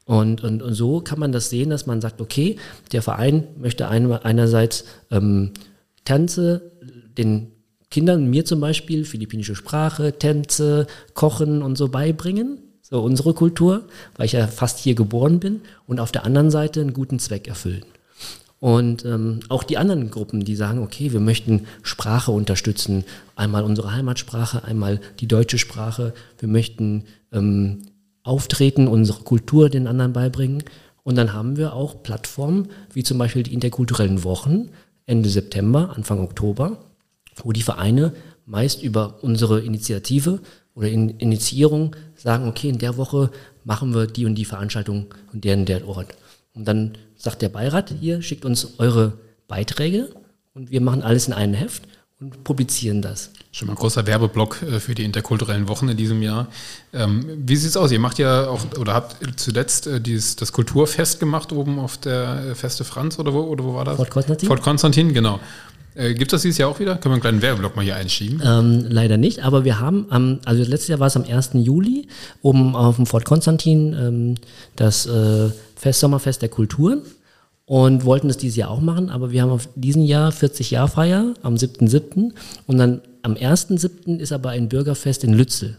Und, 0.07 0.45
und, 0.45 0.63
und 0.63 0.75
so 0.75 1.01
kann 1.01 1.19
man 1.19 1.33
das 1.33 1.51
sehen, 1.51 1.71
dass 1.71 1.87
man 1.87 2.01
sagt, 2.01 2.21
okay, 2.21 2.57
der 2.93 3.03
Verein 3.03 3.45
möchte 3.59 3.89
ein, 3.89 4.11
einerseits 4.13 4.85
ähm, 5.11 5.53
Tänze 6.05 6.73
den 7.17 7.53
Kindern, 7.91 8.29
mir 8.29 8.45
zum 8.45 8.61
Beispiel, 8.61 9.05
philippinische 9.05 9.55
Sprache, 9.55 10.19
Tänze, 10.19 10.87
Kochen 11.15 11.63
und 11.63 11.79
so 11.79 11.89
beibringen, 11.89 12.59
so 12.83 13.01
unsere 13.01 13.35
Kultur, 13.35 13.85
weil 14.17 14.27
ich 14.27 14.33
ja 14.33 14.47
fast 14.47 14.79
hier 14.79 14.95
geboren 14.95 15.39
bin, 15.39 15.61
und 15.87 16.01
auf 16.01 16.11
der 16.11 16.25
anderen 16.25 16.51
Seite 16.51 16.81
einen 16.81 16.93
guten 16.93 17.19
Zweck 17.19 17.47
erfüllen. 17.47 17.85
Und 18.59 19.05
ähm, 19.05 19.41
auch 19.49 19.63
die 19.63 19.79
anderen 19.79 20.11
Gruppen, 20.11 20.45
die 20.45 20.57
sagen, 20.57 20.81
okay, 20.81 21.13
wir 21.13 21.21
möchten 21.21 21.67
Sprache 21.83 22.33
unterstützen, 22.33 23.05
einmal 23.37 23.63
unsere 23.63 23.93
Heimatsprache, 23.93 24.65
einmal 24.65 25.01
die 25.21 25.29
deutsche 25.29 25.59
Sprache, 25.59 26.15
wir 26.39 26.49
möchten 26.49 27.05
ähm, 27.33 27.83
auftreten, 28.25 28.89
unsere 28.89 29.23
Kultur 29.23 29.71
den 29.71 29.87
anderen 29.87 30.13
beibringen. 30.13 30.65
Und 31.05 31.17
dann 31.17 31.33
haben 31.33 31.57
wir 31.57 31.75
auch 31.75 32.03
Plattformen, 32.03 32.69
wie 32.93 33.05
zum 33.05 33.19
Beispiel 33.19 33.45
die 33.45 33.55
interkulturellen 33.55 34.25
Wochen 34.25 34.71
Ende 35.07 35.29
September, 35.29 35.93
Anfang 35.95 36.19
Oktober, 36.21 36.79
wo 37.37 37.53
die 37.53 37.63
Vereine 37.63 38.15
meist 38.47 38.83
über 38.83 39.23
unsere 39.23 39.61
Initiative 39.61 40.41
oder 40.75 40.89
in 40.89 41.11
Initiierung 41.19 41.95
sagen, 42.17 42.49
okay, 42.49 42.69
in 42.71 42.79
der 42.79 42.97
Woche 42.97 43.31
machen 43.65 43.95
wir 43.95 44.07
die 44.07 44.27
und 44.27 44.35
die 44.35 44.45
Veranstaltung 44.45 45.07
und 45.33 45.45
der 45.45 45.57
und 45.57 45.69
der 45.69 45.87
Ort. 45.87 46.15
Und 46.55 46.67
dann 46.67 46.93
sagt 47.17 47.43
der 47.43 47.49
Beirat, 47.49 47.95
hier 48.01 48.23
schickt 48.23 48.45
uns 48.45 48.79
eure 48.79 49.19
Beiträge 49.47 50.09
und 50.55 50.71
wir 50.71 50.81
machen 50.81 51.03
alles 51.03 51.27
in 51.27 51.33
einem 51.33 51.55
Heft 51.55 51.83
und 52.25 52.45
publizieren 52.45 53.03
das. 53.03 53.31
Schon 53.53 53.67
mal 53.69 53.75
ein 53.75 53.79
großer 53.79 54.07
Werbeblock 54.07 54.63
äh, 54.63 54.81
für 54.81 54.95
die 54.95 55.05
interkulturellen 55.05 55.69
Wochen 55.69 55.89
in 55.89 55.97
diesem 55.97 56.23
Jahr. 56.23 56.49
Ähm, 56.93 57.25
wie 57.37 57.57
sieht 57.57 57.71
es 57.71 57.77
aus? 57.77 57.93
Ihr 57.93 58.01
macht 58.01 58.19
ja 58.19 58.49
auch 58.49 58.61
oder 58.79 58.95
habt 58.95 59.17
zuletzt 59.39 59.87
äh, 59.87 60.01
dieses, 60.01 60.37
das 60.37 60.53
Kulturfest 60.53 61.21
gemacht 61.21 61.53
oben 61.53 61.79
auf 61.79 61.99
der 61.99 62.51
äh, 62.51 62.55
Feste 62.55 62.85
Franz 62.85 63.19
oder 63.19 63.33
wo, 63.33 63.41
oder 63.41 63.65
wo 63.65 63.75
war 63.75 63.85
das? 63.85 63.97
Fort 63.97 64.11
Konstantin. 64.11 64.49
Fort 64.49 64.63
Konstantin, 64.63 65.15
genau. 65.15 65.41
Gibt 65.97 66.23
es 66.23 66.29
das 66.29 66.43
dieses 66.43 66.59
Jahr 66.59 66.71
auch 66.71 66.81
wieder? 66.81 66.97
Können 66.97 67.13
wir 67.13 67.13
einen 67.13 67.21
kleinen 67.21 67.43
Werbeblock 67.43 67.77
mal 67.77 67.85
hier 67.85 67.95
einschieben? 67.95 68.43
Ähm, 68.45 68.87
leider 68.89 69.17
nicht, 69.17 69.45
aber 69.45 69.65
wir 69.65 69.79
haben, 69.79 70.09
ähm, 70.11 70.41
also 70.45 70.65
letztes 70.65 70.89
Jahr 70.89 70.99
war 70.99 71.07
es 71.07 71.15
am 71.15 71.23
1. 71.23 71.51
Juli, 71.53 72.09
oben 72.43 72.75
auf 72.75 72.97
dem 72.97 73.07
Fort 73.07 73.25
Konstantin, 73.25 73.93
ähm, 73.93 74.35
das 74.75 75.07
äh, 75.07 75.51
Fest, 75.77 76.01
Sommerfest 76.01 76.43
der 76.43 76.49
Kulturen 76.49 77.03
und 77.67 78.05
wollten 78.05 78.29
das 78.29 78.37
dieses 78.37 78.57
Jahr 78.57 78.71
auch 78.71 78.81
machen, 78.81 79.11
aber 79.11 79.33
wir 79.33 79.43
haben 79.43 79.51
auf 79.51 79.69
diesem 79.75 80.05
Jahr 80.05 80.33
40 80.33 80.71
Jahr 80.71 80.89
Feier 80.89 81.35
am 81.43 81.55
7.7. 81.55 82.33
und 82.67 82.79
dann 82.79 83.01
am 83.23 83.35
1.7. 83.35 84.19
ist 84.19 84.33
aber 84.33 84.51
ein 84.51 84.69
Bürgerfest 84.69 85.25
in 85.25 85.33
Lützel 85.33 85.79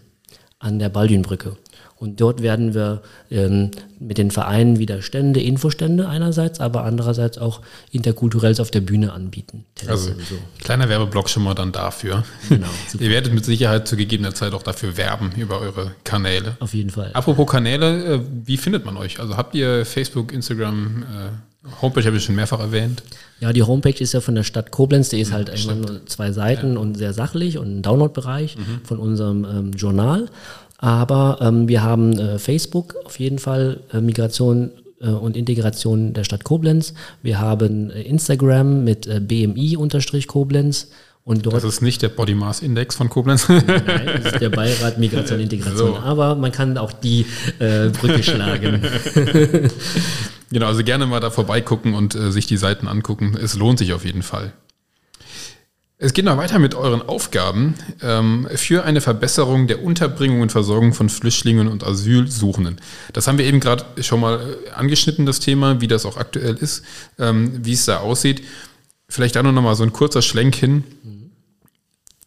an 0.58 0.80
der 0.80 0.90
Baldwinbrücke. 0.90 1.58
Und 1.98 2.20
dort 2.20 2.42
werden 2.42 2.74
wir 2.74 3.02
ähm, 3.32 3.72
mit 4.00 4.18
den 4.18 4.30
Vereinen 4.30 4.80
wieder 4.80 5.02
Stände, 5.02 5.42
Infostände 5.42 6.10
einerseits, 6.10 6.60
aber 6.60 6.84
andererseits 6.84 7.38
auch 7.38 7.62
Interkulturelles 7.92 8.60
auf 8.60 8.70
der 8.70 8.82
Bühne 8.82 9.14
anbieten. 9.14 9.64
Also 9.88 10.12
so. 10.12 10.36
kleiner 10.60 10.90
Werbeblock 10.90 11.30
schon 11.30 11.44
mal 11.44 11.54
dann 11.54 11.72
dafür. 11.72 12.26
Genau, 12.50 12.68
Ihr 13.00 13.10
werdet 13.10 13.34
mit 13.34 13.46
Sicherheit 13.46 13.88
zu 13.88 13.96
gegebener 13.96 14.34
Zeit 14.34 14.54
auch 14.54 14.64
dafür 14.64 14.98
werben 14.98 15.32
über 15.38 15.62
eure 15.62 15.92
Kanäle. 16.04 16.58
Auf 16.60 16.74
jeden 16.74 16.90
Fall. 16.90 17.12
Apropos 17.14 17.48
Kanäle, 17.48 18.16
äh, 18.16 18.20
wie 18.44 18.58
findet 18.58 18.86
man 18.86 18.98
euch? 18.98 19.22
Also 19.22 19.38
habt 19.38 19.56
ihr 19.56 19.86
Facebook, 19.86 20.34
Instagram, 20.34 21.04
äh 21.04 21.55
Homepage 21.82 22.06
habe 22.06 22.18
ich 22.18 22.24
schon 22.24 22.36
mehrfach 22.36 22.60
erwähnt. 22.60 23.04
Ja, 23.40 23.54
die 23.54 23.64
Homepage 23.64 24.00
ist 24.00 24.14
ja 24.14 24.22
von 24.22 24.36
der 24.36 24.44
Stadt 24.44 24.72
Koblenz, 24.72 25.10
die 25.10 25.20
ist 25.20 25.32
halt 25.32 25.50
irgendwann 25.50 25.82
nur 25.82 26.06
zwei 26.06 26.32
Seiten 26.32 26.74
ja. 26.74 26.80
und 26.80 26.96
sehr 26.96 27.14
sachlich 27.14 27.58
und 27.58 27.80
ein 27.80 27.82
Download-Bereich 27.82 28.58
mhm. 28.58 28.82
von 28.84 29.00
unserem 29.00 29.46
ähm, 29.46 29.72
Journal. 29.72 30.28
Aber 30.78 31.40
ähm, 31.42 31.68
wir 31.68 31.84
haben 31.84 32.18
äh, 32.18 32.40
Facebook 32.40 32.96
auf 33.06 33.20
jeden 33.20 33.40
Fall, 33.40 33.82
äh, 33.94 34.02
Migration 34.02 34.72
äh, 35.02 35.08
und 35.08 35.38
Integration 35.38 36.14
der 36.14 36.24
Stadt 36.24 36.44
Koblenz. 36.44 36.94
Wir 37.22 37.40
haben 37.40 37.90
äh, 37.92 38.02
Instagram 38.02 38.84
mit 38.84 39.08
äh, 39.08 39.20
BMI-Koblenz. 39.20 40.88
Und 41.28 41.44
dort, 41.48 41.56
das 41.56 41.64
ist 41.64 41.82
nicht 41.82 42.04
der 42.04 42.10
Body 42.10 42.36
Mass 42.36 42.62
Index 42.62 42.96
von 42.96 43.10
Koblenz. 43.10 43.50
Nein, 43.50 43.64
das 43.66 44.34
ist 44.34 44.42
der 44.42 44.50
Beirat 44.50 45.00
Migration 45.00 45.40
und 45.40 45.44
Integration. 45.52 45.94
So. 45.96 45.98
Aber 45.98 46.36
man 46.36 46.52
kann 46.52 46.78
auch 46.78 46.92
die 46.94 47.26
äh, 47.60 47.90
Brücke 47.90 48.24
schlagen. 48.24 48.82
Genau, 50.52 50.68
also 50.68 50.84
gerne 50.84 51.08
mal 51.08 51.20
da 51.20 51.32
vorbeigucken 51.32 51.96
und 51.96 52.16
äh, 52.16 52.32
sich 52.32 52.46
die 52.46 52.56
Seiten 52.56 52.88
angucken. 52.88 53.36
Es 53.42 53.56
lohnt 53.56 53.80
sich 53.80 53.94
auf 53.94 54.06
jeden 54.06 54.22
Fall. 54.22 54.54
Es 55.98 56.14
geht 56.14 56.24
noch 56.24 56.38
weiter 56.38 56.60
mit 56.60 56.76
euren 56.76 57.02
Aufgaben 57.02 57.74
ähm, 58.02 58.48
für 58.54 58.84
eine 58.84 59.02
Verbesserung 59.02 59.68
der 59.68 59.84
Unterbringung 59.84 60.42
und 60.42 60.52
Versorgung 60.52 60.94
von 60.94 61.10
Flüchtlingen 61.10 61.68
und 61.68 61.84
Asylsuchenden. 61.84 62.78
Das 63.12 63.28
haben 63.28 63.38
wir 63.38 63.46
eben 63.46 63.60
gerade 63.60 63.86
schon 64.02 64.20
mal 64.20 64.40
äh, 64.40 64.72
angeschnitten, 64.72 65.26
das 65.26 65.40
Thema, 65.40 65.82
wie 65.82 65.88
das 65.88 66.06
auch 66.06 66.18
aktuell 66.18 66.56
ist, 66.56 66.84
ähm, 67.18 67.66
wie 67.66 67.74
es 67.74 67.86
da 67.86 67.98
aussieht. 67.98 68.44
Vielleicht 69.16 69.38
da 69.38 69.44
noch 69.44 69.54
mal 69.54 69.76
so 69.76 69.84
ein 69.84 69.94
kurzer 69.94 70.22
Schlenk 70.22 70.56
hin. 70.56 70.84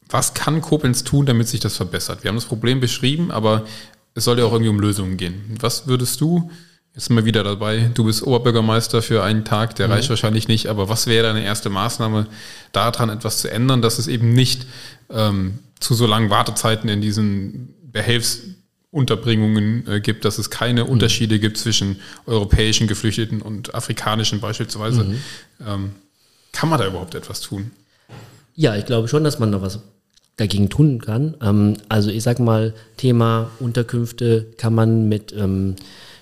Was 0.09 0.33
kann 0.33 0.63
Koblenz 0.63 1.05
tun, 1.05 1.27
damit 1.27 1.47
sich 1.47 1.61
das 1.61 1.77
verbessert? 1.77 2.25
Wir 2.25 2.31
haben 2.31 2.37
das 2.37 2.47
Problem 2.47 2.81
beschrieben, 2.81 3.31
aber 3.31 3.67
es 4.15 4.25
soll 4.25 4.39
ja 4.39 4.47
auch 4.47 4.53
irgendwie 4.53 4.71
um 4.71 4.81
Lösungen 4.81 5.19
gehen. 5.19 5.59
Was 5.61 5.87
würdest 5.87 6.21
du 6.23 6.51
Jetzt 6.95 7.05
sind 7.05 7.17
wir 7.17 7.27
wieder 7.27 7.45
dabei. 7.45 7.91
Du 7.95 8.05
bist 8.05 8.27
Oberbürgermeister 8.27 9.03
für 9.03 9.23
einen 9.23 9.45
Tag, 9.45 9.77
der 9.77 9.87
mhm. 9.87 9.93
reicht 9.93 10.09
wahrscheinlich 10.09 10.49
nicht, 10.49 10.67
aber 10.67 10.89
was 10.89 11.07
wäre 11.07 11.29
deine 11.29 11.45
erste 11.45 11.71
Maßnahme, 11.71 12.27
daran 12.73 13.11
etwas 13.11 13.39
zu 13.39 13.49
ändern, 13.49 13.83
dass 13.83 14.01
es 14.01 14.09
eben 14.09 14.33
nicht 14.33 14.67
ähm, 15.09 15.61
zu 15.79 15.95
so 15.95 16.07
langen 16.07 16.31
Wartezeiten 16.31 16.89
in 16.89 17.01
diesen 17.01 17.75
Behelfs- 17.93 18.41
Unterbringungen 18.91 19.87
äh, 19.87 20.01
gibt, 20.01 20.25
dass 20.25 20.39
es 20.39 20.49
keine 20.49 20.85
mhm. 20.85 20.91
Unterschiede 20.91 21.39
gibt 21.39 21.59
zwischen 21.59 22.01
europäischen 22.25 22.89
Geflüchteten 22.89 23.43
und 23.43 23.75
afrikanischen 23.75 24.41
beispielsweise. 24.41 25.05
Mhm. 25.05 25.21
Ähm, 25.67 25.91
kann 26.53 26.69
man 26.69 26.79
da 26.79 26.87
überhaupt 26.87 27.15
etwas 27.15 27.41
tun? 27.41 27.71
Ja, 28.55 28.75
ich 28.77 28.87
glaube 28.87 29.09
schon, 29.09 29.25
dass 29.25 29.39
man 29.39 29.53
da 29.53 29.63
was 29.63 29.81
dagegen 30.39 30.71
tun 30.71 31.01
kann. 31.01 31.35
Ähm, 31.43 31.75
also 31.89 32.11
ich 32.11 32.23
sag 32.23 32.39
mal, 32.39 32.75
Thema 32.97 33.51
Unterkünfte 33.61 34.47
kann 34.57 34.75
man 34.75 35.09
mit 35.09 35.33
ähm, 35.33 35.77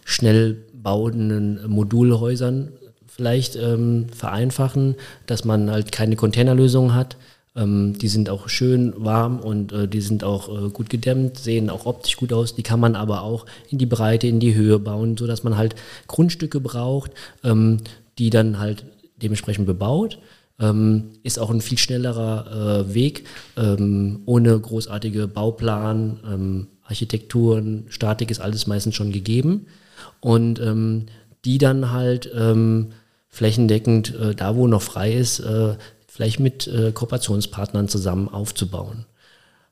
schnell 0.04 0.56
bauenden 0.74 1.66
Modulhäusern 1.68 2.72
vielleicht 3.06 3.56
ähm, 3.56 4.06
vereinfachen, 4.14 4.96
dass 5.26 5.44
man 5.44 5.70
halt 5.70 5.92
keine 5.92 6.16
Containerlösung 6.16 6.94
hat. 6.94 7.16
Die 7.58 8.08
sind 8.08 8.28
auch 8.28 8.50
schön 8.50 8.92
warm 8.98 9.40
und 9.40 9.72
äh, 9.72 9.88
die 9.88 10.02
sind 10.02 10.24
auch 10.24 10.50
äh, 10.50 10.68
gut 10.68 10.90
gedämmt, 10.90 11.38
sehen 11.38 11.70
auch 11.70 11.86
optisch 11.86 12.18
gut 12.18 12.34
aus. 12.34 12.54
Die 12.54 12.62
kann 12.62 12.78
man 12.78 12.94
aber 12.94 13.22
auch 13.22 13.46
in 13.70 13.78
die 13.78 13.86
Breite, 13.86 14.26
in 14.26 14.40
die 14.40 14.54
Höhe 14.54 14.78
bauen, 14.78 15.16
sodass 15.16 15.42
man 15.42 15.56
halt 15.56 15.74
Grundstücke 16.06 16.60
braucht, 16.60 17.12
die 18.18 18.28
dann 18.28 18.58
halt 18.58 18.84
dementsprechend 19.16 19.66
bebaut. 19.66 20.18
Ähm, 20.58 21.10
ist 21.22 21.38
auch 21.38 21.50
ein 21.50 21.60
viel 21.60 21.76
schnellerer 21.76 22.86
äh, 22.88 22.94
Weg, 22.94 23.26
ähm, 23.58 24.22
ohne 24.24 24.58
großartige 24.58 25.28
Bauplan, 25.28 26.20
ähm, 26.26 26.66
Architekturen, 26.82 27.86
Statik 27.88 28.30
ist 28.30 28.40
alles 28.40 28.66
meistens 28.66 28.94
schon 28.94 29.12
gegeben. 29.12 29.66
Und 30.20 30.60
ähm, 30.60 31.06
die 31.44 31.58
dann 31.58 31.92
halt 31.92 32.30
ähm, 32.34 32.92
flächendeckend, 33.28 34.14
äh, 34.14 34.34
da 34.34 34.56
wo 34.56 34.66
noch 34.66 34.82
frei 34.82 35.12
ist, 35.12 35.40
äh, 35.40 35.76
vielleicht 36.06 36.40
mit 36.40 36.66
äh, 36.66 36.92
Kooperationspartnern 36.92 37.88
zusammen 37.88 38.28
aufzubauen. 38.28 39.04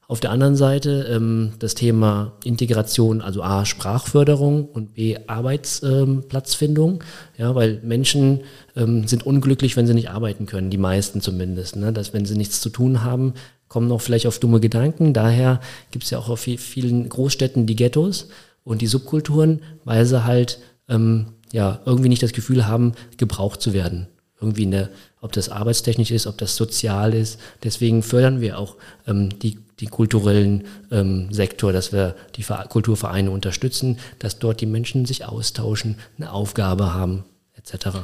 Auf 0.06 0.20
der 0.20 0.30
anderen 0.30 0.54
Seite 0.54 1.06
ähm, 1.10 1.52
das 1.58 1.74
Thema 1.74 2.32
Integration, 2.44 3.22
also 3.22 3.42
A, 3.42 3.64
Sprachförderung 3.64 4.66
und 4.66 4.94
B, 4.94 5.16
Arbeitsplatzfindung. 5.26 6.92
Ähm, 6.92 6.98
ja, 7.38 7.54
weil 7.54 7.80
Menschen 7.82 8.40
ähm, 8.76 9.06
sind 9.08 9.24
unglücklich, 9.24 9.76
wenn 9.76 9.86
sie 9.86 9.94
nicht 9.94 10.10
arbeiten 10.10 10.46
können, 10.46 10.70
die 10.70 10.78
meisten 10.78 11.20
zumindest. 11.20 11.76
Ne? 11.76 11.92
Dass 11.92 12.12
wenn 12.12 12.26
sie 12.26 12.36
nichts 12.36 12.60
zu 12.60 12.68
tun 12.68 13.02
haben, 13.02 13.34
kommen 13.68 13.88
noch 13.88 14.02
vielleicht 14.02 14.26
auf 14.26 14.38
dumme 14.38 14.60
Gedanken. 14.60 15.14
Daher 15.14 15.60
gibt 15.90 16.04
es 16.04 16.10
ja 16.10 16.18
auch 16.18 16.28
auf 16.28 16.40
vielen 16.40 17.08
Großstädten 17.08 17.66
die 17.66 17.76
Ghettos 17.76 18.28
und 18.62 18.82
die 18.82 18.86
Subkulturen, 18.86 19.62
weil 19.84 20.04
sie 20.04 20.24
halt 20.24 20.58
ähm, 20.88 21.28
ja 21.50 21.80
irgendwie 21.86 22.10
nicht 22.10 22.22
das 22.22 22.32
Gefühl 22.32 22.66
haben, 22.66 22.92
gebraucht 23.16 23.62
zu 23.62 23.72
werden 23.72 24.08
irgendwie 24.40 24.66
eine, 24.66 24.90
ob 25.20 25.32
das 25.32 25.48
arbeitstechnisch 25.48 26.10
ist, 26.10 26.26
ob 26.26 26.38
das 26.38 26.56
sozial 26.56 27.14
ist. 27.14 27.40
Deswegen 27.62 28.02
fördern 28.02 28.40
wir 28.40 28.58
auch 28.58 28.76
ähm, 29.06 29.38
die, 29.38 29.58
die 29.80 29.86
kulturellen 29.86 30.64
ähm, 30.90 31.32
Sektor, 31.32 31.72
dass 31.72 31.92
wir 31.92 32.14
die 32.36 32.42
Kulturvereine 32.42 33.30
unterstützen, 33.30 33.98
dass 34.18 34.38
dort 34.38 34.60
die 34.60 34.66
Menschen 34.66 35.06
sich 35.06 35.24
austauschen, 35.24 35.96
eine 36.18 36.32
Aufgabe 36.32 36.94
haben, 36.94 37.24
etc. 37.56 37.98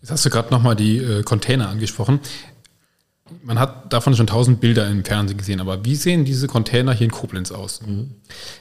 Jetzt 0.00 0.10
hast 0.10 0.24
du 0.24 0.30
gerade 0.30 0.50
nochmal 0.50 0.76
die 0.76 0.98
äh, 0.98 1.22
Container 1.22 1.68
angesprochen. 1.68 2.20
Man 3.42 3.58
hat 3.58 3.92
davon 3.92 4.14
schon 4.14 4.26
tausend 4.26 4.60
Bilder 4.60 4.86
im 4.88 5.02
Fernsehen 5.02 5.38
gesehen, 5.38 5.60
aber 5.60 5.84
wie 5.84 5.96
sehen 5.96 6.26
diese 6.26 6.46
Container 6.46 6.92
hier 6.92 7.06
in 7.06 7.10
Koblenz 7.10 7.52
aus? 7.52 7.80
Mhm. 7.80 8.10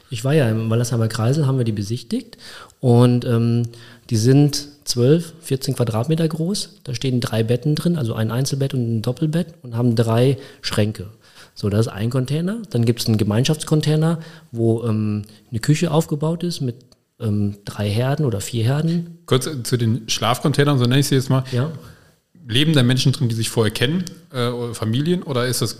Ich 0.10 0.24
war 0.24 0.34
ja 0.34 0.50
im 0.50 0.70
Wallersheimer 0.70 1.10
Kreisel, 1.10 1.46
haben 1.46 1.58
wir 1.58 1.66
die 1.66 1.74
besichtigt 1.74 2.38
und 2.80 3.26
ähm, 3.26 3.64
die 4.10 4.16
sind 4.16 4.70
12, 4.86 5.34
14 5.42 5.76
Quadratmeter 5.76 6.28
groß. 6.28 6.82
Da 6.84 6.94
stehen 6.94 7.22
drei 7.22 7.44
Betten 7.44 7.76
drin, 7.76 7.98
also 7.98 8.14
ein 8.14 8.32
Einzelbett 8.32 8.74
und 8.74 8.98
ein 8.98 9.02
Doppelbett 9.02 9.56
und 9.62 9.76
haben 9.76 9.96
drei 9.96 10.38
Schränke. 10.62 11.10
So, 11.56 11.70
das 11.70 11.88
ist 11.88 11.92
ein 11.92 12.10
Container. 12.10 12.62
Dann 12.70 12.86
gibt 12.86 13.02
es 13.02 13.08
einen 13.08 13.18
Gemeinschaftscontainer, 13.18 14.20
wo 14.52 14.84
ähm, 14.84 15.24
eine 15.52 15.60
Küche 15.60 15.92
aufgebaut 15.92 16.44
ist 16.44 16.62
mit 16.62 16.78
ähm, 17.20 17.56
drei 17.66 17.90
Herden 17.90 18.26
oder 18.26 18.42
vier 18.42 18.64
Herden. 18.64 19.20
Kurz 19.26 19.50
zu 19.64 19.78
den 19.78 20.10
Schlafcontainern, 20.10 20.78
so 20.78 20.86
nenne 20.86 21.00
ich 21.00 21.08
sie 21.08 21.16
jetzt 21.16 21.30
mal. 21.30 21.44
Ja. 21.52 21.72
Leben 22.48 22.74
da 22.74 22.84
Menschen 22.84 23.12
drin, 23.14 23.30
die 23.30 23.36
sich 23.36 23.50
vorher 23.50 23.74
kennen, 23.74 24.04
äh, 24.34 24.74
Familien, 24.74 25.24
oder 25.24 25.48
ist 25.48 25.62
das 25.62 25.78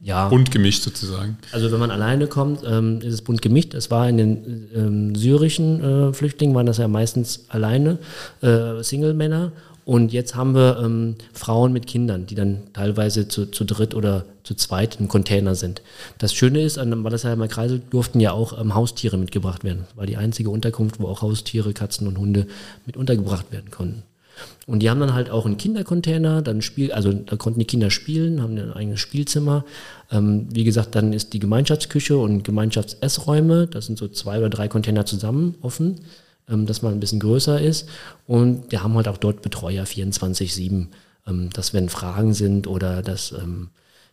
ja. 0.00 0.28
bunt 0.28 0.50
gemischt 0.50 0.82
sozusagen. 0.82 1.38
Also 1.52 1.70
wenn 1.70 1.78
man 1.78 1.90
alleine 1.90 2.26
kommt, 2.26 2.62
ähm, 2.66 3.00
ist 3.00 3.14
es 3.14 3.22
bunt 3.22 3.42
gemischt. 3.42 3.74
Es 3.74 3.90
war 3.90 4.08
in 4.08 4.16
den 4.16 4.68
ähm, 4.74 5.14
syrischen 5.14 5.82
äh, 5.82 6.12
Flüchtlingen, 6.12 6.54
waren 6.54 6.66
das 6.66 6.78
ja 6.78 6.88
meistens 6.88 7.46
alleine, 7.48 7.98
äh, 8.40 8.82
Single-Männer. 8.82 9.52
Und 9.84 10.12
jetzt 10.12 10.36
haben 10.36 10.54
wir 10.54 10.78
ähm, 10.82 11.16
Frauen 11.32 11.72
mit 11.72 11.86
Kindern, 11.86 12.26
die 12.26 12.34
dann 12.34 12.62
teilweise 12.72 13.28
zu, 13.28 13.46
zu 13.46 13.64
dritt 13.64 13.94
oder 13.94 14.24
zu 14.44 14.54
zweit 14.54 15.00
im 15.00 15.08
Container 15.08 15.54
sind. 15.54 15.82
Das 16.18 16.32
Schöne 16.32 16.62
ist, 16.62 16.78
an 16.78 16.90
dem 16.90 17.02
Wallersheimer 17.02 17.48
Kreisel 17.48 17.82
durften 17.90 18.20
ja 18.20 18.32
auch 18.32 18.58
ähm, 18.60 18.74
Haustiere 18.74 19.16
mitgebracht 19.16 19.64
werden. 19.64 19.86
Das 19.88 19.96
war 19.96 20.06
die 20.06 20.16
einzige 20.16 20.50
Unterkunft, 20.50 21.00
wo 21.00 21.08
auch 21.08 21.22
Haustiere, 21.22 21.72
Katzen 21.72 22.06
und 22.06 22.18
Hunde 22.18 22.46
mit 22.86 22.96
untergebracht 22.96 23.50
werden 23.52 23.70
konnten. 23.70 24.02
Und 24.66 24.80
die 24.80 24.90
haben 24.90 25.00
dann 25.00 25.14
halt 25.14 25.30
auch 25.30 25.46
einen 25.46 25.56
Kindercontainer, 25.56 26.42
dann 26.42 26.62
Spiel, 26.62 26.92
also 26.92 27.12
da 27.12 27.36
konnten 27.36 27.60
die 27.60 27.66
Kinder 27.66 27.90
spielen, 27.90 28.42
haben 28.42 28.56
ein 28.56 28.72
eigenes 28.72 29.00
Spielzimmer. 29.00 29.64
Ähm, 30.10 30.46
wie 30.50 30.64
gesagt, 30.64 30.94
dann 30.94 31.12
ist 31.12 31.32
die 31.32 31.38
Gemeinschaftsküche 31.38 32.16
und 32.16 32.44
Gemeinschaftsessräume, 32.44 33.66
das 33.66 33.86
sind 33.86 33.98
so 33.98 34.08
zwei 34.08 34.38
oder 34.38 34.50
drei 34.50 34.68
Container 34.68 35.06
zusammen 35.06 35.56
offen, 35.60 36.00
ähm, 36.48 36.66
dass 36.66 36.82
man 36.82 36.92
ein 36.92 37.00
bisschen 37.00 37.20
größer 37.20 37.60
ist. 37.60 37.88
Und 38.26 38.70
wir 38.70 38.82
haben 38.82 38.94
halt 38.94 39.08
auch 39.08 39.18
dort 39.18 39.42
Betreuer 39.42 39.84
24-7, 39.84 40.86
ähm, 41.26 41.50
dass 41.52 41.74
wenn 41.74 41.88
Fragen 41.88 42.34
sind 42.34 42.66
oder 42.66 43.02
dass 43.02 43.32
ähm, 43.32 43.70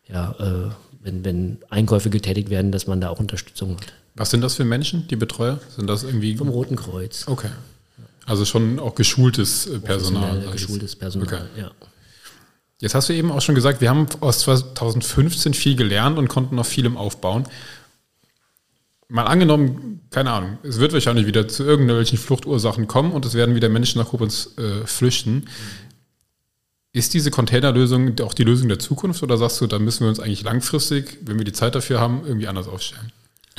ja, 0.09 0.35
äh, 0.39 0.71
wenn, 1.01 1.23
wenn 1.23 1.57
Einkäufe 1.69 2.09
getätigt 2.09 2.49
werden, 2.49 2.71
dass 2.71 2.87
man 2.87 3.01
da 3.01 3.09
auch 3.09 3.19
Unterstützung 3.19 3.77
hat. 3.77 3.93
Was 4.15 4.31
sind 4.31 4.41
das 4.41 4.55
für 4.55 4.65
Menschen, 4.65 5.07
die 5.07 5.15
Betreuer? 5.15 5.59
Sind 5.75 5.87
das 5.87 6.03
irgendwie? 6.03 6.35
Vom 6.35 6.49
Roten 6.49 6.75
Kreuz. 6.75 7.27
Okay. 7.27 7.49
Also 8.27 8.43
schon 8.43 8.77
auch 8.79 8.93
geschultes 8.93 9.67
äh, 9.67 9.79
Personal. 9.79 10.45
Geschultes 10.51 10.95
Personal, 10.97 11.27
okay. 11.27 11.61
ja. 11.61 11.71
Jetzt 12.79 12.93
hast 12.93 13.09
du 13.09 13.13
eben 13.13 13.31
auch 13.31 13.41
schon 13.41 13.55
gesagt, 13.55 13.81
wir 13.81 13.89
haben 13.89 14.05
aus 14.19 14.39
2015 14.39 15.53
viel 15.53 15.75
gelernt 15.75 16.19
und 16.19 16.27
konnten 16.27 16.55
noch 16.55 16.65
vielem 16.65 16.97
aufbauen. 16.97 17.45
Mal 19.07 19.23
angenommen, 19.23 20.01
keine 20.11 20.31
Ahnung, 20.31 20.57
es 20.63 20.77
wird 20.79 20.91
wahrscheinlich 20.91 21.25
wieder 21.25 21.47
zu 21.47 21.63
irgendwelchen 21.63 22.17
Fluchtursachen 22.17 22.87
kommen 22.87 23.13
und 23.13 23.25
es 23.25 23.33
werden 23.33 23.55
wieder 23.55 23.69
Menschen 23.69 23.99
nach 23.99 24.09
Koblenz 24.09 24.51
äh, 24.57 24.85
flüchten. 24.85 25.45
Ist 26.91 27.13
diese 27.13 27.31
Containerlösung 27.31 28.19
auch 28.19 28.33
die 28.33 28.43
Lösung 28.43 28.67
der 28.67 28.79
Zukunft 28.79 29.23
oder 29.23 29.37
sagst 29.37 29.61
du, 29.61 29.67
da 29.67 29.79
müssen 29.79 30.01
wir 30.01 30.09
uns 30.09 30.19
eigentlich 30.19 30.43
langfristig, 30.43 31.19
wenn 31.21 31.37
wir 31.37 31.45
die 31.45 31.53
Zeit 31.53 31.75
dafür 31.75 32.01
haben, 32.01 32.23
irgendwie 32.25 32.47
anders 32.47 32.67
aufstellen? 32.67 33.13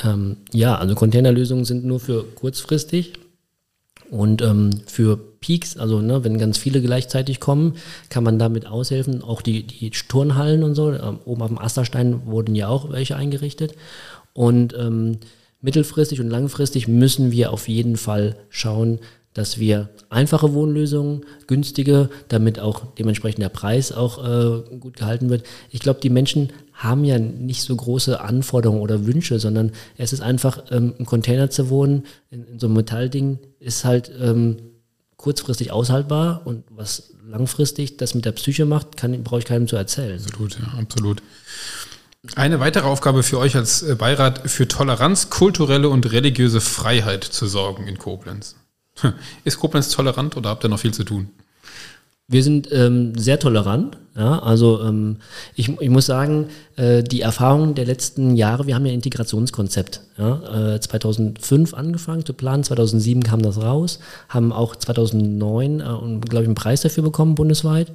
Ähm, 0.04 0.36
ja, 0.52 0.76
also 0.76 0.94
Containerlösungen 0.94 1.64
sind 1.64 1.84
nur 1.84 1.98
für 1.98 2.24
kurzfristig. 2.34 3.14
Und 4.10 4.42
ähm, 4.42 4.70
für 4.86 5.16
Peaks, 5.16 5.76
also 5.76 6.00
ne, 6.00 6.24
wenn 6.24 6.38
ganz 6.38 6.58
viele 6.58 6.80
gleichzeitig 6.80 7.40
kommen, 7.40 7.74
kann 8.08 8.24
man 8.24 8.38
damit 8.38 8.66
aushelfen. 8.66 9.22
Auch 9.22 9.42
die, 9.42 9.64
die 9.64 9.90
Turnhallen 9.90 10.62
und 10.62 10.74
so, 10.74 10.92
ähm, 10.92 11.18
oben 11.24 11.42
auf 11.42 11.48
dem 11.48 11.58
Asterstein 11.58 12.26
wurden 12.26 12.54
ja 12.54 12.68
auch 12.68 12.90
welche 12.90 13.16
eingerichtet. 13.16 13.74
Und 14.32 14.74
ähm, 14.78 15.18
mittelfristig 15.60 16.20
und 16.20 16.30
langfristig 16.30 16.88
müssen 16.88 17.32
wir 17.32 17.52
auf 17.52 17.68
jeden 17.68 17.96
Fall 17.96 18.36
schauen, 18.48 19.00
dass 19.34 19.58
wir 19.58 19.90
einfache 20.10 20.52
Wohnlösungen, 20.54 21.24
günstige, 21.46 22.08
damit 22.28 22.58
auch 22.58 22.86
dementsprechend 22.98 23.42
der 23.42 23.50
Preis 23.50 23.92
auch 23.92 24.18
äh, 24.18 24.76
gut 24.78 24.96
gehalten 24.96 25.30
wird. 25.30 25.44
Ich 25.70 25.80
glaube, 25.80 26.00
die 26.00 26.10
Menschen 26.10 26.50
haben 26.78 27.04
ja 27.04 27.18
nicht 27.18 27.62
so 27.62 27.74
große 27.74 28.20
Anforderungen 28.20 28.80
oder 28.80 29.04
Wünsche, 29.04 29.40
sondern 29.40 29.72
es 29.96 30.12
ist 30.12 30.20
einfach, 30.20 30.62
ähm, 30.70 30.94
im 30.96 31.06
Container 31.06 31.50
zu 31.50 31.70
wohnen, 31.70 32.06
in, 32.30 32.44
in 32.44 32.58
so 32.60 32.68
einem 32.68 32.76
Metallding, 32.76 33.40
ist 33.58 33.84
halt 33.84 34.10
ähm, 34.20 34.58
kurzfristig 35.16 35.72
aushaltbar 35.72 36.42
und 36.44 36.64
was 36.70 37.14
langfristig 37.28 37.96
das 37.96 38.14
mit 38.14 38.24
der 38.24 38.32
Psyche 38.32 38.64
macht, 38.64 38.96
kann, 38.96 39.22
brauche 39.24 39.40
ich 39.40 39.44
keinem 39.44 39.66
zu 39.66 39.74
erzählen. 39.74 40.20
Absolut, 40.24 40.58
ja, 40.58 40.78
absolut. 40.78 41.22
Eine 42.36 42.60
weitere 42.60 42.86
Aufgabe 42.86 43.24
für 43.24 43.38
euch 43.38 43.56
als 43.56 43.82
äh, 43.82 43.96
Beirat 43.96 44.48
für 44.48 44.68
Toleranz, 44.68 45.30
kulturelle 45.30 45.88
und 45.88 46.10
religiöse 46.12 46.60
Freiheit 46.60 47.24
zu 47.24 47.48
sorgen 47.48 47.88
in 47.88 47.98
Koblenz. 47.98 48.54
Ist 49.44 49.58
Koblenz 49.58 49.88
tolerant 49.88 50.36
oder 50.36 50.50
habt 50.50 50.64
ihr 50.64 50.68
noch 50.68 50.80
viel 50.80 50.94
zu 50.94 51.04
tun? 51.04 51.30
Wir 52.30 52.42
sind 52.42 52.68
ähm, 52.72 53.16
sehr 53.16 53.38
tolerant. 53.38 53.96
Ja, 54.14 54.40
also 54.40 54.82
ähm, 54.82 55.16
ich, 55.54 55.80
ich 55.80 55.88
muss 55.88 56.04
sagen, 56.04 56.48
äh, 56.76 57.02
die 57.02 57.22
Erfahrungen 57.22 57.74
der 57.74 57.86
letzten 57.86 58.36
Jahre, 58.36 58.66
wir 58.66 58.74
haben 58.74 58.84
ja 58.84 58.92
ein 58.92 58.96
Integrationskonzept. 58.96 60.02
Ja, 60.18 60.74
äh, 60.74 60.80
2005 60.80 61.72
angefangen 61.72 62.26
zu 62.26 62.34
planen, 62.34 62.64
2007 62.64 63.22
kam 63.22 63.40
das 63.40 63.62
raus, 63.62 63.98
haben 64.28 64.52
auch 64.52 64.76
2009, 64.76 65.80
äh, 65.80 65.84
glaube 65.84 66.42
ich, 66.42 66.48
einen 66.48 66.54
Preis 66.54 66.82
dafür 66.82 67.02
bekommen 67.02 67.34
bundesweit. 67.34 67.92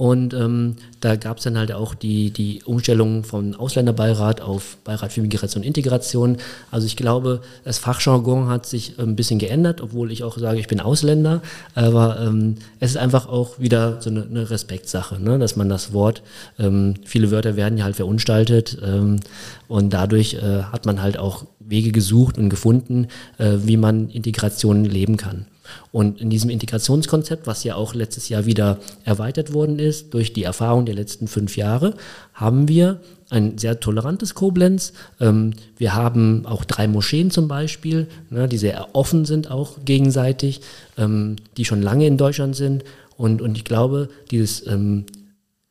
Und 0.00 0.32
ähm, 0.32 0.76
da 1.00 1.16
gab 1.16 1.36
es 1.36 1.44
dann 1.44 1.58
halt 1.58 1.72
auch 1.72 1.94
die, 1.94 2.30
die 2.30 2.62
Umstellung 2.64 3.22
von 3.22 3.54
Ausländerbeirat 3.54 4.40
auf 4.40 4.78
Beirat 4.82 5.12
für 5.12 5.20
Migration 5.20 5.60
und 5.60 5.66
Integration. 5.66 6.38
Also 6.70 6.86
ich 6.86 6.96
glaube, 6.96 7.42
das 7.64 7.76
Fachjargon 7.76 8.48
hat 8.48 8.64
sich 8.64 8.98
ein 8.98 9.14
bisschen 9.14 9.38
geändert, 9.38 9.82
obwohl 9.82 10.10
ich 10.10 10.24
auch 10.24 10.38
sage, 10.38 10.58
ich 10.58 10.68
bin 10.68 10.80
Ausländer. 10.80 11.42
Aber 11.74 12.18
ähm, 12.18 12.54
es 12.78 12.92
ist 12.92 12.96
einfach 12.96 13.28
auch 13.28 13.58
wieder 13.58 14.00
so 14.00 14.08
eine, 14.08 14.22
eine 14.22 14.48
Respektsache, 14.48 15.22
ne? 15.22 15.38
dass 15.38 15.56
man 15.56 15.68
das 15.68 15.92
Wort, 15.92 16.22
ähm, 16.58 16.94
viele 17.04 17.30
Wörter 17.30 17.56
werden 17.56 17.76
ja 17.76 17.84
halt 17.84 17.96
verunstaltet 17.96 18.78
ähm, 18.82 19.20
und 19.68 19.92
dadurch 19.92 20.32
äh, 20.32 20.62
hat 20.62 20.86
man 20.86 21.02
halt 21.02 21.18
auch 21.18 21.44
Wege 21.58 21.92
gesucht 21.92 22.38
und 22.38 22.48
gefunden, 22.48 23.08
äh, 23.36 23.58
wie 23.64 23.76
man 23.76 24.08
Integration 24.08 24.86
leben 24.86 25.18
kann. 25.18 25.44
Und 25.92 26.20
in 26.20 26.30
diesem 26.30 26.50
Integrationskonzept, 26.50 27.46
was 27.46 27.64
ja 27.64 27.74
auch 27.74 27.94
letztes 27.94 28.28
Jahr 28.28 28.46
wieder 28.46 28.78
erweitert 29.04 29.52
worden 29.52 29.78
ist 29.78 30.14
durch 30.14 30.32
die 30.32 30.44
Erfahrung 30.44 30.86
der 30.86 30.94
letzten 30.94 31.28
fünf 31.28 31.56
Jahre, 31.56 31.94
haben 32.34 32.68
wir 32.68 33.00
ein 33.30 33.58
sehr 33.58 33.80
tolerantes 33.80 34.34
Koblenz. 34.34 34.92
Ähm, 35.20 35.54
wir 35.76 35.94
haben 35.94 36.44
auch 36.46 36.64
drei 36.64 36.88
Moscheen 36.88 37.30
zum 37.30 37.48
Beispiel, 37.48 38.08
ne, 38.28 38.48
die 38.48 38.58
sehr 38.58 38.94
offen 38.94 39.24
sind 39.24 39.50
auch 39.50 39.78
gegenseitig, 39.84 40.60
ähm, 40.98 41.36
die 41.56 41.64
schon 41.64 41.80
lange 41.80 42.06
in 42.06 42.16
Deutschland 42.16 42.56
sind. 42.56 42.84
Und, 43.16 43.40
und 43.40 43.56
ich 43.56 43.64
glaube, 43.64 44.08
dieses 44.30 44.66
ähm, 44.66 45.06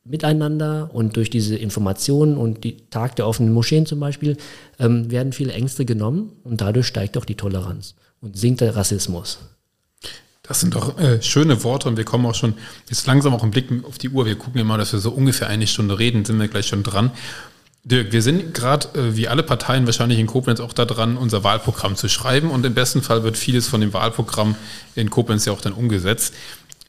Miteinander 0.04 0.90
und 0.92 1.16
durch 1.16 1.28
diese 1.30 1.56
Informationen 1.56 2.36
und 2.36 2.64
die 2.64 2.88
Tag 2.88 3.16
der 3.16 3.26
offenen 3.28 3.52
Moscheen 3.52 3.84
zum 3.84 4.00
Beispiel 4.00 4.38
werden 4.78 5.32
viele 5.34 5.52
Ängste 5.52 5.84
genommen 5.84 6.32
und 6.42 6.62
dadurch 6.62 6.86
steigt 6.86 7.18
auch 7.18 7.26
die 7.26 7.34
Toleranz 7.34 7.94
und 8.20 8.36
sinkt 8.36 8.62
der 8.62 8.74
Rassismus. 8.74 9.38
Das 10.50 10.58
sind 10.58 10.74
doch 10.74 10.98
äh, 10.98 11.22
schöne 11.22 11.62
Worte 11.62 11.88
und 11.88 11.96
wir 11.96 12.04
kommen 12.04 12.26
auch 12.26 12.34
schon 12.34 12.54
jetzt 12.88 13.06
langsam 13.06 13.32
auch 13.32 13.44
im 13.44 13.52
Blick 13.52 13.68
auf 13.84 13.98
die 13.98 14.08
Uhr. 14.08 14.26
Wir 14.26 14.34
gucken 14.34 14.60
immer, 14.60 14.76
dass 14.78 14.92
wir 14.92 14.98
so 14.98 15.12
ungefähr 15.12 15.46
eine 15.46 15.68
Stunde 15.68 16.00
reden, 16.00 16.24
sind 16.24 16.40
wir 16.40 16.48
gleich 16.48 16.66
schon 16.66 16.82
dran. 16.82 17.12
Dirk, 17.84 18.10
wir 18.10 18.20
sind 18.20 18.52
gerade 18.52 18.88
äh, 18.98 19.16
wie 19.16 19.28
alle 19.28 19.44
Parteien 19.44 19.86
wahrscheinlich 19.86 20.18
in 20.18 20.26
Koblenz 20.26 20.58
auch 20.58 20.72
da 20.72 20.86
dran, 20.86 21.16
unser 21.16 21.44
Wahlprogramm 21.44 21.94
zu 21.94 22.08
schreiben 22.08 22.50
und 22.50 22.66
im 22.66 22.74
besten 22.74 23.00
Fall 23.00 23.22
wird 23.22 23.38
vieles 23.38 23.68
von 23.68 23.80
dem 23.80 23.92
Wahlprogramm 23.92 24.56
in 24.96 25.08
Koblenz 25.08 25.44
ja 25.44 25.52
auch 25.52 25.60
dann 25.60 25.72
umgesetzt. 25.72 26.34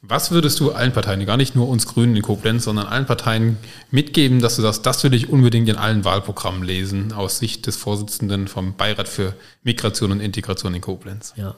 Was 0.01 0.31
würdest 0.31 0.59
du 0.59 0.71
allen 0.71 0.91
Parteien, 0.91 1.23
gar 1.27 1.37
nicht 1.37 1.55
nur 1.55 1.69
uns 1.69 1.85
Grünen 1.85 2.15
in 2.15 2.23
Koblenz, 2.23 2.63
sondern 2.63 2.87
allen 2.87 3.05
Parteien 3.05 3.57
mitgeben, 3.91 4.41
dass 4.41 4.55
du 4.55 4.63
sagst, 4.63 4.87
das 4.87 5.03
will 5.03 5.13
ich 5.13 5.29
unbedingt 5.29 5.69
in 5.69 5.75
allen 5.75 6.03
Wahlprogrammen 6.03 6.63
lesen, 6.63 7.13
aus 7.13 7.37
Sicht 7.37 7.67
des 7.67 7.77
Vorsitzenden 7.77 8.47
vom 8.47 8.73
Beirat 8.73 9.07
für 9.07 9.35
Migration 9.61 10.11
und 10.11 10.19
Integration 10.19 10.73
in 10.73 10.81
Koblenz? 10.81 11.33
Ja, 11.35 11.53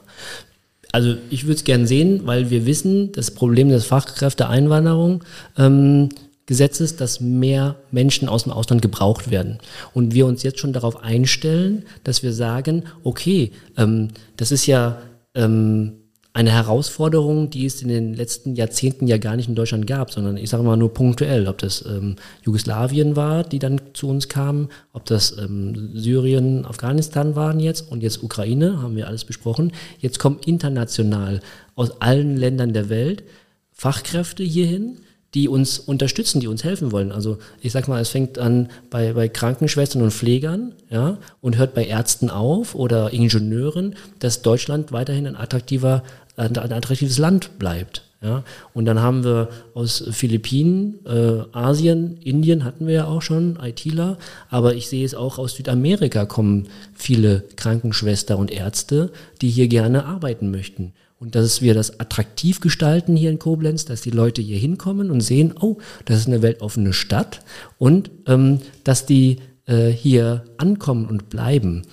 also 0.94 1.16
ich 1.32 1.44
würde 1.46 1.56
es 1.56 1.64
gerne 1.64 1.88
sehen, 1.88 2.22
weil 2.26 2.52
wir 2.52 2.66
wissen, 2.68 3.12
das 3.12 3.32
Problem 3.32 3.70
des 3.70 3.84
Fachkräfteeinwanderung 3.86 5.24
ähm, 5.58 6.10
Gesetzes, 6.46 6.96
dass 6.96 7.20
mehr 7.20 7.78
Menschen 7.90 8.30
aus 8.30 8.44
dem 8.44 8.52
Ausland 8.52 8.82
gebraucht 8.82 9.32
werden. 9.32 9.58
Und 9.94 10.14
wir 10.14 10.28
uns 10.28 10.44
jetzt 10.44 10.60
schon 10.60 10.72
darauf 10.72 11.04
einstellen, 11.04 11.84
dass 12.04 12.22
wir 12.22 12.32
sagen, 12.32 12.84
okay, 13.04 13.52
ähm, 13.76 14.10
das 14.38 14.52
ist 14.52 14.68
ja 14.68 15.02
ähm, 15.34 15.94
eine 16.36 16.52
Herausforderung, 16.52 17.52
die 17.52 17.68
es 17.68 17.84
in 17.84 17.90
den 17.90 18.16
letzten 18.16 18.56
Jahrzehnten 18.56 19.06
ja 19.06 19.20
gar 19.20 19.36
nicht 19.36 19.48
in 19.48 19.56
Deutschland 19.56 19.86
gab, 19.86 20.12
sondern 20.12 20.36
ich 20.36 20.50
sage 20.50 20.64
mal 20.64 20.76
nur 20.76 20.92
punktuell, 20.92 21.48
ob 21.48 21.60
das 21.60 21.86
ähm, 21.86 22.16
Jugoslawien 22.44 23.16
war, 23.16 23.44
die 23.44 23.60
dann 23.60 23.80
zu 23.94 24.08
uns 24.08 24.30
kamen, 24.30 24.70
ob 24.94 25.06
das 25.06 25.38
ähm, 25.38 25.92
Syrien, 25.94 26.66
Afghanistan 26.66 27.36
waren 27.36 27.60
jetzt 27.60 27.92
und 27.92 28.02
jetzt 28.02 28.24
Ukraine, 28.24 28.82
haben 28.82 28.96
wir 28.96 29.08
alles 29.08 29.26
besprochen. 29.26 29.74
Jetzt 30.00 30.18
kommen 30.18 30.40
international 30.44 31.40
aus 31.76 32.02
allen 32.02 32.36
Ländern 32.36 32.74
der 32.74 32.90
Welt 32.90 33.24
Fachkräfte 33.72 34.44
hierhin, 34.44 34.98
die 35.34 35.48
uns 35.48 35.80
unterstützen, 35.80 36.40
die 36.40 36.48
uns 36.48 36.64
helfen 36.64 36.92
wollen. 36.92 37.12
Also 37.12 37.40
ich 37.62 37.72
sag 37.72 37.88
mal, 37.88 38.00
es 38.00 38.10
fängt 38.10 38.38
an 38.38 38.70
bei, 38.90 39.14
bei 39.14 39.28
Krankenschwestern 39.28 40.02
und 40.02 40.12
Pflegern, 40.12 40.74
ja, 40.90 41.18
und 41.42 41.58
hört 41.58 41.74
bei 41.74 41.86
Ärzten 41.86 42.30
auf 42.30 42.76
oder 42.76 43.12
Ingenieuren, 43.12 43.96
dass 44.20 44.44
Deutschland 44.44 44.92
weiterhin 44.92 45.26
ein 45.26 45.36
attraktiver 45.36 46.04
ein, 46.36 46.58
attraktives 46.58 47.18
Land 47.18 47.60
bleibt. 47.60 48.04
Ja? 48.22 48.44
Und 48.74 48.86
dann 48.86 49.00
haben 49.00 49.24
wir 49.24 49.50
aus 49.74 50.04
Philippinen, 50.12 51.06
äh, 51.06 51.44
Asien, 51.52 52.18
Indien 52.18 52.64
hatten 52.64 52.88
wir 52.88 52.94
ja 52.94 53.06
auch 53.06 53.22
schon, 53.22 53.60
ITler, 53.62 54.18
aber 54.50 54.76
ich 54.76 54.88
sehe 54.88 55.06
es 55.06 55.14
auch 55.14 55.38
aus 55.38 55.56
Südamerika 55.56 56.26
kommen 56.26 56.68
viele 56.94 57.44
Krankenschwester 57.56 58.38
und 58.38 58.52
Ärzte, 58.52 59.12
die 59.42 59.50
hier 59.50 59.68
gerne 59.68 60.06
arbeiten 60.06 60.50
möchten. 60.52 60.94
Und 61.20 61.36
dass 61.36 61.62
wir 61.62 61.74
das 61.74 62.02
attraktiv 62.02 62.60
gestalten 62.60 63.16
hier 63.16 63.30
in 63.30 63.40
Koblenz, 63.40 63.86
dass 63.86 64.02
die 64.02 64.10
Leute 64.10 64.42
hier 64.42 64.58
hinkommen 64.58 65.10
und 65.10 65.22
sehen, 65.22 65.54
oh, 65.58 65.78
das 66.04 66.18
ist 66.18 66.28
eine 66.28 66.42
weltoffene 66.42 66.92
Stadt 66.92 67.40
und 67.78 68.12
ähm, 68.28 68.60
dass 68.84 69.06
die 69.06 69.38
äh, 69.66 69.88
hier 69.88 70.44
ankommen 70.58 71.06
und 71.06 71.30
bleiben 71.30 71.84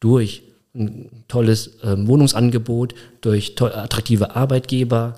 durch 0.00 0.43
ein 0.74 1.10
tolles 1.28 1.78
ähm, 1.82 2.08
Wohnungsangebot, 2.08 2.94
durch 3.20 3.54
attraktive 3.60 4.34
Arbeitgeber, 4.34 5.14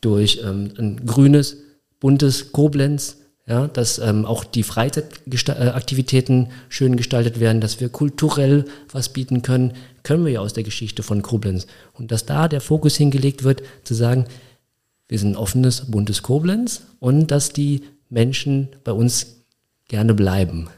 durch 0.00 0.40
ähm, 0.44 0.72
ein 0.78 1.04
grünes, 1.04 1.56
buntes 1.98 2.52
Koblenz, 2.52 3.16
ja, 3.46 3.66
dass 3.66 3.98
ähm, 3.98 4.24
auch 4.26 4.44
die 4.44 4.62
Freizeitaktivitäten 4.62 6.48
schön 6.68 6.96
gestaltet 6.96 7.40
werden, 7.40 7.60
dass 7.60 7.80
wir 7.80 7.88
kulturell 7.88 8.64
was 8.92 9.08
bieten 9.08 9.42
können, 9.42 9.72
können 10.04 10.24
wir 10.24 10.32
ja 10.32 10.40
aus 10.40 10.52
der 10.52 10.62
Geschichte 10.62 11.02
von 11.02 11.22
Koblenz. 11.22 11.66
Und 11.92 12.12
dass 12.12 12.26
da 12.26 12.46
der 12.46 12.60
Fokus 12.60 12.96
hingelegt 12.96 13.42
wird, 13.42 13.62
zu 13.82 13.94
sagen, 13.94 14.26
wir 15.08 15.18
sind 15.18 15.32
ein 15.32 15.36
offenes, 15.36 15.90
buntes 15.90 16.22
Koblenz 16.22 16.82
und 17.00 17.32
dass 17.32 17.52
die 17.52 17.82
Menschen 18.08 18.68
bei 18.84 18.92
uns 18.92 19.38
gerne 19.88 20.14
bleiben. 20.14 20.68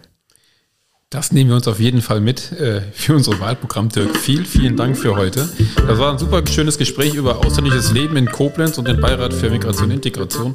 Das 1.13 1.31
nehmen 1.31 1.51
wir 1.51 1.57
uns 1.57 1.69
auf 1.69 1.79
jeden 1.79 2.01
Fall 2.01 2.23
mit 2.23 2.53
äh, 2.53 2.81
für 2.95 3.15
unser 3.15 3.39
Wahlprogramm, 3.39 3.91
Dirk. 3.91 4.17
Vielen, 4.17 4.47
vielen 4.47 4.79
Dank 4.79 4.97
für 4.97 5.15
heute. 5.15 5.47
Das 5.87 5.99
war 5.99 6.11
ein 6.11 6.19
super 6.19 6.43
schönes 6.47 6.79
Gespräch 6.79 7.13
über 7.13 7.45
ausländisches 7.45 7.93
Leben 7.93 8.17
in 8.17 8.25
Koblenz 8.25 8.79
und 8.79 8.89
den 8.89 8.99
Beirat 8.99 9.35
für 9.35 9.51
Migration 9.51 9.89
und 9.89 9.91
Integration. 9.91 10.55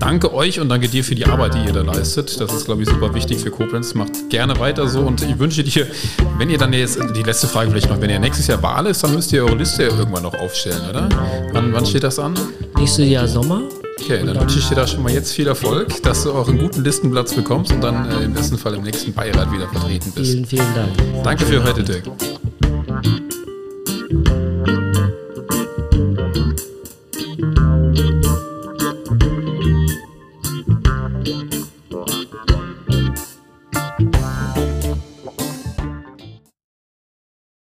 Danke 0.00 0.34
euch 0.34 0.58
und 0.58 0.68
danke 0.68 0.88
dir 0.88 1.04
für 1.04 1.14
die 1.14 1.24
Arbeit, 1.24 1.54
die 1.54 1.64
ihr 1.64 1.72
da 1.72 1.82
leistet. 1.82 2.40
Das 2.40 2.52
ist, 2.52 2.64
glaube 2.64 2.82
ich, 2.82 2.88
super 2.88 3.14
wichtig 3.14 3.38
für 3.38 3.52
Koblenz. 3.52 3.94
Macht 3.94 4.28
gerne 4.28 4.58
weiter 4.58 4.88
so 4.88 5.02
und 5.02 5.22
ich 5.22 5.38
wünsche 5.38 5.62
dir, 5.62 5.86
wenn 6.36 6.50
ihr 6.50 6.58
dann 6.58 6.72
jetzt, 6.72 6.98
die 7.14 7.22
letzte 7.22 7.46
Frage 7.46 7.70
vielleicht 7.70 7.88
noch, 7.88 8.00
wenn 8.00 8.10
ihr 8.10 8.18
nächstes 8.18 8.48
Jahr 8.48 8.60
Wahl 8.60 8.86
ist, 8.86 9.04
dann 9.04 9.14
müsst 9.14 9.32
ihr 9.32 9.44
eure 9.44 9.54
Liste 9.54 9.84
irgendwann 9.84 10.24
noch 10.24 10.34
aufstellen, 10.34 10.82
oder? 10.90 11.08
Wann, 11.52 11.72
wann 11.72 11.86
steht 11.86 12.02
das 12.02 12.18
an? 12.18 12.34
Nächstes 12.76 13.08
Jahr 13.08 13.28
Sommer. 13.28 13.62
Okay, 14.02 14.18
dann, 14.18 14.34
dann 14.34 14.40
wünsche 14.40 14.58
ich 14.58 14.68
dir 14.68 14.74
da 14.74 14.86
schon 14.86 15.02
mal 15.02 15.12
jetzt 15.12 15.32
viel 15.32 15.46
Erfolg, 15.46 16.02
dass 16.02 16.24
du 16.24 16.32
auch 16.32 16.48
einen 16.48 16.58
guten 16.58 16.82
Listenplatz 16.82 17.34
bekommst 17.34 17.72
und 17.72 17.82
dann 17.82 18.10
äh, 18.10 18.24
im 18.24 18.32
besten 18.32 18.58
Fall 18.58 18.74
im 18.74 18.82
nächsten 18.82 19.12
Beirat 19.12 19.52
wieder 19.52 19.68
vertreten 19.68 20.12
bist. 20.12 20.32
Vielen, 20.32 20.46
vielen 20.46 20.74
Dank. 20.74 20.90
Danke 21.22 21.44
für 21.46 21.62
heute, 21.62 21.84
Dirk. 21.84 22.02